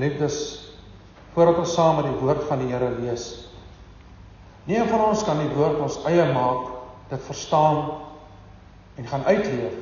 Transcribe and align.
Geliefdes, 0.00 0.36
voordat 1.34 1.58
ons 1.60 1.72
saam 1.76 1.98
met 2.00 2.06
die 2.08 2.20
woord 2.22 2.46
van 2.48 2.62
die 2.62 2.70
Here 2.72 2.88
lees, 3.02 3.24
nie 4.64 4.78
een 4.78 4.88
van 4.88 5.02
ons 5.10 5.24
kan 5.28 5.36
die 5.36 5.50
woord 5.52 5.76
ons 5.84 5.98
eie 6.08 6.24
maak, 6.32 6.70
dit 7.10 7.26
verstaan 7.26 7.82
en 8.96 9.10
gaan 9.10 9.26
uitleef 9.28 9.76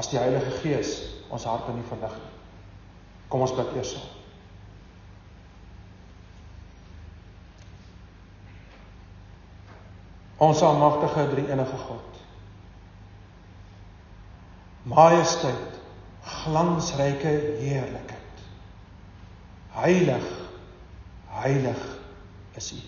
as 0.00 0.08
die 0.08 0.16
Heilige 0.16 0.54
Gees 0.62 0.94
ons 1.28 1.44
harte 1.44 1.74
nie 1.76 1.84
verlig 1.90 2.16
nie. 2.22 2.32
Kom 3.28 3.44
ons 3.44 3.52
bid 3.58 3.76
eers. 3.76 3.92
Ons 10.40 10.64
almagtige 10.64 11.28
drie-enige 11.36 11.84
God. 11.84 12.20
Majesteit, 14.88 15.80
glansryke 16.40 17.38
heerlikheid. 17.60 18.23
Heilig, 19.74 20.26
heilig 21.34 21.80
is 22.54 22.72
U. 22.72 22.80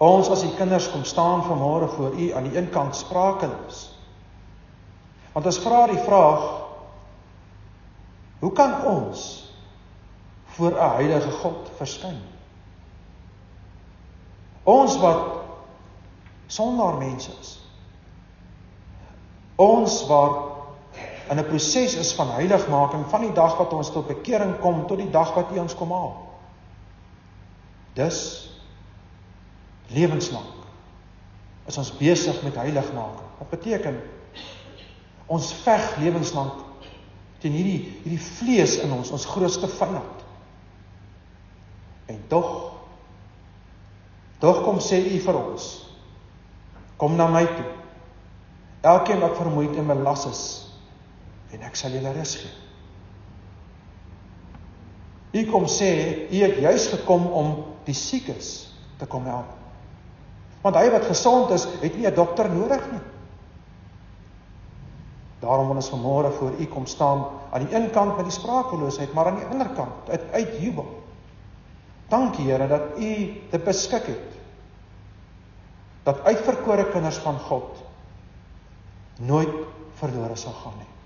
Ons 0.00 0.30
as 0.32 0.44
U 0.48 0.54
kinders 0.56 0.88
kom 0.88 1.04
staan 1.04 1.44
vanmôre 1.44 1.90
voor 1.92 2.16
U 2.16 2.30
aan 2.32 2.48
die 2.48 2.56
een 2.56 2.70
kant 2.72 2.96
sprakeloos. 2.96 3.82
Want 5.34 5.46
ons 5.46 5.60
vra 5.60 5.82
die 5.90 6.00
vraag: 6.06 6.46
Hoe 8.40 8.52
kan 8.56 8.80
ons 8.88 9.26
voor 10.56 10.72
'n 10.72 10.94
heilige 10.96 11.30
God 11.30 11.68
verskyn? 11.76 12.20
Ons 14.64 14.96
wat 14.98 15.40
sonder 16.46 16.96
mense 16.98 17.30
is. 17.40 17.60
Ons 19.56 20.06
wat 20.06 20.49
in 21.30 21.38
'n 21.38 21.46
proses 21.46 21.94
is 21.94 22.12
van 22.12 22.30
heiligmaking 22.30 23.06
van 23.08 23.20
die 23.20 23.32
dag 23.32 23.56
wat 23.56 23.72
ons 23.72 23.90
tot 23.90 24.06
bekering 24.06 24.58
kom 24.58 24.86
tot 24.86 24.98
die 24.98 25.10
dag 25.10 25.34
wat 25.34 25.50
U 25.54 25.58
ons 25.58 25.74
kom 25.74 25.92
haal. 25.92 26.16
Dus 27.94 28.50
lewenslank 29.86 30.58
is 31.66 31.78
ons 31.78 31.96
besig 31.96 32.42
met 32.42 32.54
heiligmaking. 32.54 33.28
Wat 33.38 33.50
beteken 33.50 34.00
ons 35.26 35.52
veg 35.62 35.96
lewenslank 35.96 36.52
teen 37.38 37.52
hierdie 37.52 38.00
hierdie 38.02 38.20
vlees 38.20 38.76
in 38.82 38.92
ons, 38.92 39.10
ons 39.10 39.26
grootste 39.26 39.68
vyand. 39.68 40.24
En 42.06 42.24
tog 42.28 42.72
tog 44.40 44.64
kom 44.64 44.80
sê 44.80 44.98
U 45.14 45.20
vir 45.20 45.36
ons 45.36 45.68
kom 46.96 47.14
na 47.16 47.26
my 47.28 47.44
toe. 47.46 47.70
Elkeen 48.80 49.20
wat 49.20 49.36
vermoeid 49.36 49.76
en 49.76 49.86
belas 49.86 50.26
is, 50.26 50.42
en 51.52 51.62
ek 51.66 51.76
sal 51.76 51.90
julle 51.90 52.12
rus 52.14 52.34
gee. 52.40 52.52
U 55.30 55.44
kom 55.50 55.66
sê, 55.70 55.90
u 56.30 56.42
het 56.42 56.58
juis 56.58 56.88
gekom 56.90 57.26
om 57.26 57.52
die 57.86 57.94
siekes 57.94 58.70
te 58.98 59.06
kom 59.06 59.26
help. 59.30 59.56
Want 60.60 60.76
hy 60.76 60.90
wat 60.92 61.06
gesond 61.08 61.54
is, 61.54 61.64
het 61.80 61.94
nie 61.96 62.06
'n 62.06 62.14
dokter 62.14 62.50
nodig 62.50 62.82
nie. 62.92 63.04
Daarom 65.40 65.66
wil 65.66 65.76
ons 65.76 65.90
vanmôre 65.90 66.32
voor 66.36 66.52
u 66.58 66.66
kom 66.66 66.86
staan 66.86 67.24
aan 67.50 67.64
die 67.64 67.74
een 67.74 67.90
kant 67.90 68.16
met 68.16 68.24
die 68.28 68.34
spraakeloosheid, 68.34 69.12
maar 69.12 69.26
aan 69.26 69.40
die 69.40 69.48
ander 69.48 69.68
kant 69.68 70.08
uit, 70.08 70.20
uit 70.32 70.56
jubel. 70.60 70.86
Dankie 72.08 72.50
Here 72.50 72.68
dat 72.68 72.98
u 72.98 73.10
dit 73.50 73.64
beskik 73.64 74.06
het. 74.06 74.38
Dat 76.02 76.20
uitverkore 76.24 76.90
kinders 76.90 77.16
van 77.16 77.38
God 77.38 77.84
nooit 79.16 79.52
verlore 79.94 80.36
sal 80.36 80.52
gaan 80.52 80.76
nie. 80.78 80.99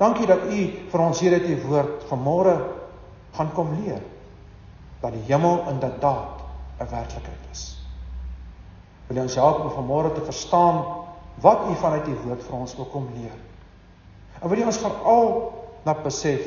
Dankie 0.00 0.26
dat 0.26 0.46
u 0.48 0.60
vir 0.90 1.02
ons 1.04 1.20
hier 1.20 1.36
uit 1.36 1.48
u 1.52 1.56
woord 1.66 2.06
vanmôre 2.08 2.54
gaan 3.36 3.50
kom 3.52 3.74
leer 3.82 4.00
dat 5.00 5.12
die 5.12 5.26
hemel 5.28 5.60
inderdaad 5.68 6.40
'n 6.80 6.88
werklikheid 6.88 7.44
is. 7.52 7.76
Wil 9.06 9.16
jy 9.16 9.22
ons 9.22 9.34
help 9.34 9.60
om 9.60 9.70
vanmôre 9.76 10.12
te 10.14 10.24
verstaan 10.24 10.84
wat 11.40 11.68
u 11.68 11.74
vanuit 11.74 12.08
u 12.08 12.16
woord 12.24 12.42
vir 12.42 12.56
ons 12.56 12.76
wil 12.76 12.84
kom 12.84 13.08
leer? 13.14 13.36
En 14.40 14.48
wil 14.48 14.58
jy 14.58 14.64
ons 14.64 14.78
veral 14.78 15.52
laat 15.84 16.02
besef 16.02 16.46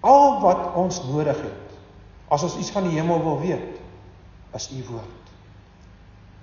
al 0.00 0.40
wat 0.40 0.74
ons 0.74 1.02
nodig 1.04 1.36
het 1.36 1.68
as 2.28 2.42
ons 2.42 2.56
iets 2.56 2.70
van 2.70 2.84
die 2.84 2.98
hemel 2.98 3.22
wil 3.22 3.40
weet, 3.40 3.80
is 4.52 4.70
u 4.70 4.84
woord. 4.90 5.32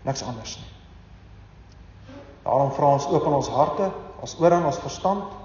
Niks 0.02 0.24
anders 0.24 0.58
nie. 0.58 0.72
Daarom 2.44 2.72
vra 2.72 2.94
ons 2.98 3.06
oop 3.06 3.26
ons 3.26 3.50
harte, 3.50 3.92
ons 4.22 4.36
ore 4.40 4.56
en 4.56 4.66
ons 4.66 4.80
verstand 4.80 5.45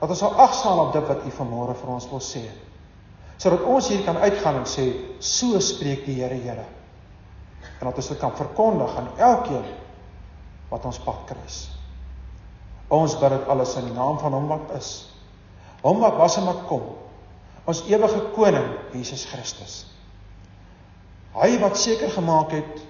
dat 0.00 0.08
ons 0.08 0.22
sal 0.22 0.36
agslaan 0.40 0.80
op 0.86 0.94
dit 0.96 1.08
wat 1.08 1.24
U 1.28 1.32
vanmôre 1.36 1.76
vir 1.76 1.92
ons 1.92 2.08
wil 2.08 2.22
sê. 2.24 2.42
Sodat 3.40 3.64
ons 3.68 3.88
hier 3.92 4.02
kan 4.04 4.20
uitgaan 4.20 4.62
en 4.62 4.68
sê, 4.68 4.86
so 5.20 5.60
spreek 5.64 6.06
die 6.06 6.16
Here, 6.20 6.36
Here. 6.40 6.64
En 7.80 7.88
dat 7.88 8.00
ons 8.00 8.08
dit 8.12 8.20
kan 8.20 8.32
verkondig 8.36 8.96
aan 8.96 9.12
elkeen 9.18 9.68
wat 10.70 10.88
ons 10.88 11.00
pad 11.04 11.26
kruis. 11.28 11.60
Ons 12.90 13.18
bid 13.20 13.32
dit 13.36 13.52
alles 13.52 13.76
in 13.78 13.90
die 13.90 13.96
naam 13.96 14.18
van 14.20 14.34
Hom 14.36 14.48
wat 14.50 14.72
is. 14.78 14.90
Hom 15.84 16.00
wat 16.02 16.16
was 16.20 16.36
en 16.40 16.48
wat 16.48 16.64
kom. 16.68 16.90
Ons 17.68 17.84
ewige 17.88 18.24
koning 18.34 18.72
Jesus 18.96 19.26
Christus. 19.28 19.82
Hy 21.36 21.52
wat 21.62 21.78
seker 21.78 22.10
gemaak 22.10 22.56
het 22.56 22.80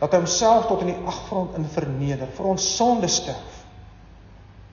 dat 0.00 0.14
hy 0.14 0.22
homself 0.22 0.66
tot 0.66 0.82
in 0.82 0.94
die 0.94 1.08
aggrond 1.08 1.54
in 1.60 1.68
verneder 1.68 2.30
vir 2.34 2.48
ons 2.54 2.64
sonde 2.76 3.08
sterf 3.12 3.59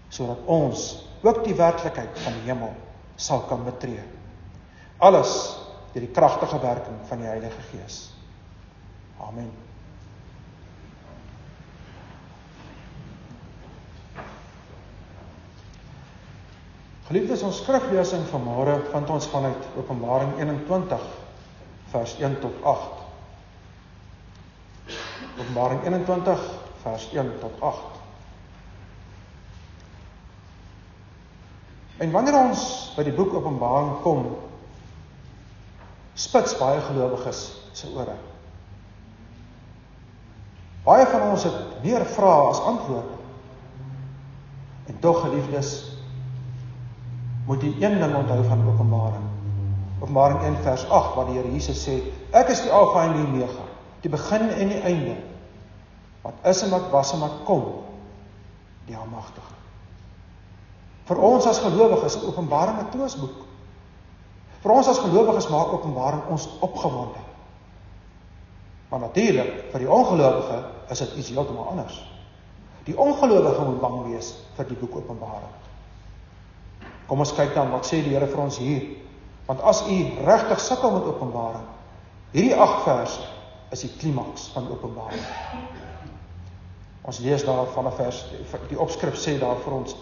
sodat 0.09 0.45
ons 0.45 0.87
ook 1.21 1.43
die 1.45 1.55
werklikheid 1.57 2.19
van 2.23 2.35
die 2.39 2.49
hemel 2.49 2.73
sal 3.15 3.45
kan 3.49 3.63
betree. 3.65 4.03
Alles 4.97 5.33
deur 5.93 6.05
die 6.05 6.13
kragtige 6.13 6.59
werking 6.61 6.99
van 7.09 7.23
die 7.23 7.29
Heilige 7.29 7.63
Gees. 7.71 8.03
Amen. 9.21 9.49
Geliefdes, 17.07 17.41
ons 17.47 17.61
skriflesing 17.63 18.25
vanmôre 18.27 18.81
vind 18.91 19.11
ons 19.15 19.29
vanuit 19.31 19.67
Openbaring 19.79 20.33
21 20.41 21.05
vers 21.93 22.15
1 22.19 22.39
tot 22.43 22.57
8. 22.67 23.05
Openbaring 25.37 25.85
21 25.87 26.43
vers 26.83 27.07
1 27.15 27.31
tot 27.39 27.63
8. 27.69 27.96
En 31.97 32.11
wanneer 32.13 32.37
ons 32.37 32.63
by 32.97 33.05
die 33.07 33.15
boek 33.15 33.33
Openbaring 33.39 33.95
kom, 34.03 34.25
spits 36.17 36.57
baie 36.57 36.81
gelowiges 36.85 37.45
se 37.77 37.89
ore. 37.93 38.15
Baie 40.85 41.05
van 41.11 41.25
ons 41.31 41.45
het 41.47 41.81
meer 41.83 42.05
vrae 42.15 42.49
as 42.51 42.61
antwoorde. 42.63 43.17
En 44.87 44.99
tog 45.03 45.19
geliefdes, 45.25 45.73
moet 47.47 47.63
jy 47.63 47.73
een 47.81 47.97
ding 47.99 48.15
onthou 48.15 48.39
van 48.47 48.63
Openbaring. 48.71 49.27
Openbaring 49.99 50.41
1 50.45 50.61
vers 50.63 50.85
8 50.89 51.15
waar 51.15 51.29
die 51.31 51.39
Here 51.39 51.51
Jesus 51.51 51.81
sê, 51.83 51.97
ek 52.31 52.53
is 52.53 52.61
die 52.63 52.71
Alfa 52.71 53.07
en 53.07 53.17
die 53.17 53.25
Omega, 53.25 53.65
die 54.03 54.13
begin 54.13 54.49
en 54.53 54.73
die 54.73 54.81
einde. 54.85 55.17
Wat 56.21 56.45
is 56.53 56.61
en 56.63 56.73
wat 56.75 56.91
was 56.93 57.13
en 57.15 57.23
wat 57.25 57.39
kom, 57.47 57.63
die 58.87 58.97
Almagtige. 58.97 59.55
Vir 61.07 61.21
ons 61.23 61.45
as 61.47 61.61
gelowiges 61.63 62.15
is 62.15 62.23
Openbaring 62.27 62.79
'n 62.81 62.89
troosboek. 62.91 63.45
Vir 64.63 64.71
ons 64.71 64.87
as 64.87 64.99
gelowiges 64.99 65.47
maak 65.49 65.73
Openbaring 65.73 66.27
ons 66.29 66.49
opgewonde. 66.59 67.23
Maar 68.89 68.99
natuurlik, 68.99 69.71
vir 69.71 69.79
die 69.79 69.91
ongelowige 69.91 70.63
is 70.89 70.99
dit 70.99 71.15
iets 71.17 71.29
heeltemal 71.29 71.67
anders. 71.67 72.03
Die 72.83 72.97
ongelowige 72.97 73.61
moet 73.61 73.81
bang 73.81 74.03
wees 74.07 74.33
vir 74.55 74.67
die 74.67 74.77
boek 74.79 74.95
Openbaring. 74.95 75.55
Kom 77.07 77.19
ons 77.19 77.33
kyk 77.35 77.53
dan 77.55 77.71
wat 77.71 77.87
sê 77.87 78.01
die 78.03 78.15
Here 78.15 78.27
vir 78.27 78.43
ons 78.43 78.57
hier. 78.57 78.83
Want 79.47 79.61
as 79.61 79.81
u 79.87 79.97
regtig 80.25 80.59
sukkel 80.59 80.91
met 80.91 81.07
Openbaring, 81.07 81.67
hierdie 82.31 82.55
8 82.55 82.83
verse 82.83 83.19
is 83.71 83.83
die 83.83 83.91
klimaks 83.99 84.49
van 84.55 84.67
Openbaring. 84.71 85.23
Ons 87.07 87.19
lees 87.23 87.43
daar 87.47 87.67
van 87.75 87.87
'n 87.87 87.95
vers 87.95 88.25
die 88.69 88.79
opskrif 88.79 89.15
sê 89.15 89.39
daar 89.39 89.55
vir 89.63 89.73
ons 89.73 89.95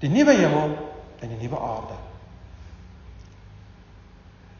die 0.00 0.08
nuwe 0.08 0.34
hemel 0.36 0.76
en 1.20 1.28
die 1.28 1.40
nuwe 1.40 1.58
aarde. 1.60 1.96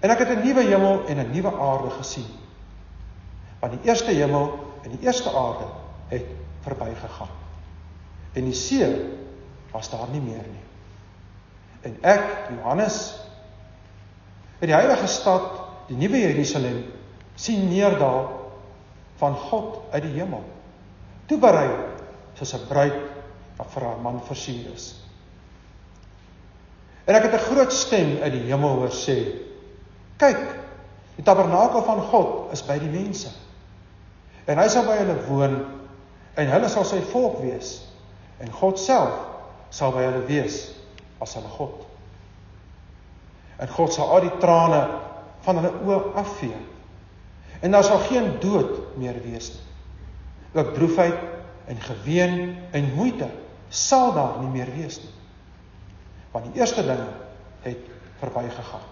En 0.01 0.11
ek 0.11 0.19
het 0.25 0.29
'n 0.37 0.45
nuwe 0.45 0.65
hemel 0.65 1.07
en 1.07 1.19
'n 1.19 1.31
nuwe 1.31 1.53
aarde 1.57 1.91
gesien. 1.91 2.29
Want 3.61 3.73
die 3.73 3.89
eerste 3.89 4.11
hemel 4.11 4.59
en 4.83 4.91
die 4.91 5.07
eerste 5.07 5.29
aarde 5.29 5.67
het 6.09 6.25
verbygegaan. 6.61 7.35
En 8.33 8.45
die 8.45 8.55
see 8.55 9.17
was 9.71 9.91
daar 9.91 10.09
nie 10.13 10.21
meer 10.21 10.45
nie. 10.47 10.65
En 11.81 11.97
ek, 12.01 12.51
Johannes, 12.57 13.15
het 14.59 14.69
die 14.69 14.77
heilige 14.77 15.07
stad, 15.07 15.43
die 15.89 15.97
nuwe 15.97 16.19
Jerusalem, 16.19 16.85
sien 17.35 17.69
neerdaal 17.69 18.53
van 19.17 19.35
God 19.35 19.79
uit 19.91 20.03
die 20.03 20.13
hemel. 20.21 20.45
Toe 21.27 21.39
berei 21.39 21.71
soos 22.35 22.55
'n 22.55 22.67
bruid 22.69 22.97
wat 23.57 23.71
vir 23.71 23.83
haar 23.83 24.01
man 24.01 24.21
versier 24.25 24.73
is. 24.73 24.95
En 27.11 27.17
ek 27.17 27.25
het 27.27 27.33
'n 27.35 27.45
groot 27.51 27.73
stem 27.73 28.19
uit 28.23 28.33
die 28.33 28.47
hemel 28.47 28.77
hoor 28.79 28.93
sê: 28.95 29.17
"Kyk, 30.17 30.43
die 31.17 31.25
tabernakel 31.25 31.83
van 31.83 32.01
God 32.01 32.53
is 32.53 32.63
by 32.63 32.79
die 32.79 32.89
mense. 32.89 33.29
En 34.47 34.59
hy 34.59 34.69
sal 34.69 34.85
by 34.85 34.95
hulle 34.97 35.17
woon 35.27 35.57
en 36.35 36.47
hulle 36.47 36.69
sal 36.69 36.85
sy 36.85 37.01
volk 37.11 37.41
wees 37.43 37.83
en 38.39 38.53
God 38.53 38.79
self 38.79 39.11
sal 39.71 39.91
by 39.93 40.07
hulle 40.07 40.23
wees 40.27 40.71
as 41.19 41.35
hulle 41.35 41.49
God." 41.49 41.83
En 43.59 43.69
God 43.69 43.93
sal 43.93 44.09
al 44.09 44.21
die 44.21 44.39
trane 44.39 44.89
van 45.41 45.57
hulle 45.57 45.73
oë 45.85 46.15
afvee. 46.15 46.63
En 47.61 47.71
daar 47.71 47.85
sal 47.85 47.99
geen 47.99 48.37
dood 48.41 48.97
meer 48.97 49.19
wees 49.23 49.51
nie. 49.51 49.67
Ook 50.63 50.75
droefheid 50.75 51.19
en 51.67 51.81
geween 51.81 52.57
en 52.71 52.95
moeite 52.95 53.29
sal 53.69 54.13
daar 54.13 54.39
nie 54.39 54.49
meer 54.49 54.71
wees 54.77 55.03
nie. 55.03 55.20
Want 56.31 56.45
die 56.47 56.61
eerste 56.61 56.83
dinge 56.87 57.09
het 57.61 57.79
verbygegaan. 58.19 58.87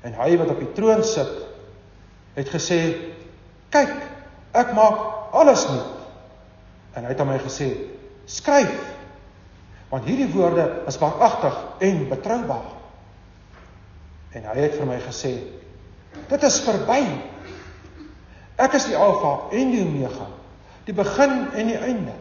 En 0.00 0.14
hy 0.14 0.36
wat 0.38 0.52
op 0.54 0.60
die 0.62 0.72
troon 0.76 1.02
sit, 1.04 1.32
het 2.36 2.48
gesê: 2.52 2.80
"Kyk, 3.74 3.94
ek 4.52 4.72
maak 4.76 5.32
alles 5.34 5.66
nuut." 5.68 5.94
En 6.94 7.04
hy 7.04 7.10
het 7.10 7.20
aan 7.20 7.32
my 7.32 7.38
gesê: 7.42 7.72
"Skryf, 8.24 8.76
want 9.88 10.04
hierdie 10.04 10.30
woorde 10.32 10.82
is 10.86 10.98
waaragtig 10.98 11.58
en 11.78 12.08
betroubaar." 12.08 12.70
En 14.30 14.44
hy 14.44 14.58
het 14.60 14.76
vir 14.76 14.86
my 14.86 15.00
gesê: 15.00 15.34
"Dit 16.28 16.42
is 16.42 16.60
verby. 16.60 17.02
Ek 18.56 18.72
is 18.72 18.86
die 18.86 18.96
Alfa 18.96 19.50
en 19.50 19.70
die 19.70 19.82
Omega, 19.82 20.26
die 20.84 20.94
begin 20.94 21.50
en 21.52 21.66
die 21.66 21.78
einde." 21.78 22.14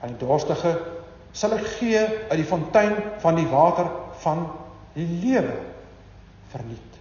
Die 0.00 0.16
dorstige 0.16 0.99
sal 1.32 1.54
ek 1.56 1.66
gee 1.78 2.00
uit 2.30 2.38
die 2.38 2.46
fontein 2.48 2.96
van 3.22 3.38
die 3.38 3.48
water 3.50 3.90
van 4.22 4.48
die 4.94 5.06
lewe 5.06 5.56
verniet. 6.50 6.98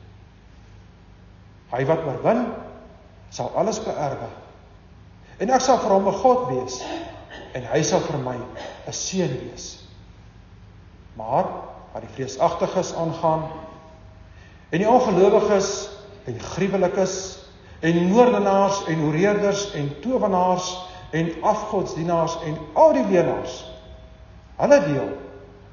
Hy 1.69 1.85
wat 1.89 2.05
oorwin, 2.05 2.45
sal 3.33 3.51
alles 3.57 3.81
beerwe. 3.83 4.29
En 5.39 5.53
ek 5.53 5.61
sal 5.63 5.79
vir 5.81 5.93
hom 5.93 6.07
'n 6.07 6.21
God 6.21 6.47
wees 6.49 6.81
en 7.53 7.63
hy 7.63 7.81
sal 7.83 7.99
vir 7.99 8.17
my 8.17 8.35
'n 8.87 8.93
seun 8.93 9.33
wees. 9.45 9.83
Maar 11.15 11.45
wat 11.93 12.01
die 12.01 12.13
vreesagtiges 12.15 12.93
aangaan 12.93 13.49
en 14.69 14.79
die 14.79 14.89
ongelowiges 14.89 15.89
en 16.25 16.39
gruwelikes 16.39 17.39
en 17.79 18.03
moordenaars 18.11 18.85
en 18.87 18.99
horeerders 18.99 19.71
en 19.73 19.89
towenaars 20.01 20.77
en 21.11 21.31
afgodsdienaars 21.41 22.37
en 22.45 22.57
al 22.73 22.93
die 22.93 23.05
leenaars. 23.05 23.68
Hulle 24.59 24.79
deel 24.85 25.11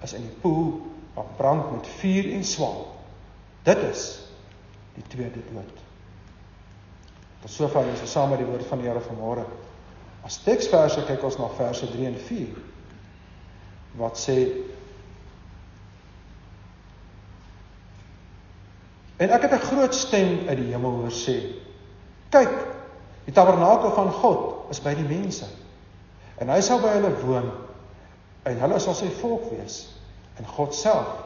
is 0.06 0.14
in 0.14 0.26
die 0.28 0.36
poel 0.42 0.70
wat 1.16 1.32
brand 1.38 1.70
met 1.72 1.88
vuur 1.98 2.30
en 2.36 2.44
swaal. 2.44 2.84
Dit 3.66 3.82
is 3.88 4.04
die 4.94 5.04
tweede 5.10 5.42
dood. 5.50 5.82
Tot 7.42 7.50
sover 7.52 7.88
is 7.92 8.04
ons 8.04 8.14
saam 8.16 8.30
met 8.32 8.40
die 8.42 8.48
woord 8.48 8.66
van 8.68 8.80
die 8.80 8.88
Here 8.88 9.02
vanmôre. 9.02 9.44
As 10.26 10.38
teksverse 10.44 11.04
kyk 11.08 11.24
ons 11.26 11.38
na 11.40 11.50
verse 11.58 11.88
3 11.90 12.08
en 12.12 12.16
4 12.28 12.56
wat 13.96 14.18
sê 14.20 14.40
En 19.16 19.30
ek 19.32 19.46
het 19.46 19.52
'n 19.56 19.66
groot 19.72 19.94
stem 19.94 20.48
uit 20.48 20.58
die 20.58 20.72
hemel 20.72 20.90
hoor 21.00 21.14
sê: 21.14 21.36
Kyk, 22.28 22.52
Die 23.26 23.34
tabernakel 23.34 23.90
van 23.90 24.10
God 24.14 24.70
is 24.70 24.80
by 24.82 24.94
die 24.94 25.06
mense. 25.06 25.48
En 26.38 26.50
hy 26.52 26.60
sal 26.62 26.78
by 26.82 26.94
hulle 26.94 27.10
woon 27.24 27.48
en 28.46 28.60
hulle 28.62 28.78
sal 28.82 28.94
sy 28.94 29.08
volk 29.20 29.48
wees. 29.50 29.80
En 30.38 30.46
God 30.56 30.74
self 30.76 31.24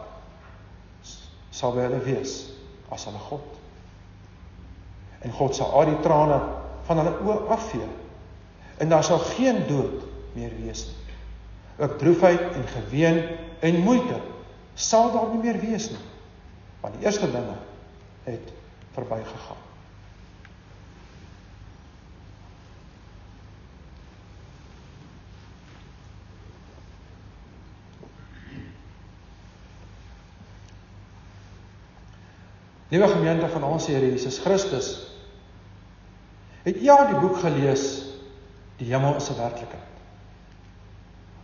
sal 1.51 1.75
by 1.75 1.85
hulle 1.89 2.01
wees 2.07 2.37
as 2.95 3.05
hulle 3.09 3.21
God. 3.29 3.59
En 5.27 5.35
God 5.37 5.57
sal 5.57 5.73
al 5.77 5.91
die 5.91 6.01
trane 6.05 6.39
van 6.89 7.03
hulle 7.03 7.17
oë 7.27 7.51
afvee. 7.57 7.89
En 8.81 8.93
daar 8.93 9.05
sal 9.05 9.21
geen 9.35 9.65
dood 9.69 10.07
meer 10.37 10.55
wees 10.63 10.87
nie. 10.89 11.17
Ook 11.81 11.99
droefheid 12.01 12.43
en 12.55 12.69
geween 12.77 13.23
en 13.61 13.83
moeite 13.85 14.21
sal 14.75 15.13
daar 15.13 15.33
nie 15.35 15.43
meer 15.43 15.61
wees 15.61 15.91
nie. 15.93 16.05
Want 16.81 16.97
die 16.97 17.05
eerste 17.05 17.29
dinge 17.33 17.59
het 18.25 18.53
verbygegaan. 18.97 19.70
Liewe 32.91 33.09
gemeente 33.09 33.49
van 33.49 33.65
ons 33.65 33.87
Here 33.87 34.07
Jesus 34.07 34.39
Christus, 34.43 34.89
het 36.65 36.81
jy 36.83 36.91
al 36.91 37.13
die 37.13 37.21
boek 37.23 37.39
gelees 37.41 38.11
Die 38.81 38.89
hemel 38.89 39.17
is 39.21 39.29
'n 39.29 39.37
werklikheid? 39.37 39.89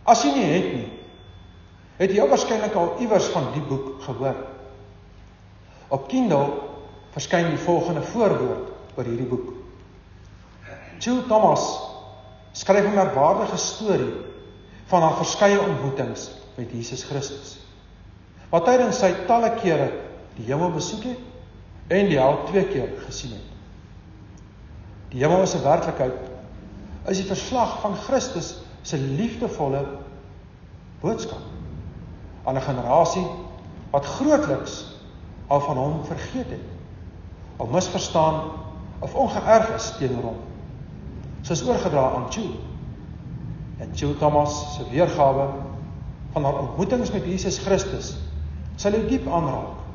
As 0.03 0.23
jy 0.23 0.31
nie 0.33 0.45
het 0.45 0.73
nie, 0.73 0.91
het 1.97 2.11
jy 2.11 2.27
waarskynlik 2.27 2.73
al 2.75 2.95
iewers 2.99 3.27
van 3.33 3.51
die 3.53 3.61
boek 3.61 4.01
gehoor. 4.01 4.35
Op 5.87 6.07
Kindle 6.07 6.63
verskyn 7.13 7.49
die 7.49 7.61
volgende 7.61 8.01
voorwoord 8.01 8.71
oor 8.97 9.03
hierdie 9.05 9.29
boek. 9.29 9.53
Jill 10.99 11.23
Thomas 11.27 11.79
skryf 12.51 12.85
'n 12.85 12.95
merkwaardige 12.95 13.57
storie 13.57 14.13
van 14.85 15.01
haar 15.01 15.15
verskeie 15.15 15.59
ontmoetings 15.59 16.31
met 16.55 16.71
Jesus 16.71 17.03
Christus. 17.03 17.57
Wat 18.49 18.65
tydens 18.65 18.99
sy 18.99 19.13
talle 19.27 19.53
kere 19.61 19.91
die 20.35 20.45
hemel 20.45 20.71
besoek 20.71 21.03
het 21.03 21.26
en 21.87 22.09
die 22.09 22.19
hel 22.19 22.43
twee 22.49 22.65
keer 22.67 22.89
gesien 23.05 23.31
het. 23.31 23.53
Die 25.13 25.23
hemel 25.23 25.41
is 25.41 25.55
'n 25.55 25.63
werklikheid. 25.63 26.13
Is 27.07 27.17
die 27.17 27.27
verslag 27.27 27.79
van 27.81 27.95
Christus 27.95 28.57
se 28.81 28.97
liefdevolle 28.97 29.85
boodskap 30.99 31.43
aan 32.43 32.55
'n 32.55 32.61
generasie 32.61 33.27
wat 33.91 34.05
grootliks 34.05 34.85
al 35.47 35.59
van 35.59 35.77
hom 35.77 36.05
vergeet 36.05 36.49
het. 36.49 36.67
Of 37.57 37.69
misverstaan 37.69 38.41
of 38.99 39.15
ongeërg 39.15 39.69
is 39.75 39.93
teenoor 39.97 40.23
hom. 40.23 40.37
Soos 41.41 41.63
oorgedra 41.63 42.09
aan 42.09 42.29
Joe. 42.29 42.51
En 43.77 43.91
Joe 43.93 44.17
Thomas 44.17 44.75
se 44.75 44.89
weergawe 44.89 45.47
van 46.31 46.43
haar 46.43 46.59
ontmoetings 46.59 47.11
met 47.11 47.25
Jesus 47.25 47.57
Christus 47.57 48.17
sal 48.75 48.91
jou 48.91 49.07
diep 49.07 49.27
aanraak 49.27 49.86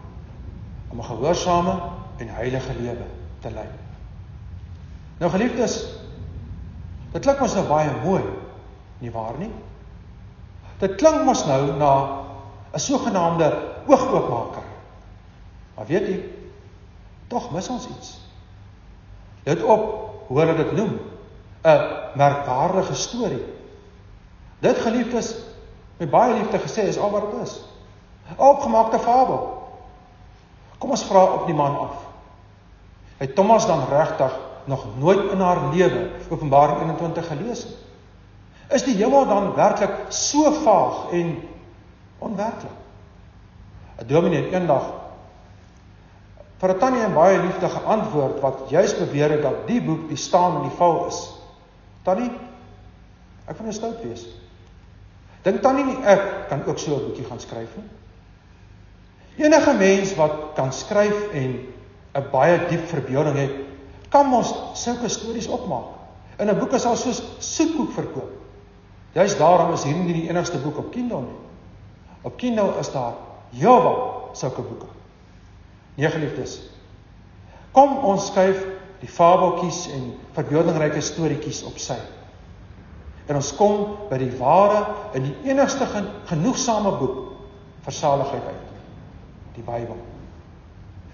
om 0.92 0.98
'n 0.98 1.04
gehoorsame 1.04 1.80
en 2.16 2.28
heilige 2.28 2.72
lewe 2.80 3.06
te 3.40 3.50
lei. 3.50 3.68
Nou 5.18 5.30
geliefdes, 5.30 5.86
dit 7.12 7.22
klink 7.22 7.40
mos 7.40 7.54
nou 7.54 7.66
baie 7.66 7.90
mooi, 8.04 8.22
nie 8.98 9.10
waar 9.10 9.38
nie? 9.38 9.50
Dit 10.78 10.94
klink 10.94 11.24
mos 11.24 11.46
nou 11.46 11.76
na 11.76 11.92
'n 12.72 12.78
sogenaamde 12.78 13.52
oogoopmaker. 13.86 14.62
Maar 15.74 15.86
weet 15.86 16.06
jy, 16.06 16.24
tog 17.26 17.50
mis 17.50 17.68
ons 17.68 17.88
iets. 17.88 18.20
Dit 19.42 19.62
op, 19.62 20.10
hoe 20.26 20.38
hulle 20.38 20.56
dit 20.56 20.72
noem, 20.72 21.00
'n 21.64 21.80
merkwaardige 22.14 22.94
storie. 22.94 23.44
Dit 24.58 24.78
geliefdes, 24.78 25.34
met 25.96 26.10
baie 26.10 26.34
liefde 26.34 26.58
gesê, 26.58 26.86
is 26.86 26.98
al 26.98 27.10
wat 27.10 27.30
dit 27.30 27.40
is. 27.40 27.60
'n 28.30 28.40
Opgemaakte 28.42 28.98
fabel. 28.98 29.61
Kom 30.82 30.90
ons 30.90 31.04
vra 31.06 31.22
op 31.36 31.44
die 31.46 31.54
man 31.54 31.76
af. 31.78 31.98
Het 33.20 33.36
Thomas 33.38 33.66
dan 33.70 33.84
regtig 33.86 34.34
nog 34.66 34.82
nooit 34.98 35.30
in 35.30 35.40
haar 35.40 35.60
lewe 35.74 36.08
Openbaring 36.28 36.80
21 36.80 37.26
gelees 37.26 37.64
nie? 37.68 37.76
Is 38.74 38.82
die 38.82 38.96
hemel 38.98 39.28
dan 39.28 39.52
werklik 39.54 39.92
so 40.08 40.50
vaag 40.64 41.12
en 41.14 41.36
onwerklik? 42.18 42.74
'n 44.00 44.06
Dominee 44.10 44.42
het 44.42 44.52
eendag 44.52 44.90
vir 46.58 46.74
'n 46.74 46.78
tannie 46.78 47.06
'n 47.06 47.14
baie 47.14 47.38
liefdige 47.38 47.78
antwoord 47.78 48.40
wat 48.40 48.66
juis 48.68 48.98
beweer 48.98 49.30
het 49.30 49.42
dat 49.42 49.66
die 49.66 49.82
boek 49.82 50.08
die 50.08 50.16
staan 50.16 50.56
en 50.56 50.62
die 50.62 50.76
val 50.76 51.06
is. 51.06 51.30
Tannie, 52.02 52.30
ek 53.46 53.56
van 53.56 53.66
'n 53.66 53.72
stout 53.72 54.02
wees. 54.02 54.26
Dink 55.42 55.62
tannie 55.62 55.84
nie 55.84 56.02
ek 56.04 56.48
kan 56.48 56.64
ook 56.66 56.78
so 56.78 56.94
'n 56.96 57.04
boekie 57.06 57.24
gaan 57.24 57.40
skryf 57.40 57.76
nie? 57.76 58.01
Enige 59.36 59.72
mens 59.72 60.14
wat 60.14 60.32
kan 60.54 60.72
skryf 60.72 61.28
en 61.32 61.60
'n 62.14 62.30
baie 62.30 62.66
diep 62.68 62.86
verbeelding 62.88 63.36
het, 63.36 63.52
kan 64.08 64.26
mos 64.26 64.54
sulke 64.74 65.08
stories 65.08 65.46
opmaak. 65.46 65.84
In 66.38 66.48
'n 66.48 66.58
boek 66.58 66.72
is 66.72 66.84
al 66.84 66.96
soos 66.96 67.22
soetkoek 67.38 67.92
verkoop. 67.92 68.30
Juist 69.12 69.38
daarom 69.38 69.72
is 69.72 69.84
hierdie 69.84 70.02
nie 70.02 70.12
die 70.12 70.28
enigste 70.28 70.58
boek 70.58 70.78
op 70.78 70.90
Kindle 70.90 71.20
nie. 71.20 71.40
Op 72.22 72.36
Kindle 72.36 72.78
is 72.80 72.92
daar 72.92 73.12
heelwat 73.50 74.36
sulke 74.38 74.62
boeke. 74.62 74.86
Nee 75.94 76.10
geliefdes. 76.10 76.60
Kom 77.72 77.98
ons 78.04 78.26
skuif 78.26 78.66
die 79.00 79.08
fabeltjies 79.08 79.86
en 79.92 80.12
verbeeldingryke 80.32 81.00
storieetjies 81.00 81.62
op 81.68 81.78
sy. 81.78 81.98
En 83.26 83.38
ons 83.38 83.52
kom 83.56 83.96
by 84.10 84.18
die 84.18 84.32
ware 84.38 84.84
en 85.14 85.22
die 85.22 85.36
enigste 85.50 85.86
genoegsame 86.26 86.96
boek 86.98 87.18
vir 87.84 87.92
saligheid 87.92 88.44
uit? 88.46 88.71
Die 89.54 89.62
Bybel. 89.62 89.96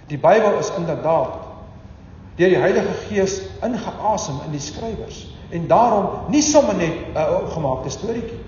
Die 0.08 0.18
Bybel 0.18 0.58
is 0.58 0.70
inderdaad 0.76 1.46
deur 2.38 2.48
die 2.48 2.58
Heilige 2.58 2.94
Gees 3.08 3.40
ingeasem 3.66 4.38
in 4.46 4.52
die 4.54 4.62
skrywers 4.62 5.24
en 5.50 5.66
daarom 5.66 6.30
nie 6.30 6.42
sommer 6.42 6.76
net 6.78 6.94
'n 7.08 7.16
uh, 7.16 7.40
opgemaakte 7.42 7.90
storieetjie. 7.90 8.38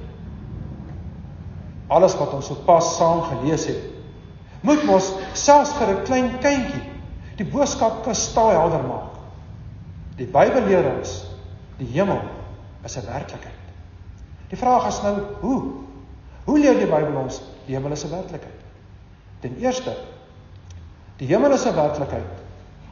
Alles 1.89 2.15
wat 2.17 2.33
ons 2.33 2.47
sopas 2.47 2.97
saam 2.97 3.23
gelees 3.23 3.67
het, 3.67 3.83
moet 4.61 4.85
mos 4.87 5.13
selfs 5.33 5.73
vir 5.73 5.89
'n 5.91 6.05
klein 6.05 6.31
kindjie 6.39 6.85
die 7.37 7.49
boodskap 7.49 8.03
kristalhelder 8.05 8.85
maak. 8.87 9.17
Die 10.17 10.29
Bybel 10.29 10.69
leer 10.69 10.87
ons 10.97 11.27
die 11.79 11.89
hemel 11.97 12.21
is 12.85 12.97
'n 12.97 13.07
werklikheid. 13.07 13.61
Die 14.49 14.59
vraag 14.59 14.87
is 14.87 15.03
nou, 15.03 15.17
hoe? 15.41 15.63
Hoe 16.45 16.59
leer 16.59 16.79
die 16.79 16.87
Bybel 16.87 17.23
ons 17.23 17.43
die 17.67 17.75
hemel 17.75 17.93
is 17.93 18.05
'n 18.05 18.11
werklikheid? 18.11 18.60
Ten 19.41 19.57
eerste, 19.59 19.97
die 21.17 21.29
hemel 21.29 21.53
is 21.53 21.67
'n 21.67 21.75
werklikheid 21.75 22.39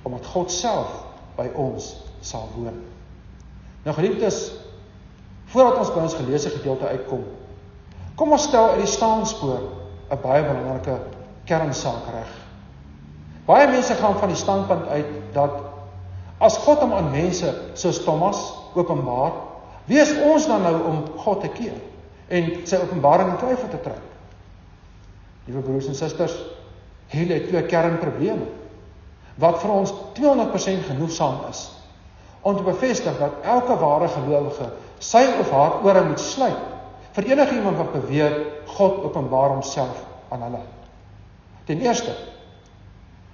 omdat 0.03 0.27
God 0.27 0.51
self 0.51 1.05
by 1.37 1.51
ons 1.55 1.97
sal 2.21 2.49
woon. 2.55 2.85
Nou 3.85 3.95
geliefdes, 3.97 4.53
voordat 5.53 5.79
ons 5.79 5.93
by 5.93 6.01
ons 6.01 6.15
geleesde 6.15 6.51
gedeelte 6.51 6.89
uitkom, 6.89 7.25
kom 8.15 8.33
ons 8.33 8.43
stel 8.49 8.71
uit 8.71 8.85
die 8.85 8.91
staanspoor 8.91 9.61
'n 10.11 10.21
baie 10.23 10.43
belangrike 10.43 10.99
kernsaak 11.45 12.09
reg. 12.13 12.31
Baie 13.47 13.69
mense 13.69 13.95
gaan 13.95 14.19
van 14.19 14.29
die 14.29 14.37
standpunt 14.37 14.89
uit 14.89 15.07
dat 15.33 15.51
as 16.39 16.57
God 16.57 16.79
hom 16.79 16.93
aan 16.93 17.11
mense 17.11 17.55
soos 17.75 18.05
Thomas 18.05 18.41
openbaar, 18.75 19.33
wie 19.85 20.01
is 20.01 20.13
ons 20.21 20.47
dan 20.47 20.63
nou 20.63 20.83
om 20.85 21.05
God 21.17 21.41
te 21.41 21.49
keer 21.49 21.77
en 22.29 22.67
sy 22.69 22.77
openbaring 22.77 23.31
in 23.31 23.41
twyfel 23.41 23.69
te 23.69 23.81
trek? 23.81 24.08
Liewe 25.49 25.65
broers 25.65 25.89
en 25.89 25.97
susters, 25.97 26.35
hier 27.09 27.29
lê 27.29 27.41
twee 27.47 27.65
kernprobleme 27.65 28.47
wat 29.41 29.61
vir 29.63 29.71
ons 29.73 29.93
200% 30.19 30.89
genoegsaam 30.91 31.45
is 31.49 31.69
om 32.43 32.57
te 32.59 32.65
bevestig 32.67 33.17
dat 33.21 33.47
elke 33.47 33.77
ware 33.81 34.11
gelowige 34.13 34.67
sy 35.03 35.23
of 35.41 35.53
haar 35.55 35.79
ore 35.87 36.03
moet 36.11 36.21
sluit 36.21 36.67
vir 37.17 37.31
enige 37.33 37.57
iemand 37.57 37.81
wat 37.81 37.95
beweer 37.95 38.35
God 38.77 39.01
openbaar 39.09 39.55
homself 39.57 40.03
aan 40.29 40.45
hulle. 40.45 40.61
Ten 41.67 41.81
eerste, 41.81 42.13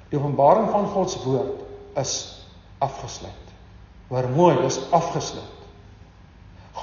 die 0.08 0.18
openbaring 0.20 0.70
van 0.70 0.86
God 0.92 1.10
se 1.10 1.20
woord 1.24 1.98
is 2.00 2.14
afgesluit. 2.84 3.50
Hoor 4.08 4.30
mooi, 4.36 4.54
dis 4.62 4.78
afgesluit. 4.94 5.60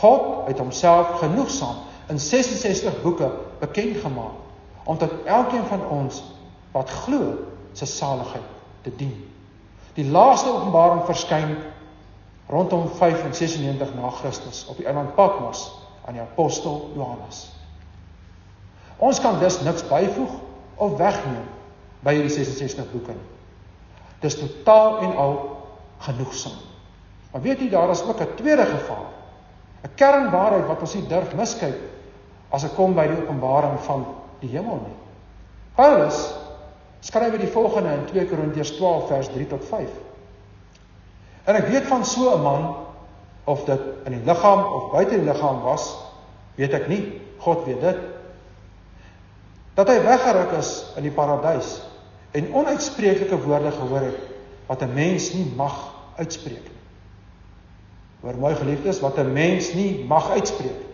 God 0.01 0.47
het 0.49 0.59
homself 0.59 1.17
genoegsaam 1.23 1.87
in 2.11 2.19
66 2.19 3.01
boeke 3.01 3.31
bekend 3.63 4.01
gemaak 4.03 4.40
om 4.83 4.97
tot 4.97 5.11
elkeen 5.25 5.65
van 5.69 5.87
ons 5.89 6.23
wat 6.71 6.89
glo 6.89 7.35
se 7.73 7.85
saligheid 7.85 8.43
te 8.81 8.95
dien. 8.95 9.13
Die 9.93 10.07
laaste 10.07 10.49
openbaring 10.49 11.03
verskyn 11.05 11.55
rondom 12.51 12.87
596 12.87 13.93
na 13.95 14.09
Christus 14.09 14.65
op 14.67 14.77
die 14.79 14.85
eiland 14.85 15.15
Patmos 15.15 15.67
aan 16.05 16.17
die 16.17 16.23
apostel 16.23 16.91
Johannes. 16.95 17.51
Ons 18.97 19.21
kan 19.21 19.39
dus 19.39 19.61
niks 19.61 19.83
byvoeg 19.87 20.33
of 20.75 20.97
wegneem 20.97 21.45
by 22.05 22.15
hierdie 22.17 22.33
66 22.33 22.91
boeke. 22.91 23.15
Dis 24.21 24.37
totaal 24.37 24.99
en 25.05 25.15
al 25.17 25.37
genoegsaam. 26.05 26.59
Maar 27.31 27.41
weet 27.41 27.63
jy 27.63 27.69
daar 27.69 27.89
is 27.89 28.03
ook 28.03 28.19
'n 28.21 28.35
tweede 28.35 28.65
gevaar. 28.65 29.09
'n 29.83 29.93
Kernwaarheid 29.95 30.67
wat 30.67 30.81
ons 30.81 30.93
nie 30.93 31.07
durf 31.07 31.33
miskyk 31.35 31.77
as 32.49 32.61
dit 32.61 32.75
kom 32.75 32.93
by 32.93 33.07
die 33.07 33.21
openbaring 33.21 33.79
van 33.79 34.05
die 34.41 34.49
hemel 34.49 34.81
nie. 34.85 34.97
Paulus 35.77 36.33
skryf 37.01 37.37
die 37.39 37.49
volgende 37.49 37.93
in 37.97 38.05
2 38.11 38.25
Korintiërs 38.29 38.75
12 38.77 39.07
vers 39.07 39.29
3 39.33 39.47
tot 39.47 39.65
5. 39.69 39.89
En 41.49 41.57
ek 41.57 41.69
weet 41.73 41.87
van 41.89 42.05
so 42.05 42.33
'n 42.35 42.41
man 42.41 42.75
of 43.43 43.63
dit 43.65 43.81
in 44.05 44.11
die 44.17 44.25
liggaam 44.25 44.65
of 44.65 44.91
buite 44.91 45.15
die 45.17 45.25
liggaam 45.25 45.61
was, 45.61 45.95
weet 46.55 46.73
ek 46.73 46.87
nie. 46.87 47.21
God 47.41 47.65
weet 47.65 47.81
dit. 47.81 47.97
Dat 49.73 49.87
hy 49.87 50.01
weggeruk 50.03 50.51
is 50.59 50.85
in 50.95 51.03
die 51.03 51.15
paradys 51.15 51.81
en 52.31 52.53
onuitspreeklike 52.53 53.39
woorde 53.41 53.71
gehoor 53.71 54.05
het 54.11 54.21
wat 54.67 54.81
'n 54.81 54.93
mens 54.93 55.33
nie 55.33 55.45
mag 55.55 55.93
uitspreek 56.17 56.63
nie. 56.63 56.81
Hoor 58.21 58.37
mooi 58.37 58.55
geliefdes, 58.55 58.99
wat 58.99 59.17
'n 59.17 59.33
mens 59.33 59.73
nie 59.73 60.05
mag 60.05 60.29
uitspreek. 60.29 60.90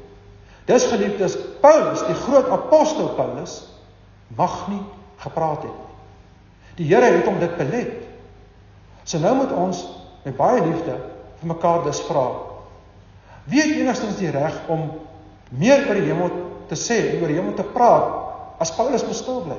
Dis 0.68 0.86
geliefdes, 0.92 1.38
Paulus, 1.64 2.04
die 2.10 2.18
groot 2.26 2.50
apostel 2.52 3.14
Paulus, 3.16 3.62
mag 4.36 4.66
nie 4.68 4.82
gepraat 5.24 5.64
het 5.64 5.72
nie. 5.72 5.86
Die 6.78 6.88
Here 6.92 7.08
het 7.10 7.26
hom 7.26 7.40
dit 7.42 7.54
belet. 7.58 7.94
So 9.08 9.22
nou 9.24 9.34
moet 9.40 9.54
ons 9.56 9.80
met 10.26 10.36
baie 10.38 10.60
liefde 10.62 10.98
vir 11.40 11.50
mekaar 11.54 11.86
dus 11.88 12.02
vra. 12.06 12.26
Wie 13.48 13.62
het 13.64 13.78
enigstens 13.80 14.20
die 14.20 14.34
reg 14.34 14.58
om 14.68 14.90
meer 15.56 15.88
oor 15.88 15.98
die 15.98 16.10
hemel 16.10 16.36
te 16.68 16.76
sê 16.76 17.00
oor 17.16 17.32
die 17.32 17.40
hemel 17.40 17.56
te 17.56 17.66
praat 17.72 18.60
as 18.62 18.74
Paulus 18.76 19.06
bestil 19.08 19.40
bly? 19.48 19.58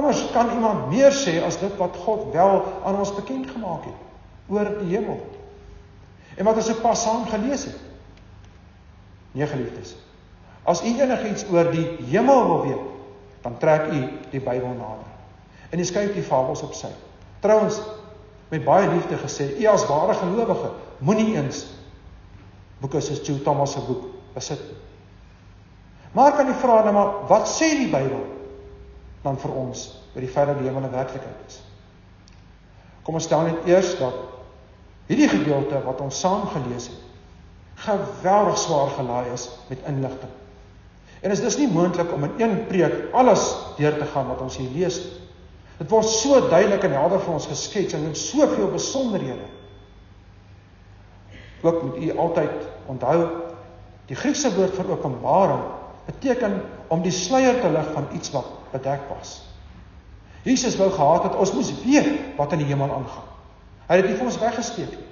Immers 0.00 0.22
kan 0.32 0.54
iemand 0.54 0.88
meer 0.88 1.12
sê 1.14 1.36
as 1.44 1.58
dit 1.60 1.76
wat 1.78 1.98
God 2.06 2.30
wel 2.32 2.62
aan 2.86 2.98
ons 3.02 3.12
bekend 3.14 3.50
gemaak 3.50 3.84
het 3.90 4.50
oor 4.50 4.72
die 4.80 4.94
hemel. 4.96 5.20
En 6.38 6.48
wat 6.48 6.58
ons 6.62 6.72
sopas 6.72 7.04
saam 7.04 7.28
gelees 7.28 7.68
het. 7.68 7.89
Nee 9.32 9.46
geliefdes. 9.46 9.96
As 10.62 10.82
u 10.82 10.90
enigiets 11.00 11.46
oor 11.50 11.70
die 11.70 11.86
hemel 12.10 12.46
wil 12.46 12.62
weet, 12.62 12.86
dan 13.40 13.58
trek 13.58 13.92
u 13.92 14.00
die 14.30 14.40
Bybel 14.40 14.74
nader. 14.76 15.08
En 15.70 15.78
u 15.78 15.84
skryf 15.84 16.12
die 16.14 16.22
fabels 16.22 16.62
op 16.62 16.74
sy. 16.74 16.90
Trouwens, 17.40 17.80
met 18.50 18.64
baie 18.64 18.88
liefde 18.90 19.16
gesê, 19.16 19.46
u 19.60 19.66
as 19.70 19.86
ware 19.86 20.14
gelowige 20.14 20.72
moenie 20.98 21.36
eens 21.36 21.66
boeke 22.80 23.00
soos 23.00 23.20
Joe 23.26 23.42
Thomas 23.44 23.72
se 23.76 23.80
boek 23.84 24.06
besit 24.34 24.60
nie. 24.64 24.78
Maar 26.16 26.32
kan 26.34 26.48
jy 26.48 26.56
vra 26.58 26.80
nou 26.84 26.94
maar 26.96 27.10
wat 27.28 27.48
sê 27.48 27.68
die 27.76 27.90
Bybel 27.92 28.24
dan 29.22 29.36
vir 29.38 29.52
ons 29.54 29.84
oor 30.14 30.24
die 30.24 30.32
feit 30.32 30.48
dat 30.48 30.58
die 30.58 30.66
hemel 30.66 30.88
'n 30.88 30.94
werklikheid 30.96 31.44
is? 31.46 31.60
Kom 33.04 33.14
ons 33.14 33.24
stel 33.24 33.42
net 33.42 33.68
eers 33.68 33.92
dat 33.98 34.16
hierdie 35.06 35.28
gedeelte 35.28 35.84
wat 35.84 36.00
ons 36.00 36.20
saam 36.20 36.46
gelees 36.48 36.88
het 36.88 37.09
geweldig 37.80 38.58
swaar 38.58 38.92
gelaai 38.96 39.32
is 39.32 39.48
met 39.68 39.78
inligting. 39.88 40.32
En 41.20 41.30
is 41.30 41.40
dis 41.40 41.56
nie 41.60 41.68
moontlik 41.68 42.12
om 42.12 42.24
in 42.24 42.36
een 42.40 42.66
preek 42.68 43.12
alles 43.12 43.44
deur 43.76 43.96
te 43.98 44.08
gaan 44.12 44.28
wat 44.32 44.40
ons 44.40 44.56
hier 44.56 44.70
lees 44.72 45.00
nie. 45.04 45.16
Dit 45.80 45.88
word 45.88 46.08
so 46.12 46.36
duidelik 46.48 46.84
en 46.84 46.96
helder 46.96 47.22
vir 47.24 47.36
ons 47.38 47.48
geskets 47.48 47.96
en 47.96 48.04
met 48.04 48.16
soveel 48.16 48.68
besonderhede. 48.72 49.48
Ook 51.64 51.82
moet 51.82 52.02
u 52.02 52.10
altyd 52.18 52.66
onthou 52.92 53.18
die 54.10 54.16
Griekse 54.16 54.52
woord 54.56 54.76
vir 54.76 54.90
openbaring 54.92 55.62
beteken 56.08 56.58
om 56.92 57.04
die 57.04 57.14
sluier 57.14 57.60
te 57.62 57.70
lig 57.72 57.92
van 57.94 58.08
iets 58.16 58.32
wat 58.34 58.48
bedek 58.72 59.06
was. 59.08 59.38
Jesus 60.44 60.76
wou 60.80 60.88
gehad 60.92 61.28
het 61.28 61.36
ons 61.36 61.52
moes 61.52 61.72
weet 61.84 62.36
wat 62.36 62.52
in 62.56 62.64
die 62.64 62.70
hemel 62.72 62.92
aangaan. 62.92 63.28
Hy 63.88 64.00
het 64.00 64.08
dit 64.08 64.16
vir 64.16 64.28
ons 64.28 64.40
weggesteek 64.40 64.92
nie. 64.96 65.09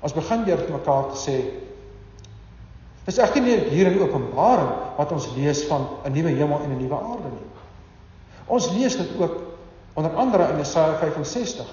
Ons 0.00 0.14
begin 0.14 0.44
deur 0.44 0.60
met 0.62 0.76
mekaar 0.78 1.10
te 1.12 1.18
sê 1.18 1.38
Dis 3.08 3.16
egter 3.24 3.40
nie 3.40 3.56
hier 3.70 3.88
in 3.88 4.02
Openbaring 4.04 4.68
wat 4.98 5.12
ons 5.16 5.30
lees 5.32 5.62
van 5.70 5.86
'n 6.04 6.12
nuwe 6.12 6.28
hemel 6.28 6.60
en 6.60 6.72
'n 6.74 6.80
nuwe 6.82 6.94
aarde 6.94 7.30
nie. 7.32 7.48
Ons 8.46 8.70
lees 8.70 8.96
dit 8.96 9.08
ook 9.20 9.40
onder 9.94 10.14
andere 10.14 10.48
in 10.52 10.58
Jesaja 10.58 10.98
65 11.00 11.66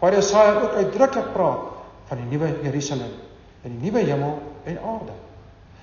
waar 0.00 0.12
Jesaja 0.12 0.60
ook 0.60 0.74
uitdruklik 0.74 1.32
praat 1.32 1.64
van 2.08 2.16
die 2.16 2.26
nuwe 2.36 2.58
Jerusalem 2.62 3.12
en 3.62 3.78
die 3.78 3.90
nuwe 3.90 4.04
hemel 4.04 4.38
en 4.64 4.78
aarde. 4.78 5.12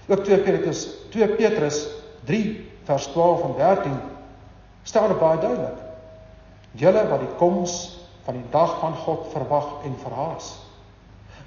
Ook 0.07 0.23
2 0.23 0.37
Petrus 0.37 0.87
2 1.09 1.27
Petrus 1.27 1.87
3 2.25 2.71
vers 2.83 3.07
12 3.07 3.43
en 3.43 3.53
13 3.57 3.99
staan 4.83 5.17
baie 5.17 5.39
duidelik. 5.39 5.77
Julle 6.71 7.07
wat 7.09 7.19
die 7.19 7.35
koms 7.37 7.99
van 8.23 8.33
die 8.33 8.49
dag 8.51 8.79
van 8.79 8.93
God 8.93 9.27
verwag 9.31 9.83
en 9.83 9.95
verhaas. 10.03 10.68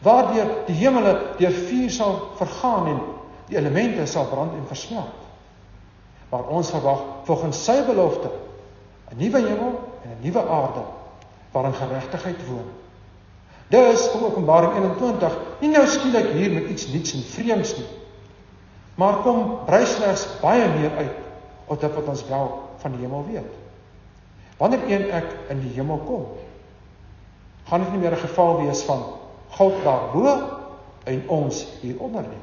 Waardeur 0.03 0.49
die 0.67 0.75
hemele 0.75 1.13
deur 1.39 1.53
vuur 1.53 1.91
sal 1.91 2.17
vergaan 2.39 2.87
en 2.87 3.01
die 3.47 3.57
elemente 3.57 4.07
sal 4.07 4.27
brand 4.31 4.53
en 4.59 4.67
versmelt. 4.67 5.21
Maar 6.31 6.49
ons 6.49 6.71
verwag 6.71 7.03
volgens 7.29 7.65
sy 7.65 7.83
belofte 7.87 8.31
'n 9.13 9.17
nuwe 9.17 9.41
hemel 9.47 9.73
en 10.03 10.11
'n 10.11 10.23
nuwe 10.25 10.43
aarde 10.49 10.85
waarin 11.53 11.75
geregtigheid 11.75 12.47
woon. 12.49 12.71
Dus 13.69 14.11
kom 14.11 14.25
Openbaring 14.25 14.73
21 14.73 15.37
nie 15.61 15.71
nou 15.71 15.87
skielik 15.87 16.33
hier 16.33 16.51
met 16.53 16.69
iets 16.69 16.87
nuuts 16.87 17.13
en 17.13 17.23
vreemds 17.23 17.77
nie. 17.77 17.89
Maar 18.95 19.23
kom 19.25 19.59
brei 19.65 19.87
slegs 19.87 20.27
baie 20.41 20.69
meer 20.69 20.91
uit 20.97 21.17
op 21.67 21.81
dit 21.81 21.95
wat 21.95 22.09
ons 22.09 22.25
wel 22.29 22.49
van 22.77 22.91
die 22.91 23.01
hemel 23.01 23.25
weet. 23.31 23.53
Wanneer 24.59 24.85
een 24.89 25.11
ek 25.11 25.27
in 25.49 25.61
die 25.61 25.73
hemel 25.75 25.99
kom, 26.07 26.27
gaan 27.69 27.81
dit 27.81 27.91
nie 27.93 28.01
meer 28.01 28.13
'n 28.13 28.27
geval 28.27 28.65
wees 28.65 28.83
van 28.83 29.03
God 29.57 29.79
daarbo 29.85 30.35
en 31.05 31.23
ons 31.29 31.67
hieronder 31.81 32.27
nie. 32.29 32.43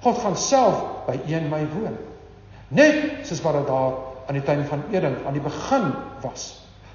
God 0.00 0.18
gaan 0.18 0.36
self 0.36 0.80
by 1.06 1.18
een 1.28 1.50
my 1.52 1.60
woon. 1.74 1.96
Net 2.68 3.26
soos 3.28 3.42
wat 3.44 3.58
dit 3.60 3.68
daar 3.68 3.98
aan 4.26 4.38
die 4.38 4.46
tuin 4.46 4.64
van 4.66 4.82
Eden 4.90 5.18
aan 5.26 5.36
die 5.36 5.44
begin 5.44 5.90
was. 6.22 6.48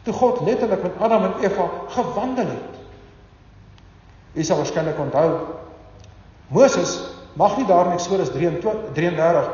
Toe 0.04 0.14
God 0.14 0.42
letterlik 0.46 0.84
met 0.84 0.98
Adam 1.00 1.24
en 1.24 1.38
Eva 1.44 1.70
gewandel 1.88 2.48
het. 2.48 2.82
U 4.34 4.44
sal 4.44 4.58
waarskynlik 4.58 5.00
onthou 5.00 5.30
Moses 6.48 7.00
mag 7.34 7.58
nie 7.58 7.66
daar 7.66 7.90
in 7.90 7.98
Eksodus 7.98 8.32
33 8.32 9.50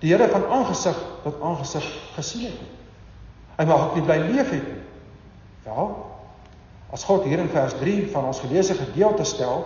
die 0.00 0.12
Here 0.12 0.28
van 0.28 0.44
aangesig 0.52 0.96
tot 1.22 1.40
aangesig 1.42 1.86
gesien 2.16 2.50
het 2.50 2.58
nie. 2.60 2.72
Hy 3.56 3.64
mag 3.64 3.84
ook 3.86 3.94
nie 3.96 4.04
bly 4.04 4.16
leef 4.26 4.50
het 4.52 4.66
nie. 4.66 4.82
Ja. 5.64 5.86
As 6.94 7.04
God 7.04 7.24
hier 7.26 7.38
in 7.42 7.50
vers 7.50 7.74
3 7.80 8.10
van 8.12 8.28
ons 8.30 8.40
geleesde 8.40 8.74
gedeelte 8.78 9.24
stel, 9.24 9.64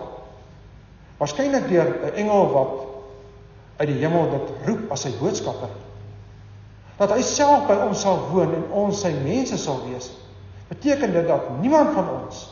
waarskynlik 1.19 1.67
deur 1.69 1.89
'n 2.09 2.15
engel 2.15 2.49
wat 2.51 2.73
uit 3.77 3.87
die 3.87 4.01
hemel 4.01 4.29
dit 4.29 4.67
roep 4.67 4.91
as 4.91 5.01
sy 5.01 5.11
boodskapper, 5.19 5.69
dat 6.97 7.11
hy 7.11 7.21
self 7.21 7.67
by 7.67 7.77
ons 7.87 8.01
sal 8.01 8.19
woon 8.31 8.53
en 8.53 8.65
ons 8.71 9.01
sy 9.01 9.11
mense 9.23 9.57
sal 9.57 9.81
wees, 9.89 10.11
beteken 10.69 11.13
dit 11.13 11.27
dat 11.27 11.49
niemand 11.61 11.93
van 11.93 12.09
ons 12.09 12.49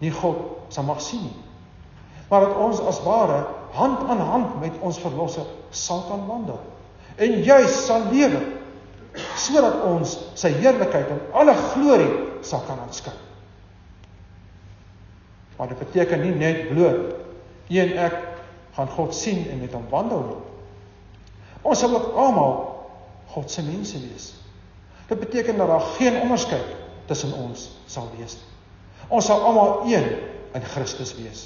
nie 0.00 0.10
God 0.10 0.36
sal 0.68 0.84
mag 0.84 1.00
sien 1.00 1.22
nie. 1.22 1.38
Maar 2.28 2.40
dat 2.40 2.56
ons 2.56 2.80
as 2.80 3.02
ware 3.02 3.46
hand 3.72 4.08
aan 4.08 4.20
hand 4.20 4.60
met 4.60 4.72
ons 4.80 4.98
verlosser 4.98 5.46
sal 5.70 6.04
kan 6.08 6.26
wandel 6.26 6.60
en 7.20 7.42
juis 7.44 7.86
sal 7.86 8.06
lewe 8.12 8.40
sodat 9.36 9.82
ons 9.84 10.14
sy 10.38 10.52
heerlikheid 10.60 11.10
en 11.10 11.20
alle 11.42 11.54
glorie 11.72 12.10
sal 12.46 12.62
kan 12.66 12.78
aanskou. 12.86 13.14
Maar 15.60 15.68
dit 15.68 15.78
beteken 15.78 16.22
nie 16.24 16.32
net 16.32 16.70
bloot 16.70 17.10
een 17.68 17.90
ek 18.00 18.14
gaan 18.72 18.88
God 18.88 19.12
sien 19.14 19.42
en 19.52 19.58
met 19.60 19.74
hom 19.76 19.84
wandel 19.92 20.22
nie. 20.24 20.38
Ons 21.68 21.82
sal 21.84 21.92
ook 21.98 22.16
almal 22.16 22.54
God 23.34 23.52
se 23.52 23.60
mense 23.66 24.00
wees. 24.00 24.30
Dit 25.10 25.20
beteken 25.20 25.60
dat 25.60 25.68
daar 25.68 25.84
geen 25.98 26.16
onderskeid 26.22 26.64
tussen 27.12 27.36
ons 27.36 27.66
sal 27.84 28.08
wees 28.16 28.38
nie. 28.40 28.48
Ons 29.12 29.28
sal 29.28 29.44
almal 29.44 29.84
een 29.84 30.08
in 30.56 30.66
Christus 30.72 31.12
wees. 31.20 31.44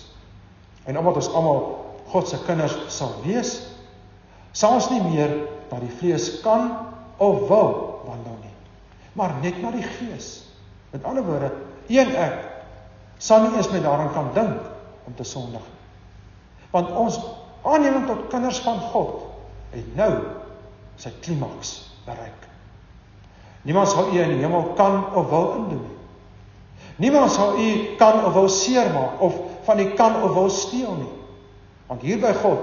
En 0.87 0.99
omdat 0.99 1.18
ons 1.25 1.33
almal 1.35 1.66
God 2.14 2.30
se 2.30 2.38
kinders 2.47 2.78
sal 2.94 3.18
wees, 3.26 3.56
sal 4.54 4.78
ons 4.78 4.92
nie 4.94 5.02
meer 5.11 5.40
na 5.73 5.83
die 5.83 5.94
vlees 5.99 6.37
kan 6.47 6.71
of 7.18 7.49
wil 7.50 7.71
wandel 8.06 8.38
nie, 8.47 8.56
maar 9.18 9.35
net 9.42 9.59
na 9.59 9.75
die 9.75 9.87
gees. 9.99 10.44
Met 10.94 11.02
ander 11.02 11.26
woorde, 11.26 11.50
een 11.90 12.14
ek 12.14 12.53
sal 13.25 13.47
nie 13.47 13.57
eens 13.57 13.71
meer 13.73 13.85
daaraan 13.85 14.12
kan 14.12 14.31
dink 14.37 14.61
om 15.09 15.14
te 15.16 15.25
sondig 15.25 15.64
nie. 15.64 15.83
Want 16.75 16.90
ons 16.99 17.19
aanneming 17.64 18.07
tot 18.07 18.26
kinders 18.33 18.61
van 18.64 18.81
God 18.93 19.23
het 19.73 19.95
nou 19.97 20.12
sy 21.00 21.12
klimaks 21.25 21.76
bereik. 22.04 22.49
Niemand 23.64 23.88
sal 23.88 24.12
u 24.12 24.21
in 24.21 24.35
die 24.35 24.43
hemel 24.45 24.75
kan 24.76 25.00
of 25.16 25.31
wil 25.33 25.52
indoen 25.57 25.85
nie. 25.87 26.00
Niemand 27.07 27.33
sal 27.33 27.57
u 27.59 27.97
kan 27.99 28.21
of 28.25 28.33
wil 28.37 28.49
seermaak 28.52 29.21
of 29.25 29.38
van 29.64 29.81
u 29.81 29.87
kan 29.97 30.23
of 30.23 30.35
wil 30.35 30.50
steel 30.50 30.95
nie. 30.99 31.14
Want 31.87 32.02
hier 32.04 32.21
by 32.21 32.33
God 32.43 32.61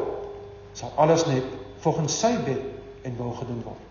sal 0.77 0.93
alles 0.95 1.25
net 1.25 1.47
volgens 1.81 2.19
sy 2.19 2.35
wet 2.45 2.61
en 3.07 3.17
wil 3.17 3.33
gedoen 3.39 3.63
word. 3.65 3.87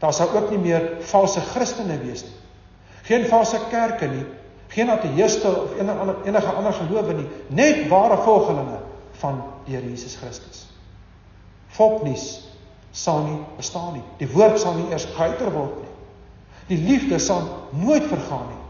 Daar 0.00 0.12
sal 0.12 0.32
ook 0.32 0.50
nie 0.50 0.58
meer 0.58 0.88
valse 1.12 1.40
Christene 1.52 1.98
wees 2.00 2.24
nie. 2.24 2.34
Geen 3.04 3.28
valse 3.28 3.60
kerke 3.70 4.08
nie, 4.08 4.24
geen 4.74 4.90
ateëste 4.90 5.48
of 5.48 5.76
enige 5.78 5.98
ander 5.98 6.16
enige 6.24 6.52
ander 6.52 6.72
gelowe 6.72 7.14
nie, 7.14 7.26
net 7.46 7.84
ware 7.88 8.16
volgelinge 8.26 8.80
van 9.22 9.42
die 9.64 9.76
Here 9.76 9.86
Jesus 9.88 10.16
Christus. 10.16 10.66
Volknuus 11.76 12.42
sal 12.90 13.22
nie 13.26 13.38
bestaan 13.56 13.92
nie. 13.98 14.02
Die 14.18 14.30
woord 14.30 14.58
sal 14.60 14.74
nie 14.78 14.88
eers 14.90 15.06
geuiter 15.14 15.50
word 15.54 15.78
nie. 15.82 15.92
Die 16.70 16.78
liefde 16.78 17.18
sal 17.18 17.46
nooit 17.70 18.06
vergaan 18.10 18.46
nie. 18.50 18.62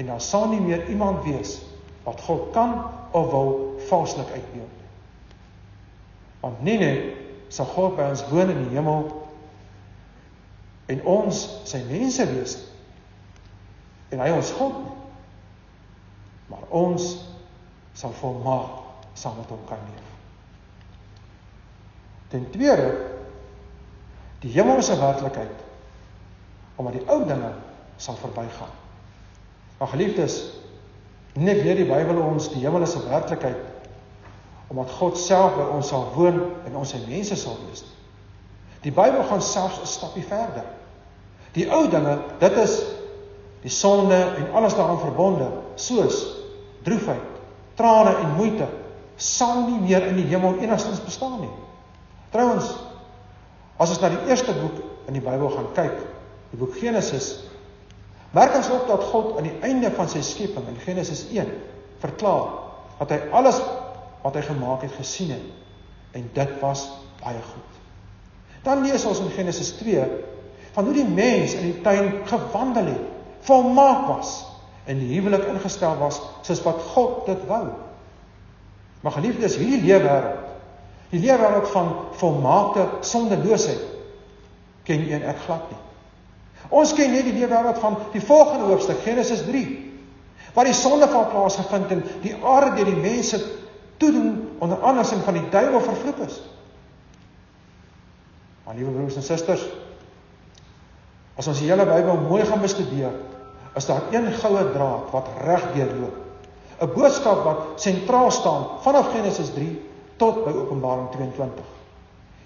En 0.00 0.12
daar 0.12 0.20
sal 0.20 0.48
nie 0.52 0.60
meer 0.60 0.86
iemand 0.88 1.24
wees 1.24 1.58
wat 2.04 2.20
God 2.24 2.50
kan 2.52 2.78
of 3.10 3.30
wil 3.30 3.50
valslik 3.88 4.30
uitbeeld 4.32 4.74
nie. 4.76 4.90
Want 6.40 6.62
nie 6.62 6.78
net 6.78 7.52
sal 7.52 7.68
God 7.72 7.96
by 7.96 8.08
ons 8.12 8.24
woon 8.30 8.52
in 8.52 8.62
die 8.66 8.76
hemel 8.76 9.08
en 10.88 11.04
ons 11.04 11.42
sy 11.68 11.82
mense 11.88 12.24
wees 12.30 12.56
en 14.12 14.22
hy 14.24 14.30
ons 14.32 14.52
God 14.56 14.76
nie. 14.84 14.94
Maar 16.48 16.64
ons 16.68 17.08
sal 17.92 18.12
volmaak 18.20 18.86
saam 19.18 19.36
met 19.36 19.50
hom 19.50 19.64
kan 19.68 19.80
leef. 19.90 20.10
Ten 22.28 22.50
tweede 22.50 22.90
die 24.42 24.52
hemelse 24.54 24.98
werklikheid 24.98 25.64
omdat 26.78 26.94
die 26.94 27.08
ou 27.10 27.24
dinge 27.26 27.50
sal 27.98 28.14
verbygaan. 28.20 28.74
Maar 29.78 29.88
geliefdes, 29.88 30.36
nie 31.34 31.56
weer 31.58 31.74
die 31.74 31.88
Bybel 31.88 32.20
ons 32.22 32.46
die 32.52 32.62
hemelse 32.62 33.02
werklikheid 33.08 33.66
omdat 34.68 34.90
God 34.98 35.16
self 35.18 35.56
by 35.56 35.64
ons 35.72 35.88
sal 35.88 36.10
woon 36.14 36.42
en 36.68 36.76
ons 36.76 36.90
sy 36.92 37.00
mense 37.08 37.36
sal 37.40 37.56
wees. 37.66 37.86
Die 38.84 38.92
Bybel 38.92 39.24
gaan 39.26 39.42
selfs 39.42 39.80
'n 39.80 39.86
stapie 39.86 40.24
verder. 40.24 40.66
Die 41.52 41.66
ou 41.72 41.88
dinge, 41.88 42.18
dit 42.38 42.56
is 42.62 42.82
die 43.62 43.72
sonde 43.72 44.14
en 44.14 44.52
alles 44.52 44.74
daaraan 44.74 45.00
verbonde, 45.00 45.48
soos 45.74 46.37
droefheid, 46.88 47.40
trane 47.78 48.16
en 48.24 48.36
moeite, 48.38 48.68
sal 49.18 49.64
nie 49.66 49.80
meer 49.82 50.06
in 50.10 50.18
die 50.20 50.28
hemel 50.30 50.60
enigstens 50.62 51.02
bestaan 51.04 51.40
nie. 51.42 51.54
Trouwens, 52.34 52.70
as 53.78 53.92
ons 53.94 54.00
na 54.02 54.12
die 54.12 54.30
eerste 54.30 54.54
boek 54.56 54.80
in 55.08 55.16
die 55.18 55.24
Bybel 55.24 55.50
gaan 55.54 55.70
kyk, 55.76 55.98
die 56.52 56.60
boek 56.60 56.76
Genesis, 56.78 57.32
merk 58.36 58.56
ons 58.58 58.70
op 58.74 58.86
dat 58.90 59.06
God 59.10 59.36
aan 59.38 59.48
die 59.48 59.56
einde 59.66 59.90
van 59.96 60.10
sy 60.10 60.22
skepping 60.24 60.66
in 60.70 60.80
Genesis 60.84 61.24
1 61.32 61.50
verklaar 62.02 62.50
dat 62.98 63.14
hy 63.14 63.18
alles 63.34 63.58
wat 64.22 64.36
hy 64.36 64.42
gemaak 64.46 64.84
het 64.84 64.94
gesien 64.98 65.32
het 65.34 66.18
en 66.18 66.26
dit 66.34 66.52
was 66.62 66.88
baie 67.22 67.40
goed. 67.42 67.78
Dan 68.66 68.82
lees 68.84 69.06
ons 69.08 69.22
in 69.22 69.32
Genesis 69.34 69.72
2 69.80 70.04
van 70.74 70.86
hoe 70.86 70.94
die 70.94 71.06
mens 71.08 71.54
in 71.58 71.70
die 71.70 71.80
tuin 71.82 72.20
gewandel 72.28 72.92
het, 72.92 73.06
volmaak 73.46 74.06
was 74.10 74.36
en 74.88 75.00
die 75.00 75.10
huwelik 75.12 75.44
ingestel 75.52 75.98
was 76.00 76.20
soos 76.46 76.62
wat 76.64 76.80
God 76.94 77.26
dit 77.28 77.42
wou. 77.48 77.66
Maar 79.04 79.14
geliefdes, 79.18 79.58
hierdie 79.60 79.82
lewe 79.84 80.02
wêreld, 80.06 80.46
die 81.12 81.20
lewe 81.22 81.38
wêreld 81.42 81.68
van 81.74 81.90
volmaakte 82.20 82.86
sondeloosheid 83.06 83.84
ken 84.88 85.04
een 85.10 85.26
ek 85.28 85.42
glad 85.44 85.68
nie. 85.70 85.82
Ons 86.74 86.94
ken 86.96 87.12
net 87.12 87.28
die 87.28 87.36
lewe 87.36 87.52
wêreld 87.52 87.80
van 87.82 87.98
die 88.14 88.24
volgende 88.24 88.70
hoofstuk 88.72 89.04
Genesis 89.04 89.44
3 89.48 89.66
waar 90.56 90.66
die 90.66 90.74
sondeval 90.74 91.28
plaasgevind 91.30 91.92
en 91.94 92.00
die 92.24 92.32
aarde 92.42 92.72
deur 92.78 92.88
die 92.88 93.02
mense 93.02 93.38
toedoen 94.00 94.56
onder 94.64 94.80
andersing 94.82 95.20
van 95.22 95.36
die 95.36 95.44
duiwel 95.52 95.84
vervloek 95.84 96.22
is. 96.24 96.40
Maar 98.64 98.74
liewe 98.80 98.94
broers 98.96 99.20
en 99.20 99.26
susters, 99.26 99.66
As 101.38 101.46
ons 101.46 101.60
die 101.62 101.68
hele 101.70 101.86
Bybel 101.86 102.18
mooi 102.26 102.42
gaan 102.46 102.62
bestudeer, 102.62 103.12
is 103.78 103.86
daar 103.86 104.10
een 104.10 104.32
goue 104.40 104.64
draad 104.74 105.10
wat 105.14 105.28
reg 105.44 105.64
deurloop. 105.74 106.16
'n 106.78 106.92
Boodskap 106.94 107.44
wat 107.44 107.80
sentraal 107.82 108.30
staan 108.30 108.66
vanaf 108.82 109.10
Genesis 109.12 109.50
3 109.54 109.82
tot 110.16 110.44
by 110.44 110.50
Openbaring 110.50 111.10
22. 111.10 111.64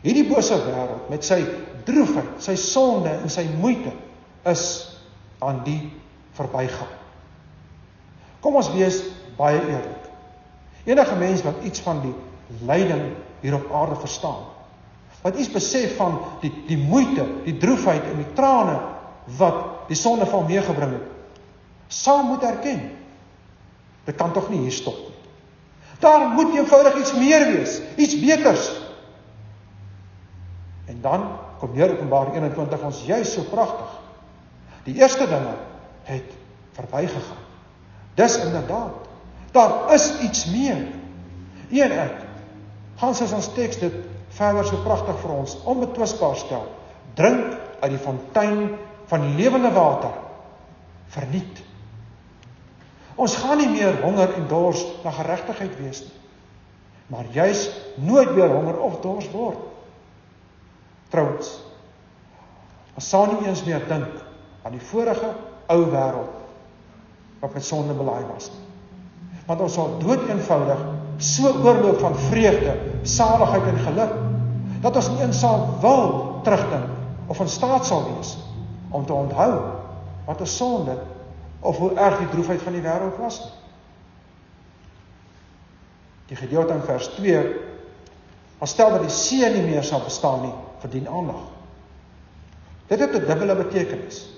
Hierdie 0.03 0.27
bose 0.29 0.57
wêreld 0.65 1.09
met 1.13 1.25
sy 1.25 1.45
droefheid, 1.85 2.41
sy 2.43 2.57
sonde 2.57 3.13
en 3.13 3.31
sy 3.31 3.45
moeite 3.61 3.93
is 4.49 4.65
aan 5.39 5.61
die 5.65 5.93
verbygaan. 6.37 6.97
Kom 8.41 8.57
ons 8.59 8.73
wees 8.75 9.03
baie 9.37 9.61
eerlik. 9.61 10.09
Enige 10.85 11.17
mens 11.21 11.45
wat 11.47 11.63
iets 11.63 11.81
van 11.81 12.01
die 12.03 12.15
lyding 12.67 13.13
hier 13.41 13.55
op 13.55 13.71
aarde 13.73 14.01
verstaan, 14.01 14.43
wat 15.23 15.39
iets 15.39 15.53
besef 15.53 15.97
van 15.97 16.19
die 16.41 16.51
die 16.67 16.79
moeite, 16.81 17.27
die 17.45 17.57
droefheid 17.59 18.03
en 18.11 18.19
die 18.25 18.33
trane 18.35 18.81
wat 19.39 19.89
die 19.89 19.99
sondeval 19.99 20.49
meegebring 20.49 20.97
het, 20.97 21.12
sal 21.93 22.23
moet 22.25 22.43
erken. 22.49 22.81
Dit 24.05 24.17
kan 24.19 24.33
tog 24.33 24.49
nie 24.51 24.65
hier 24.65 24.75
stop 24.75 24.99
nie. 24.99 25.19
Daar 26.03 26.29
moet 26.35 26.55
eenvoudig 26.57 26.97
iets 26.99 27.13
meer 27.15 27.47
wees, 27.53 27.81
iets 27.97 28.17
beters. 28.21 28.71
En 30.91 30.99
dan 31.01 31.29
kom 31.59 31.77
hier 31.77 31.93
Openbaring 31.93 32.35
21 32.35 32.83
ons 32.83 33.03
juis 33.07 33.33
so 33.33 33.45
pragtig. 33.51 33.93
Die 34.85 34.97
eerste 34.99 35.29
dinge 35.31 35.55
het 36.09 36.35
verbygegaan. 36.75 37.45
Dis 38.19 38.37
inderdaad. 38.45 39.07
Daar 39.53 39.93
is 39.95 40.09
iets 40.21 40.47
meer. 40.51 40.87
Een 41.71 41.93
ek. 41.93 42.19
Gaan 42.99 43.15
soos 43.15 43.33
ons 43.33 43.53
teks 43.55 43.79
dit 43.79 43.95
verder 44.35 44.67
so 44.67 44.83
pragtig 44.83 45.21
vir 45.23 45.35
ons 45.37 45.55
onbetwisbaar 45.69 46.37
stel. 46.41 46.67
Drink 47.15 47.55
uit 47.81 47.91
die 47.95 48.01
fontein 48.01 48.73
van 49.07 49.35
lewende 49.37 49.71
water. 49.71 50.19
Verniet. 51.15 51.63
Ons 53.23 53.37
gaan 53.39 53.61
nie 53.61 53.71
meer 53.71 54.01
honger 54.03 54.35
en 54.35 54.49
dors 54.51 54.83
na 55.05 55.13
geregtigheid 55.15 55.75
wees 55.79 56.03
nie. 56.03 56.19
Maar 57.13 57.29
juis 57.35 57.67
nooit 58.01 58.33
weer 58.35 58.51
honger 58.51 58.81
of 58.83 58.99
dors 59.05 59.29
word. 59.31 59.61
Trouwens. 61.13 61.53
Ons 62.97 63.09
sal 63.09 63.31
nie 63.31 63.47
eens 63.47 63.63
meer 63.67 63.85
dink 63.89 64.23
aan 64.63 64.75
die 64.75 64.87
vorige 64.91 65.31
ou 65.71 65.79
wêreld 65.93 66.41
wat 67.43 67.55
met 67.55 67.67
sonde 67.67 67.95
belaaid 67.99 68.27
was 68.31 68.51
nie. 68.55 68.67
Want 69.47 69.63
ons 69.67 69.77
sal 69.77 69.97
dood 70.03 70.29
eenvoudig 70.31 70.83
so 71.23 71.51
oorloop 71.63 72.01
van 72.03 72.15
vreugde, 72.29 72.75
saligheid 73.07 73.67
en 73.71 73.81
geluk 73.87 74.13
dat 74.83 74.99
ons 74.99 75.09
nie 75.13 75.23
eens 75.23 75.41
sal 75.43 75.67
wil 75.83 76.15
terugdink 76.47 77.31
of 77.31 77.41
in 77.43 77.51
staat 77.51 77.87
sal 77.87 78.05
wees 78.09 78.35
om 78.91 79.07
te 79.07 79.15
onthou 79.15 79.51
wat 80.27 80.41
'n 80.41 80.47
sonde 80.47 80.97
of 81.63 81.79
hoe 81.79 81.93
erg 81.95 82.19
die 82.19 82.29
droefheid 82.35 82.63
van 82.63 82.75
die 82.77 82.83
wêreld 82.83 83.19
was 83.23 83.41
nie. 83.43 83.53
Die 86.33 86.37
gedeelte 86.37 86.75
in 86.75 86.85
vers 86.87 87.09
2 87.19 87.43
stel 88.63 88.95
dat 88.95 89.03
die 89.03 89.13
see 89.13 89.49
nie 89.51 89.65
meer 89.67 89.83
sal 89.85 90.01
bestaan 90.05 90.45
nie, 90.47 90.55
verdien 90.81 91.09
aandag. 91.11 91.43
Dit 92.89 93.01
het 93.01 93.15
'n 93.15 93.27
dubbele 93.27 93.57
betekenis. 93.57 94.29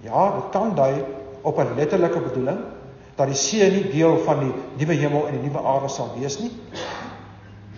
Ja, 0.00 0.30
dit 0.34 0.50
kan 0.50 0.74
dui 0.74 1.04
op 1.42 1.58
'n 1.58 1.74
letterlike 1.76 2.20
bedoeling 2.20 2.58
dat 3.14 3.26
die 3.26 3.36
see 3.36 3.70
nie 3.70 3.90
deel 3.90 4.18
van 4.18 4.38
die 4.38 4.52
nuwe 4.78 4.94
hemel 4.94 5.26
en 5.26 5.40
die 5.40 5.50
nuwe 5.50 5.62
aarde 5.62 5.88
sal 5.88 6.10
wees 6.18 6.38
nie. 6.38 6.52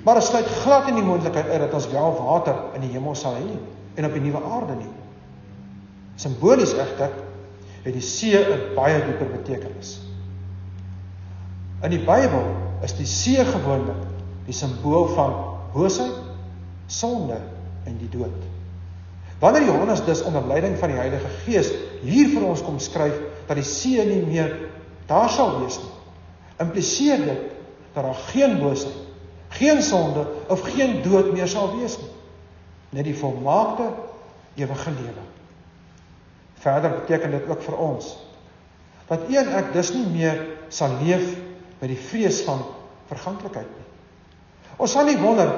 Maar 0.05 0.14
dit 0.14 0.24
sluit 0.24 0.46
glad 0.46 0.87
nie 0.87 0.94
die 0.94 1.03
moontlikheid 1.03 1.48
uit 1.48 1.61
dat 1.61 1.74
ons 1.74 1.88
wel 1.90 2.24
water 2.24 2.55
in 2.74 2.81
die 2.81 2.90
hemel 2.90 3.14
sal 3.14 3.35
hê 3.35 3.59
en 3.94 4.05
op 4.05 4.12
die 4.12 4.20
nuwe 4.20 4.42
aarde 4.42 4.74
nie. 4.74 4.92
Simbolies 6.16 6.72
egter 6.72 7.11
het 7.83 7.93
die 7.93 8.05
see 8.05 8.37
'n 8.37 8.75
baie 8.75 9.05
dieper 9.05 9.27
betekenis. 9.27 10.01
In 11.83 11.90
die 11.90 12.05
Bybel 12.05 12.45
is 12.83 12.97
die 12.97 13.07
see 13.07 13.45
gewoonlik 13.45 14.09
die 14.45 14.55
simbool 14.55 15.09
van 15.14 15.35
boosheid, 15.73 16.16
sonde 16.87 17.38
en 17.85 17.99
die 17.99 18.09
dood. 18.09 18.49
Wanneer 19.40 19.64
Johannes 19.64 20.05
dus 20.05 20.23
onder 20.23 20.47
leiding 20.47 20.79
van 20.79 20.88
die 20.88 20.99
Heilige 20.99 21.29
Gees 21.45 21.71
hier 22.03 22.29
vir 22.29 22.45
ons 22.45 22.62
kom 22.62 22.79
skryf 22.79 23.16
dat 23.47 23.57
die 23.57 23.64
see 23.64 24.05
nie 24.05 24.21
meer 24.27 24.53
daar 25.09 25.31
sal 25.31 25.61
wees 25.62 25.79
nie, 25.81 25.95
impliseer 26.61 27.25
dit 27.25 27.47
dat 27.95 28.05
daar 28.05 28.21
geen 28.29 28.59
boosheid, 28.61 28.95
geen 29.49 29.83
sonde 29.83 30.27
of 30.49 30.61
geen 30.61 31.01
dood 31.03 31.33
meer 31.33 31.49
sal 31.49 31.73
wees 31.79 31.97
nie. 31.99 32.12
Net 32.90 33.05
die 33.09 33.16
volmaakte 33.16 33.88
ewige 34.55 34.90
lewe. 34.90 35.25
Verder 36.61 36.92
beteken 37.01 37.33
dit 37.37 37.49
ook 37.49 37.62
vir 37.68 37.79
ons 37.79 38.16
dat 39.11 39.25
een 39.27 39.49
ek 39.59 39.73
dus 39.75 39.88
nie 39.90 40.07
meer 40.07 40.37
sal 40.70 40.92
leef 41.03 41.33
met 41.81 41.88
die 41.90 41.99
vrees 41.99 42.44
van 42.46 42.61
verganklikheid 43.11 43.66
nie. 43.66 43.87
Ons 44.79 44.94
sal 44.94 45.09
nie 45.09 45.18
wonder 45.18 45.51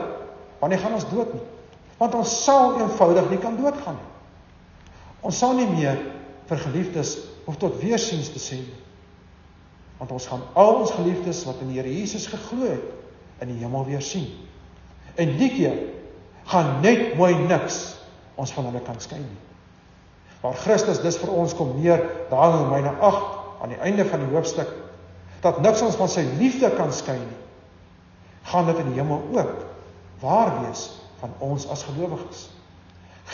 wanneer 0.62 0.80
gaan 0.80 0.96
ons 0.96 1.08
dood 1.10 1.34
nie 1.36 1.44
want 2.02 2.16
ons 2.18 2.32
sal 2.44 2.80
eenvoudig 2.80 3.28
nie 3.30 3.38
kan 3.38 3.54
doodgaan 3.60 3.94
nie. 3.94 4.08
Ons 5.22 5.38
sal 5.38 5.52
nie 5.54 5.68
meer 5.70 6.00
vir 6.48 6.62
geliefdes 6.64 7.12
of 7.46 7.58
tot 7.62 7.76
weersiens 7.82 8.32
te 8.34 8.42
sê 8.42 8.58
nie. 8.58 8.80
Want 10.00 10.16
ons 10.16 10.26
gaan 10.26 10.42
al 10.58 10.80
ons 10.80 10.94
geliefdes 10.96 11.44
wat 11.46 11.60
in 11.62 11.70
die 11.70 11.78
Here 11.78 11.92
Jesus 11.92 12.26
geglo 12.30 12.66
het 12.72 13.44
in 13.44 13.52
die 13.52 13.60
hemel 13.62 13.86
weer 13.86 14.02
sien. 14.02 14.26
En 15.14 15.36
die 15.38 15.50
keer 15.52 15.78
gaan 16.50 16.80
net 16.82 17.14
mooi 17.18 17.36
niks 17.44 17.78
ons 18.40 18.50
van 18.56 18.66
hulle 18.70 18.82
kan 18.82 18.98
skei 19.02 19.20
nie. 19.22 19.40
Waar 20.42 20.58
Christus 20.58 21.00
dus 21.02 21.20
vir 21.22 21.30
ons 21.38 21.54
kom 21.54 21.76
neer 21.78 22.02
daar 22.30 22.50
in 22.50 22.64
Romeine 22.64 22.94
8 22.98 23.62
aan 23.62 23.70
die 23.70 23.78
einde 23.78 24.04
van 24.08 24.24
die 24.24 24.32
hoofstuk 24.34 24.70
dat 25.42 25.60
niks 25.62 25.82
ons 25.82 25.98
van 25.98 26.10
sy 26.10 26.24
liefde 26.38 26.70
kan 26.74 26.90
skei 26.94 27.18
nie. 27.18 27.38
Gaan 28.50 28.66
dit 28.66 28.78
in 28.82 28.90
die 28.90 28.98
hemel 28.98 29.22
ook 29.34 29.62
waar 30.22 30.52
wees 30.64 30.88
van 31.22 31.34
ons 31.42 31.66
as 31.70 31.84
gelowiges. 31.86 32.48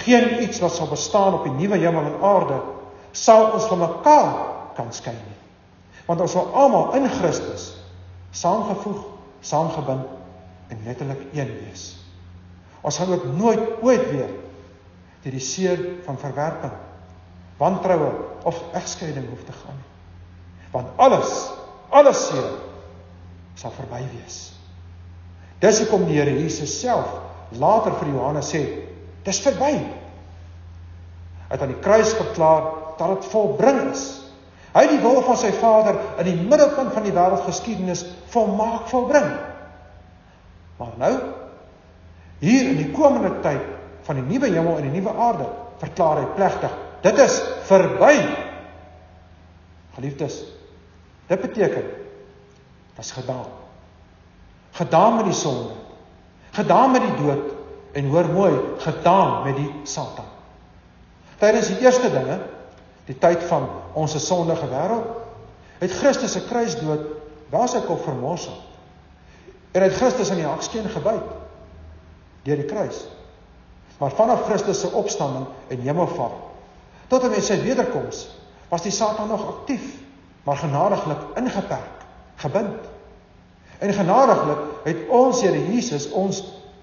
Geen 0.04 0.42
iets 0.44 0.60
wat 0.60 0.72
sal 0.76 0.88
bestaan 0.88 1.36
op 1.40 1.48
die 1.48 1.56
nuwe 1.56 1.80
hemel 1.80 2.10
en 2.12 2.20
aarde 2.24 2.60
sal 3.16 3.50
ons 3.56 3.68
van 3.68 3.82
mekaar 3.82 4.32
kan 4.76 4.92
skei 4.92 5.16
nie. 5.16 5.38
Want 6.08 6.20
ons 6.24 6.36
sal 6.36 6.52
almal 6.56 6.94
in 6.96 7.08
Christus 7.18 7.72
saamgevoeg, 8.36 9.00
saamgebind 9.40 10.04
en 10.68 10.84
letterlik 10.84 11.24
een 11.32 11.48
wees. 11.64 11.96
Ons 12.80 12.98
gaan 13.00 13.12
ook 13.12 13.24
nooit 13.36 13.60
ooit 13.82 14.10
weer 14.10 14.30
deur 15.22 15.34
die 15.34 15.42
seer 15.42 15.80
van 16.04 16.18
verwerping, 16.20 16.76
wantroue 17.58 18.10
of 18.48 18.58
egskeiding 18.78 19.28
hoef 19.28 19.44
te 19.44 19.52
gaan 19.52 19.76
nie. 19.76 19.88
Want 20.70 20.88
alles, 20.96 21.32
alles 21.88 22.26
seer 22.28 22.50
sal 23.58 23.72
verby 23.74 24.02
wees. 24.12 24.38
Dis 25.62 25.80
hoekom 25.82 26.06
die 26.06 26.18
Here 26.20 26.34
Jesus 26.34 26.76
self 26.80 27.16
later 27.58 27.96
vir 27.98 28.12
Johannes 28.12 28.52
sê, 28.52 28.62
dis 29.26 29.40
verby. 29.42 29.72
Hy 31.48 31.56
het 31.56 31.64
aan 31.64 31.72
die 31.72 31.82
kruis 31.82 32.12
verklaar 32.14 32.70
dat 32.98 33.16
dit 33.16 33.30
volbring 33.32 33.80
is. 33.90 34.04
Hy 34.74 34.84
het 34.84 34.92
die 34.92 35.02
wil 35.02 35.22
van 35.24 35.38
sy 35.40 35.50
Vader 35.56 35.96
in 36.20 36.28
die 36.28 36.36
middelpunt 36.44 36.92
van 36.94 37.06
die 37.06 37.14
wêreldgeskiedenis 37.16 38.04
volmaak 38.34 38.86
volbring. 38.92 39.30
Maar 40.78 40.92
nou 41.00 41.14
hier 42.38 42.68
in 42.70 42.76
die 42.78 42.90
komende 42.94 43.32
tyd 43.42 43.64
van 44.06 44.20
die 44.20 44.26
nuwe 44.28 44.52
hemel 44.52 44.76
en 44.78 44.86
die 44.86 45.00
nuwe 45.00 45.14
aarde 45.16 45.48
verklaar 45.80 46.20
hy 46.20 46.28
plegtig, 46.36 46.74
dit 47.00 47.18
is 47.18 47.42
verby. 47.68 48.14
Geliefdes, 49.94 50.42
dit 51.26 51.40
beteken 51.40 51.82
dit 51.82 53.04
is 53.04 53.10
gedaan. 53.10 53.46
Gedaan 54.70 55.16
met 55.16 55.24
die 55.24 55.34
sonde 55.34 55.78
gedaan 56.58 56.90
met 56.90 57.00
die 57.00 57.26
dood 57.26 57.52
en 57.92 58.08
hoor 58.10 58.28
mooi, 58.28 58.52
gedaan 58.78 59.44
met 59.44 59.56
die 59.56 59.70
Satan. 59.82 60.26
Tydens 61.38 61.70
die 61.70 61.78
eerste 61.84 62.10
dinge, 62.10 62.40
die 63.06 63.16
tyd 63.18 63.44
van 63.48 63.68
ons 63.92 64.16
sondige 64.26 64.66
wêreld, 64.70 65.06
het 65.78 65.94
Christus 66.00 66.34
se 66.34 66.42
kruisdood 66.48 67.06
waar 67.52 67.68
sy 67.70 67.80
kop 67.86 68.02
vermorsel. 68.04 68.56
En 69.72 69.84
het 69.86 69.94
Christus 70.00 70.32
aan 70.32 70.42
die 70.42 70.48
haksteen 70.48 70.88
gebyt 70.90 71.36
deur 72.42 72.58
die 72.58 72.68
kruis. 72.68 73.04
Maar 73.98 74.14
vanaf 74.16 74.46
Christus 74.48 74.80
se 74.80 74.90
opstanding 74.96 75.46
en 75.68 75.80
hemelvaart 75.84 76.47
tot 77.08 77.24
en 77.24 77.32
met 77.32 77.44
sy 77.44 77.56
wederkoms 77.62 78.26
was 78.68 78.84
die 78.84 78.92
Satan 78.92 79.28
nog 79.28 79.46
aktief, 79.48 79.84
maar 80.44 80.56
genadiglik 80.60 81.18
ingeperk, 81.40 82.04
gebind. 82.36 82.88
En 83.78 83.92
genadiglik 83.92 84.58
het 84.84 85.08
ons 85.08 85.40
Here 85.40 85.72
Jesus 85.72 86.08
ons 86.10 86.42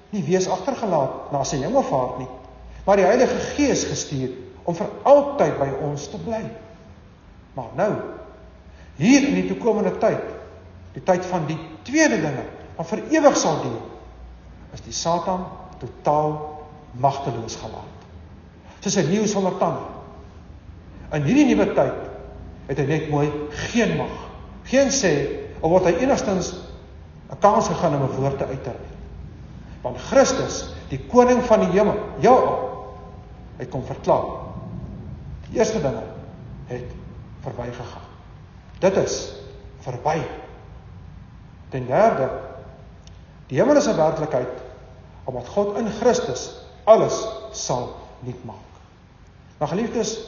nie 0.09 0.23
wees 0.23 0.47
agtergelaat 0.49 1.31
na 1.33 1.43
sy 1.43 1.59
hemelvaart 1.61 2.19
nie, 2.21 2.29
maar 2.85 2.97
die 3.01 3.07
Heilige 3.07 3.37
Gees 3.55 3.83
gestuur 3.89 4.33
om 4.65 4.77
vir 4.77 4.89
altyd 5.03 5.57
by 5.59 5.69
ons 5.85 6.07
te 6.09 6.19
bly. 6.21 6.41
Maar 7.55 7.73
nou, 7.77 7.91
hier 8.97 9.27
in 9.27 9.37
die 9.37 9.47
toekomende 9.49 9.93
tyd, 10.01 10.23
die 10.95 11.03
tyd 11.03 11.25
van 11.29 11.45
die 11.49 11.59
tweede 11.87 12.21
dinge, 12.23 12.45
wat 12.77 12.89
vir 12.89 13.03
ewig 13.13 13.37
sal 13.39 13.59
duur, 13.63 13.83
is 14.75 14.83
die 14.85 14.95
Satan 14.95 15.45
totaal 15.81 16.33
magteloos 17.01 17.57
gelaat. 17.59 17.91
Soos 18.81 18.97
'n 18.97 19.09
leeu 19.11 19.27
sonder 19.27 19.57
tande. 19.57 19.94
In 21.13 21.23
hierdie 21.23 21.45
nuwe 21.45 21.67
tyd 21.73 21.97
het 22.67 22.77
hy 22.81 22.85
net 22.89 23.09
mooi 23.09 23.27
geen 23.69 23.95
mag, 23.97 24.13
geen 24.65 24.89
sê 24.89 25.13
of 25.61 25.69
word 25.69 25.85
hy 25.85 25.93
enigstens 26.01 26.53
'n 27.29 27.39
kans 27.39 27.67
gegaan 27.67 27.95
om 27.95 28.03
'n 28.03 28.15
woord 28.17 28.37
te 28.37 28.45
uiter. 28.45 28.75
Want 29.81 29.97
Christus, 29.97 30.73
die 30.89 30.99
koning 31.11 31.43
van 31.43 31.59
die 31.59 31.69
hemel, 31.77 31.99
ja, 32.19 32.35
hy 33.57 33.65
kom 33.65 33.83
verklaar. 33.85 34.25
Die 35.49 35.59
eerste 35.59 35.81
ding 35.81 35.97
het 36.67 36.89
verbygegaan. 37.41 38.07
Dit 38.79 38.97
is 38.97 39.33
verby. 39.79 40.21
Ten 41.69 41.85
derde, 41.85 42.29
die 43.47 43.59
hemel 43.59 43.75
is 43.75 43.87
'n 43.87 43.95
werklikheid 43.95 44.63
omdat 45.25 45.47
God 45.47 45.77
in 45.77 45.87
Christus 45.89 46.51
alles 46.83 47.27
sal 47.51 47.95
nuut 48.19 48.45
maak. 48.45 48.73
Maar 49.57 49.67
geliefdes, 49.67 50.19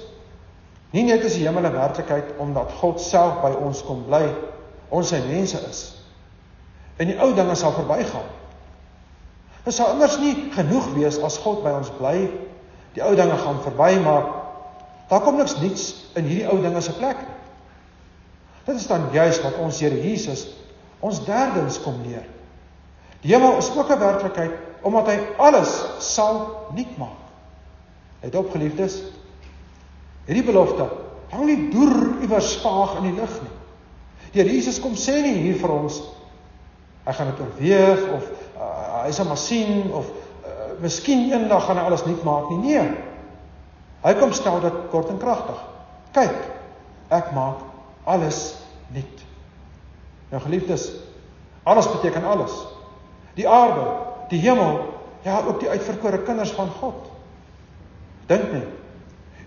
nie 0.91 1.03
net 1.03 1.23
is 1.23 1.35
die 1.35 1.47
hemel 1.47 1.65
'n 1.65 1.73
werklikheid 1.73 2.37
omdat 2.37 2.71
God 2.79 3.01
self 3.01 3.41
by 3.41 3.51
ons 3.51 3.83
kom 3.83 4.05
bly, 4.05 4.33
ons 4.89 5.07
sy 5.07 5.19
mense 5.27 5.59
is 5.69 5.97
en 6.97 7.11
die 7.11 7.17
ou 7.21 7.33
dinge 7.33 7.55
sal 7.55 7.73
verbygaan. 7.77 8.29
Dit 9.63 9.75
sal 9.75 9.93
immers 9.93 10.17
nie 10.21 10.33
genoeg 10.55 10.93
wees 10.95 11.19
as 11.23 11.37
God 11.43 11.63
by 11.65 11.73
ons 11.77 11.91
bly. 11.99 12.29
Die 12.95 13.03
ou 13.05 13.13
dinge 13.15 13.35
gaan 13.37 13.59
verby, 13.61 13.99
maar 14.01 14.29
daar 15.09 15.21
kom 15.21 15.37
niks 15.37 15.57
nuuts 15.61 15.83
in 16.17 16.25
hierdie 16.25 16.47
ou 16.49 16.57
dinge 16.63 16.81
se 16.81 16.95
plek 16.97 17.19
nie. 17.21 17.35
Dit 18.67 18.81
is 18.81 18.87
dan 18.87 19.09
juis 19.13 19.41
wat 19.43 19.59
ons 19.63 19.79
Here 19.79 20.01
Jesus 20.01 20.47
ons 20.99 21.19
derdens 21.27 21.77
kom 21.83 21.99
leer. 22.07 22.25
Die 23.21 23.33
hemel 23.33 23.59
is 23.61 23.69
ook 23.75 23.91
'n 23.91 23.99
werklikheid 23.99 24.51
omdat 24.81 25.07
hy 25.07 25.19
alles 25.37 25.83
sal 25.99 26.67
nuut 26.73 26.97
maak. 26.97 27.21
Het 28.19 28.35
opgeliefdes, 28.35 29.01
hierdie 30.27 30.45
belofte 30.45 30.87
hang 31.31 31.47
nie 31.47 31.69
deur 31.73 32.21
iewers 32.23 32.53
vaag 32.63 32.99
in 33.01 33.09
die 33.09 33.17
lug 33.17 33.33
nie. 33.43 33.53
Die 34.31 34.41
Here 34.41 34.53
Jesus 34.53 34.79
kom 34.83 34.95
sê 34.99 35.21
nie 35.23 35.35
hier 35.41 35.57
vir 35.59 35.73
ons 35.73 36.01
hy 37.07 37.15
gaan 37.15 37.31
dit 37.31 37.43
oorweeg 37.43 38.01
of 38.17 38.25
uh, 38.59 39.03
hy 39.05 39.11
sal 39.15 39.29
maar 39.29 39.39
sien 39.39 39.87
of 39.95 40.09
uh, 40.11 40.73
miskien 40.83 41.29
eendag 41.31 41.63
gaan 41.67 41.79
hy 41.79 41.85
alles 41.87 42.03
nuut 42.07 42.23
maak 42.27 42.49
nie. 42.51 42.59
Nee. 42.65 42.83
Hy 44.03 44.13
kom 44.19 44.33
stel 44.35 44.59
dit 44.63 44.81
kort 44.91 45.09
en 45.11 45.19
kragtig. 45.21 45.61
Kyk, 46.15 46.41
ek 47.15 47.31
maak 47.35 47.63
alles 48.07 48.41
nuut. 48.93 49.23
Nou 50.31 50.41
geliefdes, 50.43 50.89
alles 51.67 51.87
beteken 51.91 52.27
alles. 52.27 52.53
Die 53.39 53.47
aarde, 53.47 53.85
die 54.31 54.41
hemel, 54.43 54.81
ja, 55.23 55.39
ook 55.47 55.61
die 55.63 55.71
uitverkore 55.71 56.19
kinders 56.27 56.51
van 56.55 56.71
God. 56.79 57.07
Dink 58.27 58.51
net. 58.51 58.76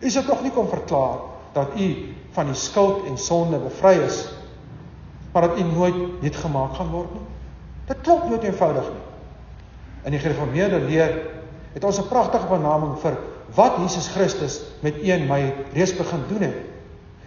U 0.00 0.08
sê 0.08 0.22
tog 0.26 0.42
nie 0.42 0.52
kom 0.54 0.68
verklaar 0.68 1.18
dat 1.52 1.76
u 1.76 1.88
van 2.32 2.46
die 2.46 2.54
skuld 2.54 3.06
en 3.06 3.18
sonde 3.18 3.58
bevry 3.58 3.98
is, 4.06 4.28
maar 5.32 5.48
dat 5.48 5.58
u 5.58 5.62
nooit 5.62 6.22
nuut 6.22 6.36
gemaak 6.36 6.74
gaan 6.78 6.90
word 6.90 7.12
nie. 7.14 7.26
Dit 7.90 8.00
klop 8.06 8.28
nooit 8.28 8.42
eenvoudig 8.42 8.86
nie. 8.88 9.06
In 10.04 10.14
die 10.14 10.22
gereformeerde 10.22 10.80
leer 10.86 11.16
het 11.74 11.84
ons 11.84 11.98
'n 11.98 12.08
pragtige 12.08 12.46
benaming 12.46 12.98
vir 12.98 13.18
wat 13.54 13.76
Jesus 13.76 14.08
Christus 14.08 14.60
met 14.80 14.96
u 15.02 15.08
en 15.08 15.26
my 15.26 15.54
reeds 15.72 15.96
begin 15.96 16.22
doen 16.28 16.42
het 16.42 16.56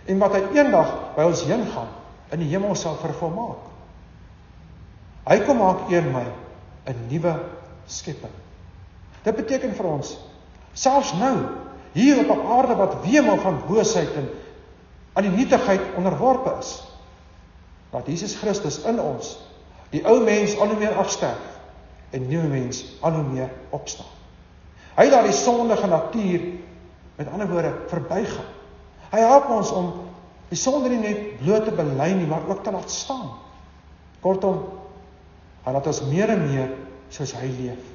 en 0.06 0.20
wat 0.20 0.34
hy 0.34 0.42
eendag 0.56 1.16
by 1.16 1.24
ons 1.24 1.44
heen 1.44 1.66
gaan 1.74 1.88
in 2.32 2.40
die 2.40 2.50
hemel 2.50 2.76
sal 2.76 2.96
vervolmaak. 2.96 3.70
Hy 5.24 5.40
kom 5.46 5.58
maak 5.58 5.90
u 5.90 5.96
en 5.96 6.12
my 6.12 6.26
'n 6.88 7.08
nuwe 7.10 7.40
skepping. 7.86 8.34
Dit 9.24 9.36
beteken 9.36 9.76
vir 9.76 9.86
ons 9.86 10.18
selfs 10.74 11.14
nou 11.14 11.38
hier 11.94 12.20
op 12.20 12.30
'n 12.38 12.48
aarde 12.58 12.76
wat 12.76 13.02
wemel 13.06 13.38
van 13.38 13.62
boosheid 13.68 14.14
en 14.14 14.30
aan 15.14 15.24
die 15.24 15.32
nietigheid 15.32 15.82
onderworpe 15.96 16.56
is 16.60 16.84
dat 17.90 18.06
Jesus 18.06 18.36
Christus 18.36 18.82
in 18.82 19.00
ons 19.02 19.38
die 19.90 20.02
ou 20.06 20.24
mens 20.24 20.58
al 20.58 20.68
hoe 20.68 20.78
meer 20.78 20.96
afsterf 20.98 21.60
en 22.10 22.28
nuwe 22.28 22.48
mens 22.50 22.84
al 23.02 23.12
hoe 23.12 23.24
meer 23.24 23.52
opstaan. 23.70 24.10
Hy 24.98 25.10
laat 25.10 25.26
die 25.26 25.38
sondige 25.38 25.88
natuur 25.88 26.42
met 27.16 27.30
ander 27.30 27.50
woorde 27.50 27.74
verbygaan. 27.90 28.50
Hy 29.14 29.22
help 29.22 29.50
ons 29.54 29.72
om 29.72 29.92
die 30.50 30.58
sonde 30.58 30.90
nie 30.90 31.02
net 31.02 31.40
bloot 31.42 31.66
te 31.66 31.74
bely 31.78 32.12
nie, 32.18 32.28
maar 32.30 32.46
ook 32.50 32.64
te 32.66 32.74
laat 32.74 32.92
staan. 32.92 33.30
Kortom, 34.22 34.62
hy 35.66 35.74
laat 35.74 35.90
ons 35.90 36.02
meer 36.10 36.34
en 36.34 36.46
meer 36.46 36.72
soos 37.14 37.34
hy 37.38 37.50
leef. 37.58 37.90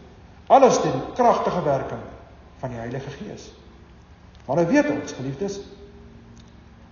Alles 0.48 0.78
deur 0.82 0.94
die 0.94 1.14
kragtige 1.18 1.62
werking 1.66 2.04
van 2.60 2.74
die 2.74 2.80
Heilige 2.80 3.10
Gees. 3.18 3.50
Maar 4.48 4.56
nou 4.56 4.68
weet 4.68 4.86
ons, 4.88 5.12
geliefdes, 5.12 5.58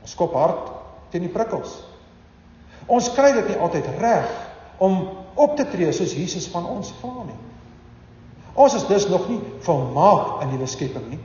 ons 0.05 0.15
kop 0.15 0.35
hard 0.37 0.67
teen 1.09 1.25
die 1.25 1.33
prikkels. 1.33 1.79
Ons 2.85 3.09
kry 3.17 3.31
dit 3.33 3.49
nie 3.49 3.57
altyd 3.65 3.87
reg 4.03 4.29
om 4.85 4.99
op 5.41 5.55
te 5.57 5.65
tree 5.73 5.89
soos 5.97 6.13
Jesus 6.13 6.51
van 6.53 6.67
ons 6.69 6.93
vra 7.01 7.25
nie. 7.25 7.39
Ons 8.57 8.77
is 8.77 8.85
dus 8.89 9.07
nog 9.09 9.25
nie 9.31 9.41
volmaak 9.65 10.45
in 10.45 10.53
die 10.53 10.69
skepping 10.69 11.09
nie, 11.15 11.21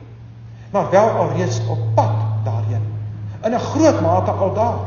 maar 0.71 0.87
wel 0.91 1.11
alreeds 1.25 1.59
op 1.67 1.83
pad 1.99 2.15
daarheen. 2.47 2.87
In 3.43 3.53
'n 3.53 3.59
groot 3.59 4.01
mate 4.01 4.31
al 4.31 4.53
daar. 4.53 4.79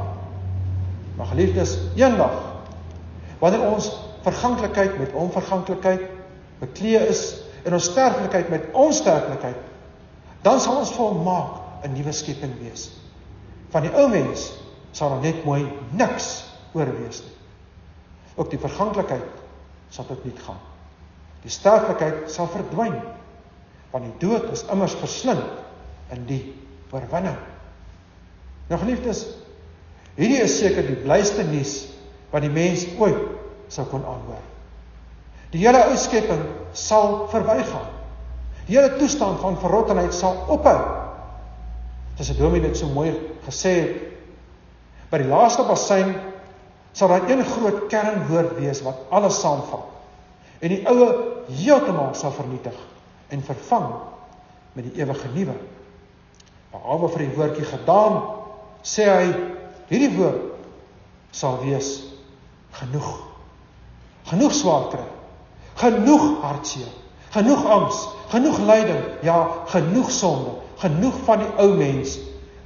Maar 1.17 1.27
geliefdes, 1.27 1.79
eendag 1.95 2.41
wanneer 3.39 3.69
ons 3.73 3.93
verganklikheid 4.23 4.99
met 4.99 5.13
onverganklikheid 5.13 6.01
bekleë 6.59 7.09
is 7.09 7.37
en 7.65 7.73
ons 7.73 7.85
sterflikheid 7.85 8.49
met 8.49 8.73
onsterflikheid 8.73 9.57
dan 10.45 10.61
sal 10.61 10.83
ons 10.83 10.93
volmaak 10.93 11.85
'n 11.85 11.97
nuwe 11.97 12.13
skepping 12.13 12.53
wees. 12.61 12.91
Van 13.73 13.83
die 13.83 13.93
ou 13.93 14.09
mens 14.09 14.53
sal 14.93 15.09
daar 15.11 15.25
net 15.25 15.45
mooi 15.45 15.65
niks 15.91 16.45
oorwees 16.73 17.23
nie. 17.25 17.37
Ook 18.37 18.51
die 18.51 18.59
verganklikheid 18.59 19.43
sal 19.91 20.07
tot 20.07 20.25
niet 20.25 20.39
gaan. 20.47 20.61
Die 21.43 21.51
sterflikheid 21.51 22.31
sal 22.31 22.49
verdwyn 22.49 23.01
want 23.95 24.05
die 24.05 24.27
dood 24.27 24.49
is 24.51 24.65
immers 24.75 24.95
verslind 24.99 25.45
in 26.11 26.25
die 26.27 26.43
oorwinning. 26.91 27.37
Nou 28.67 28.81
geliefdes, 28.81 29.21
hierdie 30.17 30.41
is 30.43 30.57
seker 30.59 30.83
die 30.83 30.99
blyste 30.99 31.45
nuus 31.47 31.77
wat 32.33 32.43
die 32.43 32.51
mens 32.51 32.89
ooit 32.99 33.21
sou 33.71 33.87
kon 33.87 34.03
aanhoor. 34.03 34.43
Die 35.55 35.63
hele 35.63 35.85
ou 35.87 35.95
skepping 35.97 36.43
sal 36.73 37.29
verbygaan. 37.31 37.87
Die 38.67 38.77
hele 38.77 38.97
toestand 38.97 39.41
van 39.41 39.59
verrottenheid 39.61 40.15
sal 40.15 40.37
ophou. 40.49 40.79
Dis 42.17 42.31
'n 42.31 42.39
dominee 42.39 42.69
net 42.69 42.77
so 42.77 42.87
mooi 42.87 43.13
gesê 43.47 43.73
het. 43.81 43.97
By 45.11 45.19
die 45.19 45.29
laaste 45.29 45.63
bassein 45.63 46.15
sal 46.93 47.09
daar 47.09 47.31
een 47.31 47.45
groot 47.45 47.87
kernwoord 47.89 48.57
wees 48.57 48.83
wat 48.83 48.97
alles 49.11 49.41
saamvat. 49.41 49.85
En 50.61 50.69
die 50.69 50.87
oue 50.87 51.09
heeltemal 51.49 52.15
sal 52.15 52.33
vernietig 52.33 52.77
en 53.29 53.43
vervang 53.43 53.95
met 54.73 54.85
die 54.85 55.03
ewige 55.03 55.29
nuwe. 55.35 55.55
Behalwe 56.71 57.09
vir 57.09 57.19
die 57.19 57.37
woordjie 57.37 57.65
gedaan, 57.65 58.23
sê 58.83 59.05
hy 59.11 59.29
hierdie 59.89 60.17
woord 60.17 60.55
sal 61.31 61.59
wees 61.63 62.03
genoeg. 62.79 63.11
Genoeg 64.25 64.55
swaar 64.55 64.89
kry. 64.91 65.07
Genoeg 65.75 66.41
hartseer. 66.43 67.04
Genoeg 67.35 67.65
angs, 67.67 68.03
genoeg 68.31 68.59
lyding, 68.63 69.03
ja, 69.27 69.39
genoeg 69.73 70.11
sonde, 70.11 70.55
genoeg 70.79 71.17
van 71.27 71.43
die 71.43 71.51
ou 71.59 71.73
mens, 71.75 72.19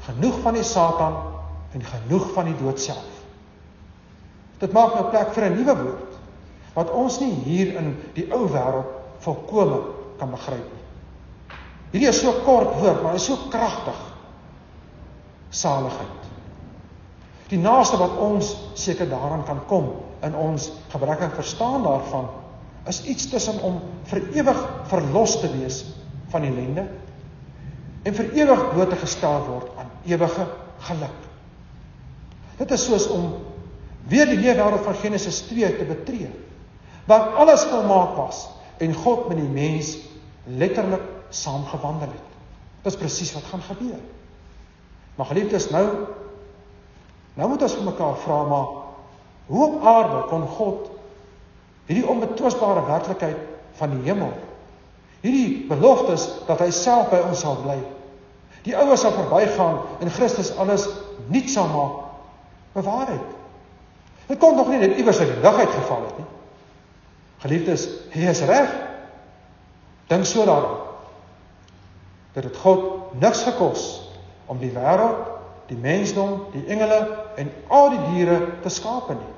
genoeg 0.05 0.41
van 0.45 0.59
die 0.59 0.67
Satan 0.67 1.17
en 1.73 1.85
genoeg 1.85 2.27
van 2.35 2.51
die 2.51 2.57
dood 2.61 2.81
self. 2.81 3.23
Dit 4.61 4.75
maak 4.77 4.97
nou 4.99 5.07
plek 5.13 5.33
vir 5.37 5.49
'n 5.49 5.57
nuwe 5.57 5.77
woord 5.83 6.17
wat 6.75 6.91
ons 6.91 7.19
nie 7.21 7.33
hier 7.45 7.75
in 7.81 7.97
die 8.15 8.27
ou 8.33 8.47
wêreld 8.47 8.93
volkome 9.25 9.81
kan 10.19 10.31
begryp 10.31 10.67
nie. 10.75 10.85
Hierdie 11.91 12.09
is 12.09 12.21
so 12.21 12.33
kort 12.45 12.75
woord, 12.81 13.03
maar 13.03 13.17
hy 13.17 13.21
is 13.21 13.25
so 13.25 13.37
kragtig. 13.51 13.99
Saligheid. 15.51 16.27
Die 17.49 17.59
naaste 17.59 17.97
wat 17.97 18.19
ons 18.21 18.53
seker 18.75 19.09
daaraan 19.09 19.45
kan 19.45 19.61
kom 19.67 19.89
in 20.23 20.35
ons 20.37 20.71
gebrekkige 20.93 21.35
verstaan 21.41 21.83
daarvan 21.83 22.29
is 22.89 23.03
iets 23.05 23.29
tussen 23.29 23.61
om 23.63 23.81
vir 24.09 24.23
ewig 24.41 24.61
verlos 24.91 25.37
te 25.41 25.51
wees 25.59 25.83
van 26.33 26.47
ellende 26.49 26.87
en 28.09 28.17
vir 28.17 28.33
ewig 28.39 28.65
bloot 28.73 28.93
te 28.95 29.01
gestel 29.01 29.45
word 29.47 29.73
aan 29.81 29.91
ewige 30.09 30.47
geluk. 30.89 31.25
Dit 32.59 32.71
is 32.75 32.85
soos 32.89 33.09
om 33.13 33.33
weer 34.09 34.31
die 34.31 34.39
leefwêreld 34.41 34.87
van 34.87 34.97
Genesis 35.03 35.43
2 35.51 35.77
te 35.79 35.89
betree 35.89 36.31
waar 37.09 37.35
alles 37.41 37.65
volmaak 37.69 38.17
was 38.17 38.47
en 38.85 38.95
God 38.95 39.29
met 39.29 39.41
die 39.41 39.53
mens 39.53 39.97
letterlik 40.45 41.05
saamgewandel 41.35 42.13
het. 42.13 42.37
Dit 42.83 42.93
is 42.93 42.99
presies 43.01 43.33
wat 43.37 43.49
gaan 43.51 43.65
gebeur. 43.65 44.01
Maar 45.17 45.27
geliefdes, 45.27 45.71
nou 45.71 45.87
nou 47.39 47.49
moet 47.49 47.63
ons 47.63 47.75
vir 47.79 47.87
mekaar 47.87 48.17
vra 48.25 48.39
maar 48.51 48.71
hoe 49.49 49.65
op 49.67 49.85
aarde 49.87 50.23
kon 50.31 50.47
God 50.57 50.89
hierdie 51.89 52.07
onbetwisbare 52.07 52.85
werklikheid 52.87 53.37
van 53.81 53.95
die 53.97 54.05
hemel. 54.11 54.33
Hierdie 55.25 55.65
beloftes 55.71 56.29
dat 56.47 56.61
hy 56.63 56.69
self 56.75 57.09
by 57.11 57.23
ons 57.27 57.41
sal 57.43 57.59
bly. 57.63 57.79
Die 58.67 58.77
oues 58.77 59.03
sal 59.03 59.15
verbygaan 59.17 59.81
en 60.03 60.13
Christus 60.13 60.53
alles 60.61 60.87
nuut 61.33 61.49
sal 61.51 61.71
maak. 61.73 62.05
Bewaarheid. 62.77 63.37
Dit 64.29 64.39
kon 64.43 64.57
nog 64.57 64.69
nie 64.69 64.83
net 64.83 64.99
iewers 65.01 65.19
uit 65.23 65.31
die 65.33 65.41
dag 65.41 65.57
uit 65.57 65.73
geval 65.73 66.05
het 66.05 66.21
nie. 66.21 66.29
Geliefdes, 67.39 67.87
hy 68.13 68.29
is 68.29 68.45
reg. 68.51 68.75
Dink 70.11 70.27
so 70.29 70.45
daaraan. 70.45 70.85
Dat 72.35 72.45
dit 72.45 72.61
God 72.61 73.15
niks 73.23 73.43
gekos 73.47 73.87
om 74.47 74.61
die 74.61 74.73
wêreld, 74.75 75.25
die 75.69 75.79
mensdom, 75.81 76.43
die 76.53 76.65
engele 76.69 77.01
en 77.41 77.51
al 77.73 77.91
die 77.95 78.05
diere 78.13 78.39
te 78.63 78.73
skaap 78.73 79.09
nie. 79.13 79.35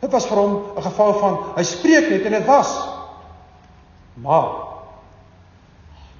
Dit 0.00 0.12
was 0.14 0.26
vir 0.26 0.38
hom 0.38 0.54
'n 0.76 0.82
geval 0.82 1.14
van 1.18 1.38
hy 1.56 1.62
spreek 1.62 2.10
net 2.10 2.24
en 2.24 2.32
dit 2.32 2.46
was. 2.46 2.70
Maar 4.14 4.50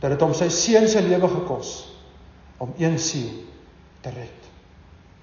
dat 0.01 0.11
dit 0.11 0.21
hom 0.21 0.35
sy 0.35 0.49
seun 0.49 0.89
se 0.89 1.03
lewe 1.03 1.29
gekos 1.29 1.89
om 2.59 2.75
een 2.79 2.99
siel 2.99 3.31
te 4.01 4.11
red. 4.11 4.51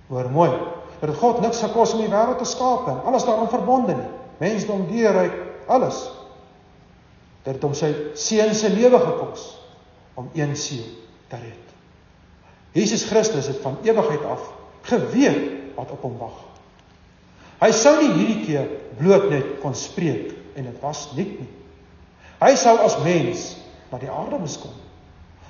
Hoor 0.08 0.30
mooi, 0.30 0.52
dat 1.00 1.10
dit 1.10 1.20
God 1.20 1.42
niks 1.42 1.62
gekos 1.64 1.94
om 1.94 2.04
die 2.04 2.12
wêreld 2.12 2.38
te 2.38 2.46
skaap 2.46 2.88
en 2.88 3.04
alles 3.04 3.26
daarin 3.26 3.52
verbonde 3.52 3.96
nie. 3.96 4.12
Mensdom, 4.38 4.88
dierryk, 4.88 5.34
alles. 5.68 6.10
Dat 7.44 7.54
dit 7.54 7.64
hom 7.64 7.74
sy 7.74 7.94
seun 8.14 8.56
se 8.56 8.70
lewe 8.70 9.00
gekos 9.00 9.60
om 10.16 10.30
een 10.34 10.56
siel 10.56 10.86
te 11.28 11.36
red. 11.36 11.66
Jesus 12.76 13.06
Christus 13.08 13.48
het 13.48 13.62
van 13.64 13.78
ewigheid 13.84 14.24
af 14.28 14.52
geweet 14.82 15.76
wat 15.76 15.92
op 15.92 16.02
hom 16.02 16.18
wag. 16.20 16.55
Hy 17.62 17.72
sou 17.72 17.96
nie 18.02 18.12
hierdie 18.14 18.42
keer 18.46 18.72
bloot 19.00 19.30
net 19.32 19.60
kon 19.62 19.76
spreek 19.76 20.34
en 20.56 20.68
dit 20.68 20.82
was 20.84 21.08
net 21.16 21.40
nie. 21.40 21.52
Hy 22.42 22.56
sou 22.60 22.76
as 22.84 22.98
mens 23.04 23.46
na 23.92 24.00
die 24.02 24.12
aarde 24.12 24.40
moes 24.40 24.58
kom. 24.60 24.74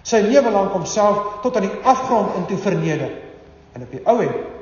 Sy 0.05 0.21
lewe 0.21 0.51
lank 0.53 0.73
homself 0.75 1.41
tot 1.41 1.55
aan 1.57 1.65
die 1.65 1.81
afgrond 1.83 2.35
in 2.37 2.45
toe 2.49 2.59
verneder 2.61 3.13
en 3.73 3.85
op 3.85 3.91
die 3.91 4.03
ou 4.05 4.19
end 4.21 4.53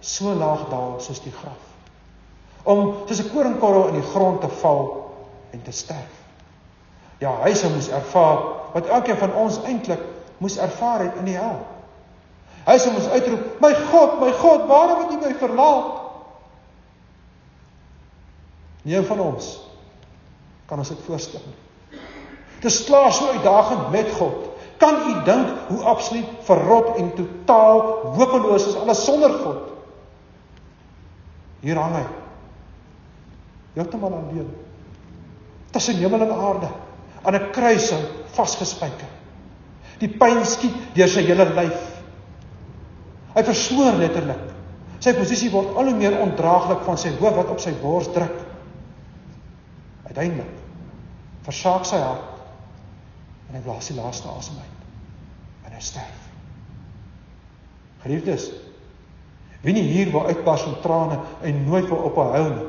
so 0.00 0.32
laag 0.36 0.66
daal 0.70 0.96
soos 1.04 1.20
die 1.24 1.32
graf. 1.32 1.60
Om 2.64 3.06
soos 3.08 3.20
'n 3.20 3.32
koringkorrel 3.32 3.88
in 3.88 4.00
die 4.00 4.10
grond 4.12 4.40
te 4.40 4.48
val 4.60 5.12
en 5.52 5.62
te 5.62 5.72
sterf. 5.72 6.14
Ja, 7.18 7.32
hy 7.44 7.54
sou 7.54 7.70
moes 7.72 7.88
ervaar 7.88 8.38
wat 8.72 8.86
elkeen 8.86 9.16
van 9.16 9.34
ons 9.34 9.58
eintlik 9.64 10.00
moes 10.38 10.56
ervaar 10.56 11.00
het 11.04 11.16
in 11.20 11.24
die 11.24 11.36
hel. 11.36 11.60
Hy 12.64 12.76
sê 12.78 12.92
ons 12.94 13.08
uitroep: 13.08 13.60
"My 13.60 13.74
God, 13.74 14.20
my 14.20 14.32
God, 14.32 14.66
waarom 14.68 15.02
het 15.02 15.12
U 15.12 15.26
my 15.26 15.34
verlaat?" 15.34 15.99
Nie 18.82 19.02
van 19.06 19.20
ons 19.20 19.58
kan 20.70 20.78
ons 20.78 20.88
dit 20.88 21.02
voorstel 21.08 21.42
nie. 21.44 21.98
Dis 22.62 22.84
klaar 22.86 23.10
so 23.12 23.32
uitdagend 23.34 23.90
met 23.90 24.10
God. 24.14 24.46
Kan 24.80 25.00
u 25.10 25.14
dink 25.26 25.48
hoe 25.68 25.82
absoluut 25.90 26.28
verrot 26.46 26.96
en 27.00 27.10
totaal 27.16 27.80
hopeloos 28.16 28.68
is 28.70 28.76
alles 28.78 29.02
sonder 29.04 29.32
God? 29.42 29.66
Hier 31.64 31.76
hang 31.76 31.96
hy. 31.98 32.04
Heeltemal 33.74 34.14
alleen. 34.20 34.48
Tussen 35.74 36.00
hemel 36.00 36.24
en 36.26 36.32
aarde 36.36 36.70
aan 37.22 37.34
'n 37.34 37.50
kruising 37.52 38.04
vasgespijker. 38.32 39.10
Die 39.98 40.08
pyn 40.08 40.44
skiet 40.46 40.94
deur 40.94 41.08
sy 41.08 41.20
hele 41.20 41.44
lyf. 41.44 41.82
Hy 43.34 43.42
versmoor 43.42 43.92
letterlik. 43.92 44.46
Sy 45.00 45.12
posisie 45.12 45.50
word 45.50 45.76
al 45.76 45.84
hoe 45.84 45.96
meer 45.96 46.18
ondraaglik 46.20 46.82
van 46.84 46.98
sy 46.98 47.12
hoof 47.20 47.36
wat 47.36 47.52
op 47.52 47.60
sy 47.60 47.72
bors 47.82 48.08
druk. 48.12 48.38
Uiteindelik 50.10 50.58
versaak 51.46 51.86
sy 51.88 52.00
hart 52.02 52.40
en 53.48 53.56
hy 53.56 53.62
blaas 53.64 53.90
die 53.90 53.96
laaste 53.96 54.28
asem 54.30 54.58
uit 54.58 55.68
en 55.68 55.76
hy 55.76 55.82
sterf. 55.84 56.26
Geliefdes, 58.02 58.48
wie 59.62 59.74
nie 59.76 59.86
hier 59.86 60.10
wil 60.12 60.28
uitbars 60.30 60.66
in 60.68 60.78
trane 60.84 61.18
en 61.46 61.64
nooit 61.66 61.88
wil 61.90 62.06
ophou 62.10 62.44
nie, 62.48 62.68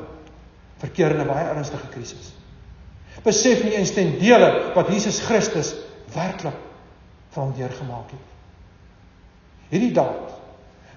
verkeer 0.82 1.14
in 1.14 1.22
'n 1.24 1.28
baie 1.28 1.48
ernstige 1.48 1.88
krisis. 1.94 2.32
Besef 3.24 3.62
nie 3.64 3.74
eens 3.76 3.94
ten 3.94 4.18
dele 4.18 4.72
wat 4.74 4.88
Jesus 4.88 5.20
Christus 5.20 5.74
werklik 6.14 6.58
vir 7.30 7.42
hom 7.42 7.52
deurgemaak 7.56 8.10
het. 8.10 8.28
Hierdie 9.72 9.92
daad, 9.92 10.32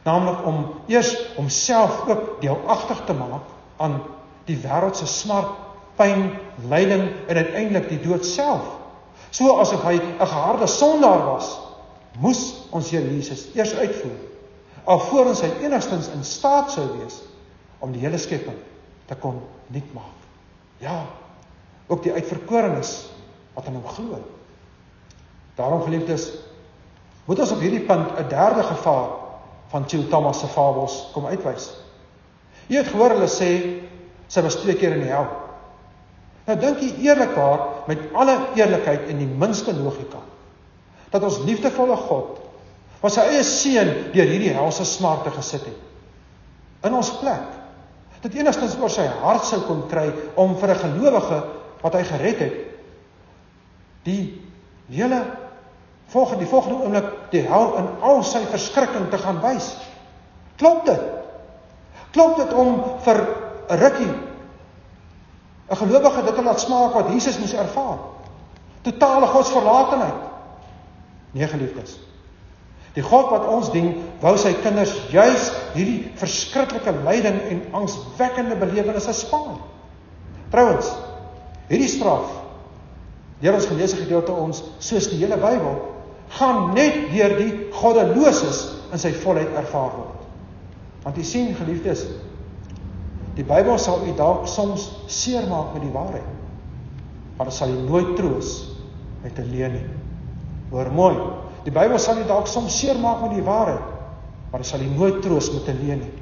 naamlik 0.04 0.46
om 0.46 0.58
eers 0.88 1.16
homself 1.36 2.08
ook 2.08 2.42
deelagtig 2.42 3.06
te 3.06 3.14
maak 3.14 3.54
aan 3.78 4.02
die 4.46 4.58
wêreld 4.58 4.98
se 4.98 5.08
smart, 5.08 5.65
pyn, 5.96 6.30
lyding 6.70 7.10
en 7.28 7.38
uiteindelik 7.38 7.90
die 7.90 8.02
dood 8.02 8.26
self. 8.26 8.68
So 9.32 9.58
asof 9.60 9.84
hy 9.84 9.96
'n 9.96 10.28
geharde 10.28 10.68
sondaar 10.68 11.26
was, 11.26 11.60
moes 12.20 12.68
ons 12.72 12.90
Here 12.92 13.04
Jesus 13.04 13.48
eers 13.56 13.76
uitvoer 13.76 14.36
alvorens 14.86 15.42
hy 15.42 15.50
enigstens 15.66 16.10
in 16.14 16.24
staat 16.26 16.72
sou 16.74 16.86
wees 17.00 17.20
om 17.84 17.94
die 17.94 18.04
hele 18.04 18.20
skepping 18.22 18.58
te 19.10 19.18
kon 19.22 19.42
nuut 19.74 19.94
maak. 19.98 20.14
Ja, 20.82 21.04
ook 21.90 22.04
die 22.06 22.14
uitverkorenes 22.14 22.96
wat 23.56 23.68
aan 23.70 23.78
hom 23.80 23.88
glo. 23.88 24.20
Daarom 25.56 25.86
geliefdes, 25.86 26.30
moet 27.26 27.40
ons 27.42 27.54
op 27.56 27.62
hierdie 27.64 27.86
punt 27.88 28.18
'n 28.20 28.28
derde 28.30 28.64
gevaar 28.64 29.10
van 29.72 29.88
Chill 29.90 30.08
Thomas 30.10 30.40
se 30.40 30.48
fabels 30.48 31.10
kom 31.14 31.26
uitwys. 31.26 31.72
Jy 32.68 32.78
het 32.78 32.88
gehoor 32.88 33.10
hulle 33.10 33.30
sê 33.30 33.82
sy 34.28 34.42
was 34.42 34.56
twee 34.56 34.76
keer 34.76 34.94
in 34.94 35.02
die 35.02 35.14
hel. 35.14 35.28
Nou 36.46 36.58
dink 36.62 36.82
jy 36.82 36.92
eerlikwaar 37.08 37.88
met 37.88 38.00
alle 38.14 38.38
eerlikheid 38.56 39.10
en 39.10 39.18
die 39.18 39.30
minste 39.30 39.74
logika. 39.74 40.22
Dat 41.10 41.24
ons 41.24 41.42
liefdevolle 41.46 41.96
God 42.06 42.42
wat 43.02 43.14
sy 43.14 43.26
eie 43.30 43.44
seun 43.46 43.92
deur 44.14 44.30
hierdie 44.30 44.54
helse 44.56 44.86
smarte 44.86 45.30
gesit 45.36 45.68
het 45.70 46.88
in 46.88 46.94
ons 46.94 47.12
plek 47.20 47.54
dit 48.26 48.40
enigstens 48.40 48.78
oor 48.82 48.90
sy 48.90 49.06
hart 49.22 49.46
sou 49.46 49.60
kon 49.68 49.84
kry 49.92 50.08
om 50.42 50.56
vir 50.58 50.74
'n 50.74 50.82
gelowige 50.84 51.40
wat 51.82 51.94
hy 51.94 52.04
gered 52.04 52.40
het 52.40 52.56
die 54.06 54.42
hele 54.90 55.22
volgende 56.14 56.46
die 56.46 56.50
volgende 56.50 56.84
oomblik 56.84 57.10
die 57.32 57.42
hel 57.42 57.76
in 57.78 57.88
al 58.02 58.24
sy 58.24 58.46
verskrikking 58.46 59.10
te 59.10 59.18
gaan 59.18 59.42
wys. 59.42 59.76
Klop 60.58 60.86
dit. 60.86 61.02
Klop 62.14 62.38
dit 62.38 62.54
om 62.54 62.84
vir 63.06 63.18
'n 63.70 63.80
rukkie 63.82 64.14
'n 65.70 65.76
gelowige 65.76 66.24
dit 66.24 66.36
te 66.36 66.44
laat 66.44 66.60
smaak 66.60 66.94
wat 66.94 67.10
Jesus 67.10 67.40
moes 67.40 67.54
ervaar. 67.54 67.98
Totale 68.82 69.26
godsverlatenheid. 69.26 70.22
Nee 71.32 71.48
geliefdes. 71.48 72.00
Die 72.94 73.04
God 73.04 73.30
wat 73.30 73.48
ons 73.48 73.72
dien, 73.72 73.90
wou 74.24 74.38
sy 74.38 74.54
kinders 74.64 74.94
juis 75.12 75.50
hierdie 75.74 76.12
verskriklike 76.16 76.94
lyding 77.04 77.42
en 77.50 77.64
angswekkende 77.82 78.56
belewennisse 78.56 79.14
spaar. 79.14 79.58
Trouwens, 80.54 80.94
hierdie 81.68 81.90
straf 81.92 82.30
deur 83.42 83.58
ons 83.58 83.68
geleesde 83.68 83.98
gedeelte 84.00 84.32
ons 84.32 84.62
soos 84.80 85.10
die 85.12 85.20
hele 85.20 85.36
Bybel 85.38 85.76
gaan 86.38 86.72
net 86.74 87.10
deur 87.12 87.36
die 87.38 87.52
goddeloses 87.76 88.62
in 88.94 89.02
sy 89.02 89.12
volheid 89.26 89.52
ervaar 89.60 89.92
word. 89.98 90.24
Want 91.04 91.20
jy 91.20 91.26
sien 91.28 91.52
geliefdes, 91.58 92.06
Die 93.36 93.44
Bybel 93.44 93.78
sal 93.80 94.06
u 94.08 94.14
dalk 94.16 94.48
soms 94.48 94.92
seermaak 95.12 95.74
met 95.74 95.84
die 95.84 95.92
waarheid. 95.92 96.32
Maar 97.36 97.50
dit 97.52 97.56
sal 97.56 97.74
u 97.74 97.82
nooit 97.84 98.16
troos 98.16 98.52
met 99.24 99.40
'n 99.40 99.50
leuen 99.52 99.72
nie. 99.72 99.88
Hoor 100.70 100.92
mooi. 100.92 101.18
Die 101.64 101.72
Bybel 101.72 102.00
sal 102.00 102.18
u 102.18 102.26
dalk 102.26 102.48
soms 102.48 102.80
seermaak 102.80 103.22
met 103.22 103.32
die 103.32 103.44
waarheid, 103.44 103.82
maar 104.52 104.60
dit 104.60 104.70
sal 104.70 104.80
u 104.80 104.86
nooit 104.86 105.22
troos 105.22 105.52
met 105.52 105.68
'n 105.68 105.80
leuen 105.82 106.00
nie. 106.00 106.14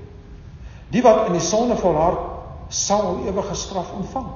Die 0.89 1.01
wat 1.01 1.25
in 1.27 1.33
die 1.33 1.41
sonde 1.41 1.75
volhard, 1.75 2.19
sal 2.67 3.19
ewige 3.27 3.55
straf 3.55 3.91
ontvang. 3.91 4.27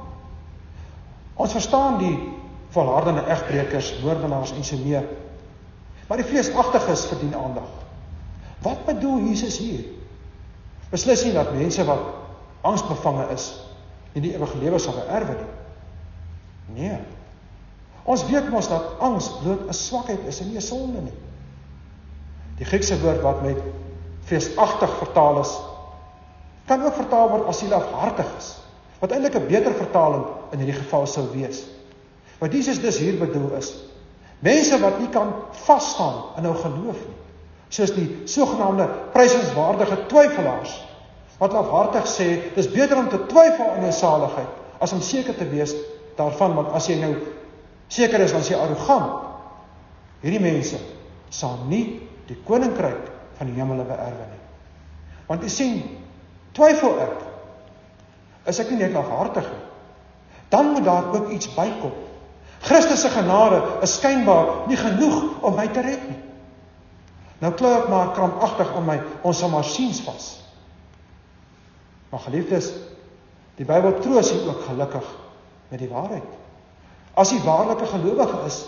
Ons 1.34 1.52
verstaan 1.52 1.98
die 1.98 2.34
volhardende 2.70 3.24
egbreekers, 3.30 4.00
moordenaars 4.04 4.52
en 4.52 4.64
so 4.64 4.78
meer. 4.78 5.04
Maar 6.08 6.18
die 6.18 6.26
vleesagtiges 6.26 7.06
verdien 7.06 7.36
aandag. 7.36 7.70
Wat 8.62 8.86
bedoel 8.86 9.20
Jesus 9.20 9.58
hier? 9.58 9.86
Beslis 10.90 11.24
nie 11.24 11.34
dat 11.34 11.54
mense 11.54 11.86
wat 11.86 12.00
angsbevange 12.68 13.28
is 13.34 13.52
en 14.14 14.26
die 14.26 14.34
ewige 14.36 14.58
lewe 14.62 14.80
sal 14.82 14.98
erwe 15.08 15.38
nie. 15.38 15.54
Nee. 16.78 17.00
Ons 18.08 18.26
weet 18.30 18.50
mos 18.52 18.70
dat 18.72 19.00
angs 19.04 19.30
bloot 19.42 19.68
'n 19.68 19.74
swakheid 19.74 20.28
is 20.28 20.40
en 20.42 20.48
nie 20.52 20.58
'n 20.58 20.62
sonde 20.62 21.02
nie. 21.02 21.18
Die 22.58 22.66
Griekse 22.66 23.00
woord 23.02 23.22
wat 23.22 23.42
met 23.42 23.58
vreesagtig 24.28 24.98
vertaal 24.98 25.40
is, 25.40 25.52
kan 26.66 26.84
ook 26.84 26.96
vertaal 26.96 27.30
word 27.30 27.48
as 27.48 27.58
sielafhartig 27.58 28.32
is, 28.38 28.56
wat 29.00 29.12
eintlik 29.12 29.36
'n 29.36 29.48
beter 29.48 29.74
vertaling 29.74 30.26
in 30.52 30.60
hierdie 30.60 30.82
geval 30.82 31.08
sou 31.08 31.26
wees. 31.32 31.64
Wat 32.40 32.52
Jesus 32.54 32.80
dus 32.80 32.98
hier 32.98 33.18
bedoel 33.20 33.52
is, 33.58 33.74
mense 34.40 34.80
wat 34.80 35.00
nie 35.00 35.10
kan 35.10 35.34
vas 35.52 35.94
staan 35.94 36.24
in 36.38 36.44
hul 36.44 36.54
geloof 36.54 37.00
nie, 37.06 37.18
soos 37.70 37.94
die 37.94 38.22
sogenaamde 38.26 38.88
prysenswaardige 39.14 40.06
twyfelaars 40.08 40.84
wat 41.38 41.54
afhartig 41.54 42.08
sê 42.10 42.28
dis 42.56 42.70
beter 42.72 42.98
om 42.98 43.10
te 43.10 43.20
twyfel 43.30 43.76
aan 43.76 43.86
jou 43.86 43.94
saligheid 43.94 44.82
as 44.82 44.94
om 44.94 45.02
seker 45.02 45.38
te 45.38 45.46
wees 45.50 45.76
daarvan 46.18 46.56
want 46.58 46.74
as 46.78 46.90
jy 46.90 46.98
nou 47.02 47.14
seker 47.94 48.22
is 48.26 48.34
dan 48.34 48.44
is 48.44 48.50
jy 48.52 48.58
arrogant. 48.60 49.24
Hierdie 50.22 50.42
mense 50.42 50.80
sal 51.30 51.60
nie 51.70 52.00
die 52.28 52.38
koninkryk 52.48 53.06
van 53.38 53.50
die 53.50 53.56
hemele 53.60 53.86
beerwe 53.88 54.26
nie. 54.32 54.44
Want 55.30 55.46
jy 55.46 55.54
sien 55.54 55.78
twyfel 56.58 56.98
ek 57.06 57.24
is 58.50 58.60
ek 58.64 58.72
nie 58.74 58.82
net 58.82 58.98
afhartig 58.98 59.48
nie 59.52 59.64
dan 60.48 60.70
moet 60.72 60.86
daar 60.88 61.10
ook 61.12 61.30
iets 61.36 61.50
bykom. 61.54 61.92
Christus 62.64 63.02
se 63.04 63.10
genade 63.12 63.60
is 63.84 63.98
skynbaar 64.00 64.68
nie 64.68 64.78
genoeg 64.80 65.42
om 65.44 65.56
my 65.56 65.68
te 65.68 65.82
red 65.84 66.06
nie. 66.08 66.20
Nou 67.44 67.52
klou 67.54 67.74
ek 67.78 67.90
maar 67.92 68.14
krampagtig 68.16 68.72
aan 68.74 68.88
my 68.88 68.96
ons 69.22 69.42
sal 69.44 69.52
maar 69.52 69.68
siens 69.68 70.00
vas 70.08 70.30
Maar 72.10 72.24
geliefdes, 72.28 72.72
die 73.58 73.66
Bybel 73.66 74.00
troos 74.00 74.32
hier 74.32 74.48
ook 74.48 74.62
gelukkig 74.68 75.08
met 75.72 75.82
die 75.82 75.90
waarheid. 75.92 76.28
As 77.18 77.34
jy 77.34 77.42
waarlike 77.44 77.86
gelowige 77.90 78.40
is, 78.46 78.62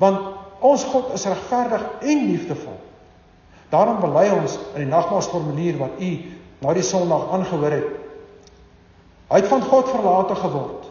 want 0.00 0.64
ons 0.64 0.84
God 0.88 1.12
is 1.14 1.26
regverdig 1.28 1.84
en 2.00 2.24
liefdevol. 2.30 2.78
Daarom 3.68 4.00
bely 4.00 4.26
ons 4.32 4.56
in 4.74 4.86
die 4.86 4.90
nagmaalsformulier 4.90 5.76
wat 5.78 6.00
u 6.00 6.10
nou 6.64 6.74
die 6.74 6.86
Sondag 6.86 7.28
aangehoor 7.36 7.74
het. 7.76 7.90
Hy 9.28 9.42
het 9.42 9.50
van 9.50 9.62
God 9.62 9.90
verlate 9.92 10.38
geword 10.38 10.86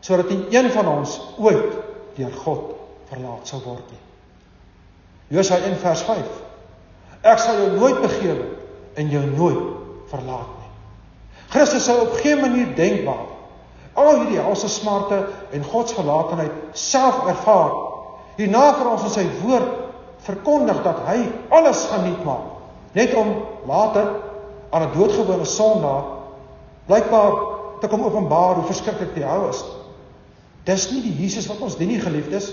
sodat 0.00 0.30
nie 0.32 0.46
een 0.56 0.70
van 0.72 0.86
ons 0.88 1.18
ooit 1.36 1.74
deur 2.16 2.36
God 2.40 2.70
verlaat 3.10 3.50
sou 3.50 3.58
word 3.66 3.90
nie. 3.92 4.00
Josua 5.36 5.58
1 5.66 5.76
vers 5.82 6.04
5. 6.08 6.38
Ek 7.28 7.42
sal 7.42 7.60
jou 7.60 7.66
nooit 7.74 8.00
begewe 8.00 8.46
en 8.96 9.12
jou 9.12 9.20
nooit 9.34 9.60
verlaat. 10.08 10.59
Christus 11.50 11.84
sou 11.84 11.98
op 12.06 12.18
geen 12.22 12.40
manier 12.40 12.74
denkbaar 12.76 13.30
al 14.00 14.20
hierdie 14.20 14.40
helse 14.40 14.68
smarte 14.68 15.20
en 15.52 15.64
God 15.66 15.88
se 15.88 15.98
verlatenheid 15.98 16.78
self 16.78 17.24
ervaar. 17.28 17.72
Hierna 18.38 18.70
vir 18.78 18.90
ons 18.92 19.06
in 19.08 19.14
sy 19.14 19.26
woord 19.42 19.76
verkondig 20.24 20.82
dat 20.84 21.02
hy 21.08 21.18
alles 21.56 21.84
geniet 21.90 22.24
maak 22.24 22.56
net 22.96 23.12
om 23.14 23.28
later 23.70 24.08
aan 24.70 24.82
'n 24.82 24.94
doodgewone 24.94 25.44
sondaar 25.44 26.04
blykbaar 26.86 27.34
te 27.80 27.88
kom 27.88 28.02
openbaar 28.04 28.54
hoe 28.54 28.64
verskriklik 28.64 29.14
die 29.14 29.24
hel 29.24 29.48
is. 29.48 29.64
Dis 30.64 30.90
nie 30.90 31.02
die 31.02 31.16
Jesus 31.22 31.46
wat 31.46 31.60
ons 31.60 31.76
dien 31.76 31.88
nie 31.88 32.00
geliefdes. 32.00 32.52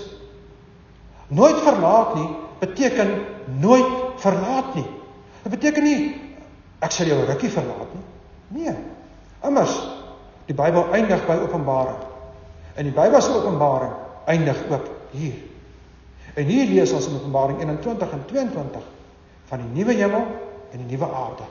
Nooit 1.28 1.58
verlaat 1.60 2.14
nie, 2.14 2.28
beteken 2.60 3.26
nooit 3.60 3.90
verlaat 4.16 4.74
nie. 4.74 4.86
Dit 5.42 5.52
beteken 5.52 5.84
nie 5.84 6.20
ek 6.80 6.92
sal 6.92 7.06
jou 7.06 7.24
rukkie 7.24 7.50
verlaat 7.50 7.94
nie. 7.94 8.04
Nee. 8.48 8.74
Immers 9.44 9.76
die 10.48 10.56
Bybel 10.56 10.88
eindig 10.96 11.26
by 11.28 11.36
Openbaring. 11.44 12.00
En 12.74 12.88
die 12.88 12.94
Bybel 12.94 13.20
se 13.20 13.34
Openbaring 13.36 13.92
eindig 14.26 14.56
ook 14.70 14.86
hier. 15.12 15.36
En 16.34 16.48
hier 16.48 16.68
lees 16.70 16.92
ons 16.92 17.08
in 17.10 17.18
Openbaring 17.18 17.60
21 17.60 18.12
en 18.12 18.24
22 18.26 18.86
van 19.50 19.64
die 19.64 19.70
nuwe 19.80 19.96
hemel 19.98 20.24
en 20.72 20.84
die 20.84 20.96
nuwe 20.96 21.08
aarde. 21.12 21.44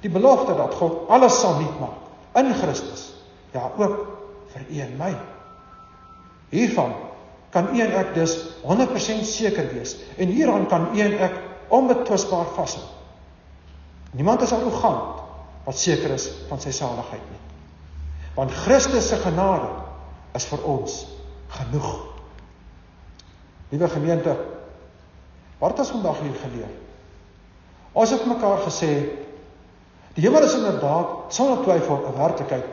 Die 0.00 0.10
belofte 0.10 0.54
dat 0.54 0.74
God 0.78 1.08
alles 1.10 1.40
sal 1.40 1.58
nuut 1.58 1.80
maak 1.82 2.38
in 2.38 2.52
Christus. 2.54 3.08
Ja, 3.52 3.70
ook 3.76 4.06
vir 4.52 4.66
u 4.68 4.80
en 4.84 4.96
my. 4.98 5.12
Hiervan 6.54 6.94
kan 7.50 7.74
u 7.74 7.80
en 7.80 7.94
ek 7.98 8.14
dus 8.14 8.36
100% 8.62 9.24
seker 9.26 9.72
wees 9.72 9.96
en 10.16 10.30
hieraan 10.30 10.68
kan 10.68 10.90
u 10.94 11.00
en 11.00 11.18
ek 11.18 11.34
onbetwisbaar 11.74 12.52
vashou. 12.54 12.84
Niemand 14.12 14.42
is 14.42 14.52
arrogant 14.52 15.17
wat 15.68 15.76
seker 15.76 16.14
is 16.16 16.30
van 16.48 16.60
sy 16.62 16.72
saligheid 16.72 17.24
nie. 17.28 17.42
Want 18.38 18.54
Christus 18.64 19.10
se 19.10 19.18
genade 19.20 19.68
is 20.38 20.46
vir 20.48 20.62
ons 20.64 20.94
genoeg. 21.58 21.88
Liewe 23.68 23.88
gemeente, 23.92 24.32
wat 25.60 25.74
het 25.74 25.82
ons 25.84 25.92
vandag 25.98 26.22
hier 26.24 26.38
geleer? 26.40 26.70
Ons 27.92 28.14
het 28.14 28.24
mekaar 28.30 28.62
gesê 28.64 28.92
die 30.16 30.24
hemel 30.24 30.46
is 30.46 30.56
inderdaad 30.56 31.34
sonder 31.36 31.60
twyfel 31.66 32.00
'n 32.00 32.16
werklikheid. 32.16 32.64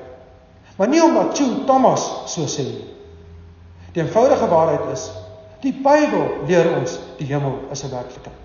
Maar 0.77 0.87
nie 0.87 1.03
omdat 1.03 1.35
Chu 1.35 1.65
Thomas 1.65 2.05
so 2.31 2.47
sê 2.47 2.63
nie. 2.63 2.87
Die 3.93 4.03
eenvoudige 4.03 4.47
waarheid 4.47 4.91
is 4.93 5.11
die 5.61 5.73
Bybel 5.73 6.47
leer 6.47 6.77
ons 6.77 6.99
die 7.17 7.27
hemel 7.27 7.59
is 7.71 7.83
'n 7.83 7.91
werklikheid. 7.91 8.39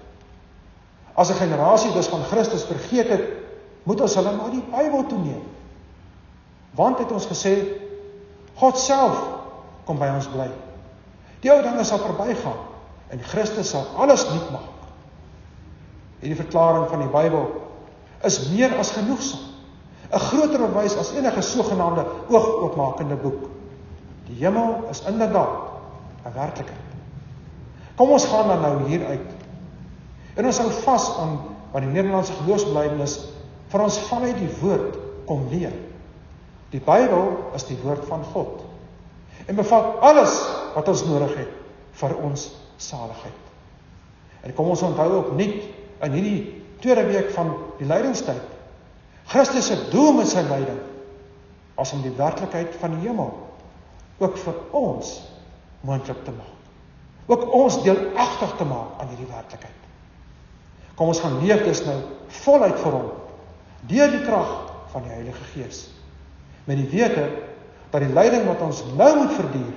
As 1.15 1.31
'n 1.31 1.39
generasie 1.39 1.93
dus 1.93 2.09
van 2.09 2.23
Christus 2.23 2.65
vergeet 2.65 3.09
het, 3.09 3.40
moet 3.83 4.01
ons 4.01 4.15
hulle 4.15 4.33
na 4.37 4.49
die 4.53 4.65
Bybel 4.73 5.07
toe 5.09 5.19
neem. 5.19 5.45
Want 6.77 6.99
het 6.99 7.13
ons 7.13 7.27
gesê 7.27 7.55
God 8.61 8.79
self 8.79 9.21
kom 9.89 9.99
by 9.99 10.11
ons 10.15 10.29
bly. 10.31 10.51
Die 11.41 11.53
ou 11.53 11.63
dinge 11.65 11.85
sal 11.89 12.03
verbygaan 12.03 12.59
en 13.11 13.25
Christus 13.33 13.73
sal 13.73 13.89
alles 13.99 14.27
nuut 14.29 14.51
maak. 14.55 14.69
Hierdie 16.21 16.39
verklaring 16.43 16.87
van 16.91 17.01
die 17.05 17.13
Bybel 17.13 17.49
is 18.29 18.43
meer 18.51 18.77
as 18.79 18.93
genoegsaam. 18.93 19.49
'n 20.11 20.19
Groter 20.19 20.59
bewys 20.59 20.97
as 20.99 21.13
enige 21.15 21.43
sogenaamde 21.43 22.05
oogoopmakende 22.29 23.17
boek. 23.17 23.47
Die 24.27 24.39
hemel 24.43 24.85
is 24.91 25.03
inderdaad 25.07 25.55
'n 26.27 26.33
werklikheid. 26.35 26.89
Kom 27.97 28.11
ons 28.11 28.25
gaan 28.27 28.49
dan 28.49 28.61
nou 28.61 28.89
hier 28.89 29.07
uit. 29.07 29.29
En 30.35 30.47
ons 30.47 30.59
hou 30.59 30.71
vas 30.71 31.19
aan 31.19 31.39
wat 31.73 31.83
die 31.83 31.91
Nederlandse 31.91 32.33
geloofsbelijdenis 32.33 33.19
vir 33.71 33.85
ons 33.85 33.99
vanuit 34.09 34.39
die 34.39 34.51
woord 34.61 34.99
kom 35.29 35.47
leer. 35.53 35.75
Die 36.71 36.83
Bybel 36.83 37.33
is 37.59 37.67
die 37.69 37.79
woord 37.83 38.05
van 38.09 38.25
God 38.35 38.67
en 39.49 39.57
bevat 39.59 40.03
alles 40.07 40.35
wat 40.77 40.89
ons 40.93 41.03
nodig 41.09 41.33
het 41.41 41.55
vir 41.99 42.13
ons 42.23 42.45
saligheid. 42.81 43.47
En 44.47 44.55
kom 44.55 44.71
ons 44.73 44.83
onthou 44.87 45.09
ook 45.17 45.33
nuut 45.39 45.65
in 46.07 46.15
hierdie 46.17 46.41
tweede 46.81 47.05
week 47.09 47.33
van 47.35 47.53
die 47.81 47.89
lydingstyd. 47.89 48.45
Christus 49.31 49.69
se 49.71 49.79
doel 49.91 50.13
met 50.21 50.31
sy 50.31 50.45
lyding 50.47 50.79
was 51.77 51.93
om 51.97 52.05
die 52.05 52.15
werklikheid 52.17 52.77
van 52.81 52.95
die 52.97 53.09
hemel 53.09 53.33
ook 54.21 54.39
vir 54.45 54.57
ons 54.77 55.17
moontlik 55.87 56.25
te 56.27 56.35
maak. 56.37 56.57
Ook 57.31 57.47
ons 57.55 57.81
deelagtig 57.85 58.55
te 58.59 58.67
maak 58.69 59.01
aan 59.01 59.11
hierdie 59.13 59.31
werklikheid. 59.31 59.77
Kom 60.99 61.13
ons 61.13 61.23
gaan 61.23 61.39
leef 61.41 61.63
dus 61.65 61.85
nou 61.87 61.97
voluit 62.43 62.79
vir 62.83 62.97
hom 62.99 63.11
deur 63.89 64.11
die 64.11 64.23
krag 64.25 64.51
van 64.93 65.03
die 65.03 65.13
Heilige 65.15 65.45
Gees. 65.55 65.89
Met 66.65 66.77
die 66.77 66.89
wete 66.91 67.29
dat 67.91 68.01
die 68.01 68.13
lyding 68.13 68.47
wat 68.47 68.61
ons 68.61 68.85
nou 68.97 69.11
moet 69.17 69.33
verduur 69.35 69.75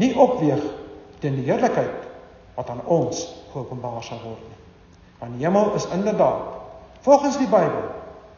nie 0.00 0.14
opweeg 0.18 0.62
teen 1.22 1.36
die 1.38 1.46
heerlikheid 1.46 2.08
wat 2.54 2.70
aan 2.70 2.82
ons 2.90 3.26
geopenbaar 3.52 4.02
sal 4.02 4.20
word 4.24 4.42
nie. 4.48 4.58
Want 5.20 5.36
die 5.38 5.46
hemel 5.46 5.74
is 5.78 5.86
inderdaad 5.94 6.50
volgens 7.06 7.38
die 7.38 7.50
Bybel 7.50 7.84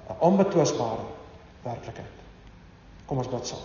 'n 0.08 0.20
onbetwisbare 0.20 1.06
werklikheid. 1.62 2.14
Kom 3.06 3.18
ons 3.18 3.28
bid 3.28 3.46
saam. 3.46 3.64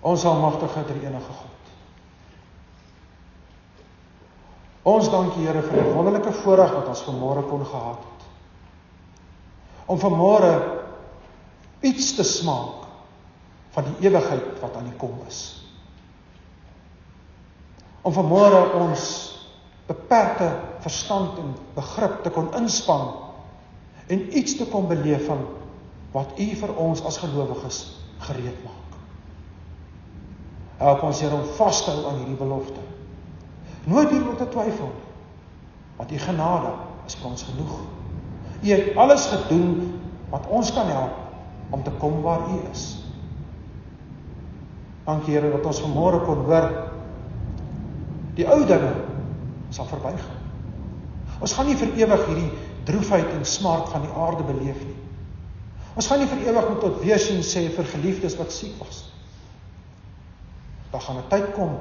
Ons 0.00 0.24
almagtige 0.24 0.84
drie 0.84 1.04
enige 1.06 1.32
God. 1.32 1.51
Ons 4.82 5.10
dank 5.10 5.36
U 5.38 5.46
Here 5.46 5.62
vir 5.62 5.78
die 5.78 5.94
wonderlike 5.94 6.32
voorreg 6.42 6.72
wat 6.74 6.88
ons 6.90 7.04
vanmôre 7.06 7.44
kon 7.48 7.64
gehad 7.64 8.02
het. 8.02 8.28
Om 9.86 9.98
vanmôre 10.02 10.52
iets 11.86 12.14
te 12.18 12.26
smaak 12.26 12.86
van 13.74 13.88
die 13.88 14.08
ewigheid 14.08 14.58
wat 14.62 14.76
aan 14.78 14.90
die 14.90 14.98
kom 14.98 15.18
is 15.26 15.42
om 18.02 18.14
vanmôre 18.14 18.62
ons 18.82 19.02
beperkte 19.86 20.48
verstand 20.82 21.38
en 21.42 21.52
begrip 21.76 22.22
te 22.24 22.32
kon 22.34 22.50
inspann 22.58 23.12
en 24.10 24.24
iets 24.38 24.56
te 24.58 24.66
kon 24.70 24.88
beleef 24.90 25.28
van 25.28 25.44
wat 26.12 26.38
U 26.38 26.48
vir 26.60 26.72
ons 26.82 27.02
as 27.08 27.20
gelowiges 27.22 27.78
gereed 28.26 28.58
maak. 28.66 28.96
Help 30.82 31.04
ons 31.06 31.22
Here 31.22 31.38
om 31.38 31.46
vas 31.56 31.84
te 31.84 31.94
hou 31.94 32.02
aan 32.10 32.18
hierdie 32.20 32.40
belofte. 32.40 32.82
Nooit 33.84 34.10
hieroor 34.10 34.36
te 34.36 34.48
twyfel. 34.48 34.92
Want 35.96 36.12
U 36.12 36.18
genade 36.18 36.72
is 37.06 37.16
vir 37.18 37.30
ons 37.30 37.42
genoeg. 37.42 37.74
U 38.62 38.68
het 38.70 38.96
alles 38.96 39.26
gedoen 39.26 40.00
wat 40.30 40.46
ons 40.48 40.72
kan 40.72 40.86
help 40.86 41.18
om 41.70 41.82
te 41.82 41.90
kom 41.98 42.20
waar 42.22 42.46
U 42.50 42.60
is. 42.70 43.02
Dankie 45.04 45.34
Here 45.34 45.50
dat 45.50 45.66
ons 45.66 45.82
vanmôre 45.82 46.22
kon 46.26 46.44
hoor 46.46 46.68
Die 48.38 48.46
ou 48.48 48.62
dinge 48.64 48.92
sal 49.74 49.88
verbygaan. 49.90 50.38
Ons 51.42 51.52
gaan 51.56 51.66
nie 51.68 51.76
vir 51.76 51.90
ewig 51.98 52.26
hierdie 52.28 52.50
droefheid 52.86 53.32
en 53.34 53.44
smart 53.44 53.90
van 53.92 54.04
die 54.06 54.12
aarde 54.16 54.46
beleef 54.46 54.78
nie. 54.86 54.98
Ons 55.98 56.08
gaan 56.08 56.22
nie 56.22 56.28
vir 56.30 56.46
ewig 56.48 56.68
moet 56.70 56.80
tot 56.80 57.00
weer 57.02 57.20
sien 57.20 57.42
sê 57.44 57.66
vir 57.74 57.88
geliefdes 57.90 58.38
wat 58.38 58.54
siek 58.54 58.78
was. 58.80 59.02
Daar 60.92 61.00
gaan 61.00 61.18
'n 61.18 61.28
tyd 61.28 61.52
kom 61.56 61.76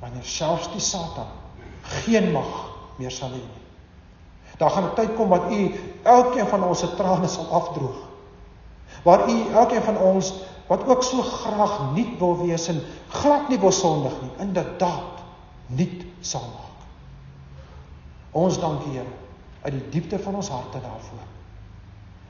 wanneer 0.00 0.24
selfs 0.24 0.70
die 0.72 0.80
Satan 0.80 1.28
geen 2.02 2.30
mag 2.32 2.70
meer 3.00 3.12
sal 3.12 3.32
hê 3.32 3.40
nie. 3.40 3.60
Daar 4.58 4.70
gaan 4.70 4.90
'n 4.90 4.94
tyd 4.94 5.14
kom 5.16 5.28
wat 5.28 5.50
u 5.50 5.74
elkeen 6.02 6.46
van 6.46 6.64
ons 6.64 6.78
se 6.78 6.94
trane 6.96 7.28
sal 7.28 7.46
afdroog. 7.52 8.08
Waar 9.02 9.28
u 9.28 9.52
elkeen 9.52 9.82
van 9.82 9.98
ons 9.98 10.32
wat 10.66 10.86
ook 10.86 11.02
so 11.02 11.22
graag 11.22 11.92
nuut 11.94 12.18
wil 12.18 12.46
wees 12.46 12.68
en 12.68 12.82
glad 13.08 13.48
nie 13.48 13.58
wil 13.58 13.72
sondig 13.72 14.12
nie, 14.22 14.30
inderdaad 14.38 15.22
nuut 15.66 16.04
sal 16.20 16.40
maak. 16.40 16.78
Ons 18.30 18.58
dank 18.58 18.84
U 18.86 19.02
uit 19.62 19.72
die 19.72 19.88
diepte 19.88 20.18
van 20.18 20.34
ons 20.34 20.48
harte 20.48 20.80
daarvoor. 20.80 21.26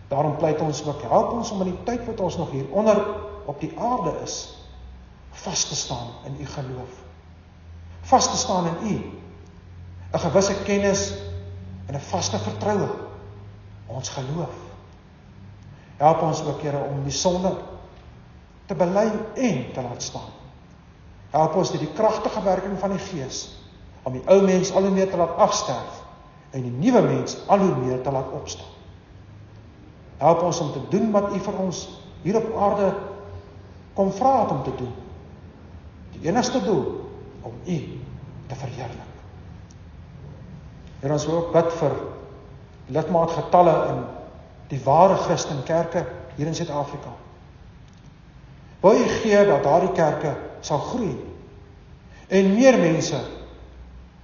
Daarom 0.09 0.37
pleit 0.37 0.61
ons 0.61 0.85
ook 0.87 1.03
help 1.03 1.33
ons 1.33 1.51
om 1.51 1.61
in 1.61 1.71
die 1.71 1.83
tyd 1.85 2.07
wat 2.07 2.21
ons 2.21 2.37
nog 2.37 2.51
hier 2.51 2.67
onder 2.71 2.99
op 3.47 3.61
die 3.61 3.73
aarde 3.79 4.15
is 4.25 4.57
vas 5.31 5.65
te 5.65 5.77
staan 5.77 6.09
in 6.25 6.41
u 6.41 6.47
geloof. 6.47 7.10
Vas 8.01 8.31
te 8.31 8.37
staan 8.37 8.67
in 8.67 8.93
u. 8.93 9.19
'n 10.13 10.19
gewisse 10.19 10.63
kennis 10.63 11.15
en 11.87 11.95
'n 11.95 12.01
vaste 12.01 12.39
vertroue 12.39 12.89
ons 13.87 14.09
geloof. 14.09 14.55
Help 15.97 16.23
ons 16.23 16.45
ook 16.45 16.63
Here 16.63 16.79
om 16.79 17.03
die 17.05 17.13
sonde 17.13 17.57
te 18.67 18.75
bely 18.75 19.11
en 19.35 19.73
te 19.73 19.83
laat 19.83 20.03
staan. 20.03 20.31
Help 21.31 21.55
ons 21.55 21.71
deur 21.71 21.81
die 21.81 21.93
kragtige 21.93 22.43
werking 22.43 22.79
van 22.79 22.91
die 22.91 22.99
Gees 22.99 23.59
om 24.03 24.13
die 24.13 24.23
ou 24.27 24.41
mens 24.43 24.73
al 24.73 24.83
hoe 24.83 24.91
meer 24.91 25.11
te 25.11 25.17
laat 25.17 25.37
afsterf 25.37 26.03
en 26.51 26.63
die 26.63 26.71
nuwe 26.71 27.03
mens 27.03 27.37
al 27.47 27.59
hoe 27.59 27.77
meer 27.77 28.03
te 28.03 28.11
laat 28.11 28.31
opstaan. 28.33 28.79
Help 30.19 30.43
ons 30.43 30.61
om 30.61 30.73
te 30.73 30.83
doen 30.89 31.11
wat 31.11 31.35
U 31.35 31.39
vir 31.39 31.59
ons 31.59 31.89
hier 32.23 32.37
op 32.37 32.57
aarde 32.57 32.95
kom 33.95 34.13
vra 34.13 34.47
om 34.47 34.63
te 34.63 34.75
doen. 34.77 34.93
Die 36.13 36.29
enigste 36.29 36.63
doel 36.65 37.00
om 37.43 37.53
U 37.65 37.79
te 38.47 38.55
verheerlik. 38.55 39.09
En 41.01 41.13
ons 41.13 41.27
wil 41.27 41.37
ook 41.37 41.53
bid 41.53 41.73
vir 41.81 41.97
lidmaatgetalle 42.87 43.75
in 43.89 44.01
die 44.71 44.81
ware 44.85 45.17
Christen 45.25 45.63
kerke 45.65 46.05
hier 46.37 46.47
in 46.47 46.55
Suid-Afrika. 46.55 47.13
Wil 48.81 49.01
U 49.01 49.09
gee 49.21 49.45
dat 49.47 49.65
daardie 49.65 49.93
kerke 49.97 50.35
sal 50.61 50.79
groei 50.79 51.15
en 52.29 52.55
meer 52.55 52.79
mense 52.79 53.21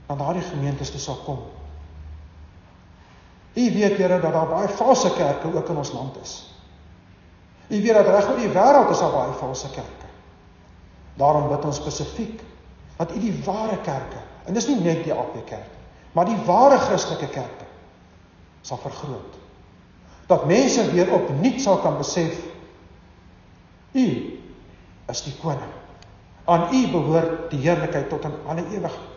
aan 0.06 0.18
daardie 0.18 0.44
gemeentes 0.46 0.90
toe 0.90 1.00
sal 1.00 1.22
kom. 1.24 1.40
U 3.56 3.64
weet 3.72 3.96
Here 3.96 4.20
dat 4.20 4.32
daar 4.32 4.48
baie 4.48 4.68
valse 4.68 5.10
kerke 5.16 5.54
ook 5.54 5.68
in 5.68 5.76
ons 5.76 5.92
land 5.92 6.16
is. 6.22 6.34
U 7.68 7.82
weet 7.82 7.94
dat 7.94 8.06
reg 8.06 8.28
oor 8.28 8.36
die 8.38 8.52
wêreld 8.52 8.90
is 8.92 9.00
daar 9.00 9.14
baie 9.14 9.32
valse 9.32 9.70
kerke. 9.72 10.10
Daarom 11.16 11.48
bid 11.48 11.64
ons 11.64 11.80
spesifiek 11.80 12.42
dat 12.96 13.12
U 13.12 13.20
die 13.20 13.34
ware 13.44 13.78
kerke, 13.84 14.22
en 14.46 14.54
dis 14.54 14.68
nie 14.68 14.80
net 14.80 15.04
die 15.04 15.14
AP 15.14 15.34
kerk 15.46 15.66
nie, 15.72 15.84
maar 16.16 16.28
die 16.28 16.38
ware 16.46 16.78
Christelike 16.80 17.28
kerke 17.28 17.66
sal 18.64 18.80
vergroot. 18.82 19.34
Dat 20.26 20.46
mense 20.48 20.82
weer 20.90 21.12
opnuut 21.12 21.60
sal 21.62 21.76
kan 21.84 21.98
besef 22.00 22.38
U 23.96 24.06
is 25.06 25.22
die 25.22 25.34
koning. 25.40 25.74
Aan 26.44 26.72
U 26.74 26.80
behoort 26.90 27.50
die 27.50 27.60
heerlikheid 27.62 28.08
tot 28.10 28.24
in 28.24 28.34
alle 28.46 28.64
ewigheid. 28.72 29.12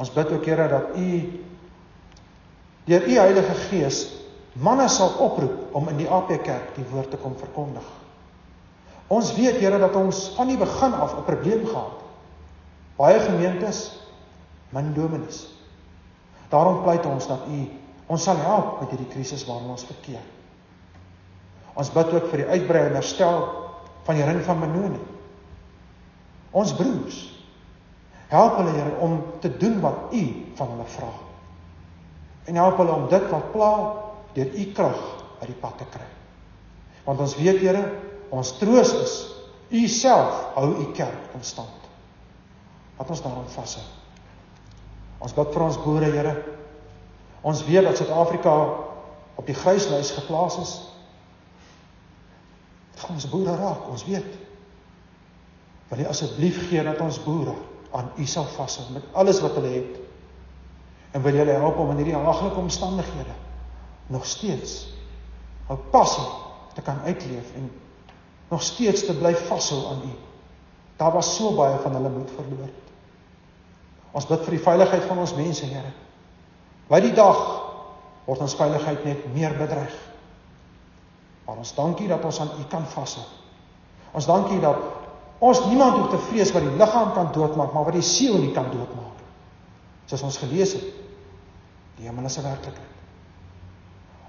Ons 0.00 0.12
bid 0.14 0.32
ook 0.34 0.46
Here 0.46 0.68
dat 0.68 0.96
U 0.96 1.08
deur 2.84 3.06
U 3.08 3.18
Heilige 3.18 3.58
Gees 3.68 4.00
manne 4.52 4.88
sal 4.88 5.12
oproep 5.24 5.74
om 5.76 5.88
in 5.92 6.00
die 6.02 6.08
AP 6.10 6.32
Kerk 6.46 6.74
die 6.78 6.86
woord 6.90 7.10
te 7.10 7.20
kom 7.20 7.36
verkondig. 7.38 7.86
Ons 9.12 9.34
weet 9.36 9.60
Here 9.60 9.78
dat 9.78 9.96
ons 9.98 10.26
van 10.38 10.50
die 10.50 10.58
begin 10.58 10.94
af 10.94 11.14
'n 11.18 11.24
probleem 11.28 11.66
gehad 11.66 12.00
het. 12.00 12.03
Baie 12.98 13.18
gemeentes 13.20 13.88
min 14.74 14.92
dominees. 14.94 15.48
Daarom 16.50 16.82
pleit 16.84 17.06
ons 17.06 17.26
dat 17.30 17.48
U 17.50 17.64
ons 18.04 18.22
sal 18.22 18.36
help 18.36 18.82
met 18.82 18.90
hierdie 18.92 19.08
krisis 19.08 19.46
waarin 19.48 19.72
ons 19.72 19.86
verkeer. 19.88 20.22
Ons 21.74 21.90
bid 21.94 22.10
ook 22.12 22.26
vir 22.30 22.42
die 22.42 22.50
uitbreiding 22.52 22.92
en 22.92 23.00
herstel 23.00 23.46
van 24.04 24.18
die 24.18 24.26
ring 24.28 24.42
van 24.44 24.60
Benoni. 24.60 25.00
Ons 26.54 26.74
broers 26.76 27.22
help 28.30 28.58
hulle 28.60 28.74
Here 28.74 28.96
om 29.04 29.16
te 29.42 29.50
doen 29.58 29.80
wat 29.82 30.12
U 30.14 30.22
van 30.58 30.74
hulle 30.74 30.86
vra. 30.96 31.10
En 32.44 32.60
help 32.60 32.82
hulle 32.82 32.98
om 32.98 33.06
dit 33.10 33.30
wat 33.30 33.52
pla 33.54 33.72
deur 34.36 34.52
U 34.52 34.66
krag 34.76 35.00
uit 35.40 35.48
die 35.50 35.60
pad 35.60 35.78
te 35.80 35.88
kry. 35.96 36.10
Want 37.06 37.24
ons 37.24 37.36
weet 37.40 37.62
Here, 37.62 37.84
ons 38.34 38.52
troos 38.60 38.92
is 39.00 39.16
U 39.74 39.86
self 39.88 40.44
hou 40.58 40.68
U 40.82 40.90
kerk 40.96 41.34
in 41.34 41.46
stand. 41.46 41.83
Wat 42.96 43.10
ons 43.10 43.22
daarom 43.22 43.46
vashou. 43.50 43.84
Ons 45.24 45.34
bid 45.34 45.52
vir 45.54 45.64
ons 45.64 45.78
boere 45.84 46.10
Here. 46.12 46.34
Ons 47.44 47.64
weet 47.66 47.84
dat 47.86 47.96
Suid-Afrika 47.98 48.54
op 49.34 49.46
die 49.46 49.56
gryslys 49.56 50.12
geplaas 50.16 50.58
is. 50.62 50.72
Dit 52.94 53.02
gaan 53.02 53.18
ons 53.18 53.28
boere 53.28 53.56
raak, 53.58 53.88
ons 53.90 54.04
weet. 54.08 54.36
Wil 55.90 56.04
U 56.04 56.08
asseblief 56.10 56.60
gee 56.68 56.84
dat 56.84 57.00
ons 57.04 57.20
boere 57.24 57.56
aan 57.94 58.10
U 58.18 58.26
sal 58.26 58.46
vashou 58.56 58.86
met 58.94 59.06
alles 59.12 59.40
wat 59.44 59.56
hulle 59.58 59.72
het. 59.74 59.98
En 61.14 61.22
wil 61.22 61.36
julle 61.38 61.58
help 61.62 61.78
om 61.78 61.92
in 61.94 62.02
hierdie 62.02 62.18
haaglike 62.18 62.58
omstandighede 62.60 63.36
nog 64.12 64.26
steeds 64.28 64.82
hul 65.68 65.78
passie 65.92 66.26
te 66.74 66.82
kan 66.84 66.98
uitleef 67.06 67.54
en 67.56 67.70
nog 68.50 68.62
steeds 68.62 69.06
te 69.06 69.14
bly 69.16 69.32
vashou 69.48 69.84
aan 69.92 70.02
U. 70.04 70.14
Daar 70.96 71.12
was 71.12 71.36
so 71.36 71.54
baie 71.56 71.78
van 71.82 71.94
hulle 71.96 72.10
moed 72.10 72.32
verloor. 72.34 72.72
Ons 74.14 74.28
bid 74.30 74.44
vir 74.46 74.54
die 74.56 74.62
veiligheid 74.62 75.06
van 75.10 75.20
ons 75.24 75.34
mense, 75.34 75.66
Here. 75.66 75.92
By 76.88 77.00
die 77.02 77.14
dag 77.16 77.40
word 78.28 78.44
ons 78.44 78.56
veiligheid 78.56 79.04
net 79.04 79.24
meer 79.34 79.56
bedreig. 79.58 79.94
Maar 81.44 81.60
ons 81.60 81.74
dankie 81.76 82.06
dat 82.08 82.24
ons 82.24 82.38
aan 82.40 82.54
U 82.60 82.66
kan 82.70 82.86
vashou. 82.88 83.24
Ons 84.14 84.28
dankie 84.30 84.60
dat 84.62 84.80
ons 85.44 85.64
niemand 85.66 85.98
hoef 85.98 86.12
te 86.14 86.22
vrees 86.30 86.52
wat 86.54 86.64
die 86.64 86.76
liggaam 86.78 87.12
kan 87.16 87.32
doodmaak, 87.34 87.74
maar 87.74 87.88
wat 87.88 87.98
die 87.98 88.06
siel 88.06 88.38
nie 88.40 88.52
kan 88.54 88.70
doodmaak. 88.72 89.24
Soos 90.08 90.22
ons 90.24 90.38
gelees 90.40 90.76
het. 90.78 90.86
Die 91.98 92.06
hemel 92.06 92.30
is 92.30 92.38
'n 92.38 92.46
werklikheid. 92.46 92.92